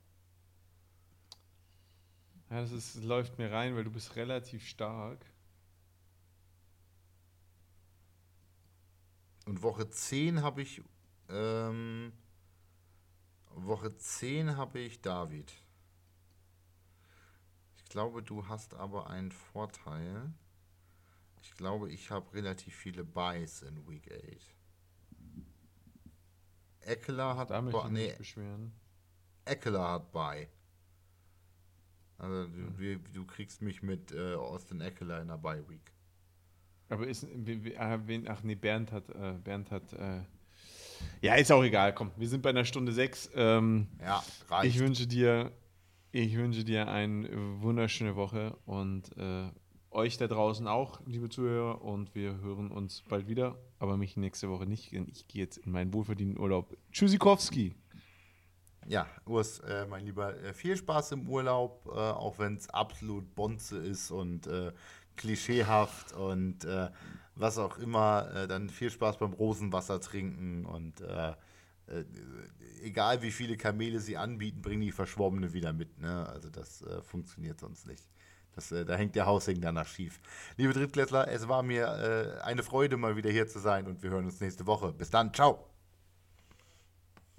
Ja, 2.49 2.62
das 2.62 2.72
ist, 2.72 3.05
läuft 3.05 3.38
mir 3.38 3.53
rein, 3.53 3.76
weil 3.76 3.84
du 3.84 3.91
bist 3.91 4.16
relativ 4.16 4.66
stark. 4.66 5.24
Und 9.47 9.62
Woche 9.62 9.88
10 9.88 10.43
habe 10.43 10.62
ich. 10.62 10.82
Ähm, 11.28 12.12
Woche 13.51 13.97
10 13.97 14.57
habe 14.57 14.80
ich 14.80 15.01
David. 15.01 15.53
Ich 17.76 17.84
glaube, 17.84 18.22
du 18.22 18.49
hast 18.49 18.74
aber 18.74 19.11
einen 19.11 19.32
Vorteil. 19.32 20.32
Ich 21.43 21.55
glaube, 21.55 21.91
ich 21.91 22.11
habe 22.11 22.32
relativ 22.34 22.74
viele 22.74 23.05
Buys 23.05 23.62
in 23.62 23.88
Week 23.88 24.11
8. 24.11 24.57
Eckler 26.82 27.36
hat 27.36 27.51
da 27.51 27.61
möchte 27.61 27.80
ich 27.84 27.93
nee, 27.93 28.14
beschweren. 28.16 28.72
Eckler 29.45 29.88
hat 29.88 30.12
Buy. 30.12 30.49
Also 32.18 32.47
du, 32.47 32.78
hm. 32.78 33.05
du, 33.12 33.26
kriegst 33.26 33.62
mich 33.62 33.82
mit 33.82 34.12
äh, 34.12 34.34
Austin 34.34 34.80
Eckler 34.80 35.22
in 35.22 35.28
der 35.28 35.38
Bye 35.38 35.66
Week. 35.68 35.93
Aber 36.88 37.07
ist 37.07 37.26
ah, 37.78 38.01
ach 38.26 38.43
nee, 38.43 38.55
Bernd 38.55 38.93
hat 38.93 39.09
äh, 39.11 39.38
Bernd 39.43 39.70
hat 39.70 39.93
äh, 39.93 40.22
ja, 41.22 41.34
ist 41.34 41.53
auch 41.53 41.62
egal, 41.62 41.95
komm, 41.95 42.11
wir 42.16 42.28
sind 42.28 42.43
bei 42.43 42.51
einer 42.51 42.64
Stunde 42.64 42.93
sechs. 42.93 43.30
Ähm, 43.34 43.88
ja, 44.01 44.22
reicht. 44.49 44.74
Ich 44.74 44.80
wünsche 44.80 45.07
dir, 45.07 45.53
ich 46.12 46.36
wünsche 46.36 46.64
dir 46.64 46.88
eine 46.88 47.28
wunderschöne 47.61 48.16
Woche 48.16 48.57
und 48.66 49.16
äh, 49.16 49.49
euch 49.91 50.16
da 50.16 50.28
draußen 50.28 50.66
auch, 50.66 51.01
liebe 51.07 51.28
Zuhörer, 51.28 51.82
und 51.82 52.14
wir 52.14 52.41
hören 52.41 52.70
uns 52.70 53.03
bald 53.09 53.28
wieder, 53.28 53.57
aber 53.78 53.97
mich 53.97 54.16
nächste 54.16 54.49
Woche 54.49 54.66
nicht, 54.66 54.93
denn 54.93 55.09
ich 55.11 55.26
gehe 55.26 55.43
jetzt 55.43 55.59
in 55.59 55.72
meinen 55.72 55.93
wohlverdienten 55.93 56.38
Urlaub. 56.38 56.76
Tschüssikowski. 56.93 57.74
Ja, 58.86 59.07
Urs, 59.26 59.61
äh, 59.61 59.86
mein 59.86 60.05
Lieber, 60.05 60.36
äh, 60.43 60.55
viel 60.55 60.76
Spaß 60.76 61.12
im 61.12 61.28
Urlaub, 61.28 61.86
äh, 61.86 61.91
auch 61.99 62.38
wenn 62.38 62.57
es 62.57 62.68
absolut 62.70 63.34
Bonze 63.34 63.78
ist 63.78 64.11
und 64.11 64.47
äh, 64.47 64.72
klischeehaft 65.16 66.12
und 66.12 66.64
äh, 66.64 66.91
was 67.34 67.59
auch 67.59 67.78
immer. 67.78 68.30
Äh, 68.34 68.49
dann 68.49 68.70
viel 68.70 68.91
Spaß 68.91 69.18
beim 69.18 69.32
Rosenwasser 69.32 70.01
trinken 70.01 70.66
und 70.66 71.03
egal 72.84 73.20
wie 73.20 73.32
viele 73.32 73.57
Kamele 73.57 73.99
sie 73.99 74.16
anbieten, 74.16 74.62
bringen 74.62 74.82
die 74.82 74.93
Verschwommene 74.93 75.53
wieder 75.53 75.72
mit. 75.72 75.99
Ne? 75.99 76.24
Also 76.28 76.49
das 76.49 76.84
funktioniert 77.03 77.59
sonst 77.59 77.88
nicht. 77.88 78.05
Das, 78.55 78.72
äh, 78.72 78.84
da 78.84 78.94
hängt 78.96 79.14
der 79.14 79.26
Haussegen 79.26 79.62
danach 79.62 79.86
schief. 79.86 80.20
Liebe 80.57 80.72
Drittklässler, 80.72 81.28
es 81.28 81.48
war 81.48 81.62
mir 81.62 82.38
äh, 82.40 82.42
eine 82.42 82.62
Freude, 82.62 82.96
mal 82.96 83.16
wieder 83.16 83.30
hier 83.30 83.48
zu 83.48 83.59
sein 83.59 83.86
und 83.86 84.03
wir 84.03 84.11
hören 84.11 84.24
uns 84.26 84.40
nächste 84.40 84.66
Woche. 84.66 84.92
Bis 84.92 85.11
dann, 85.11 85.32
ciao. 85.32 85.70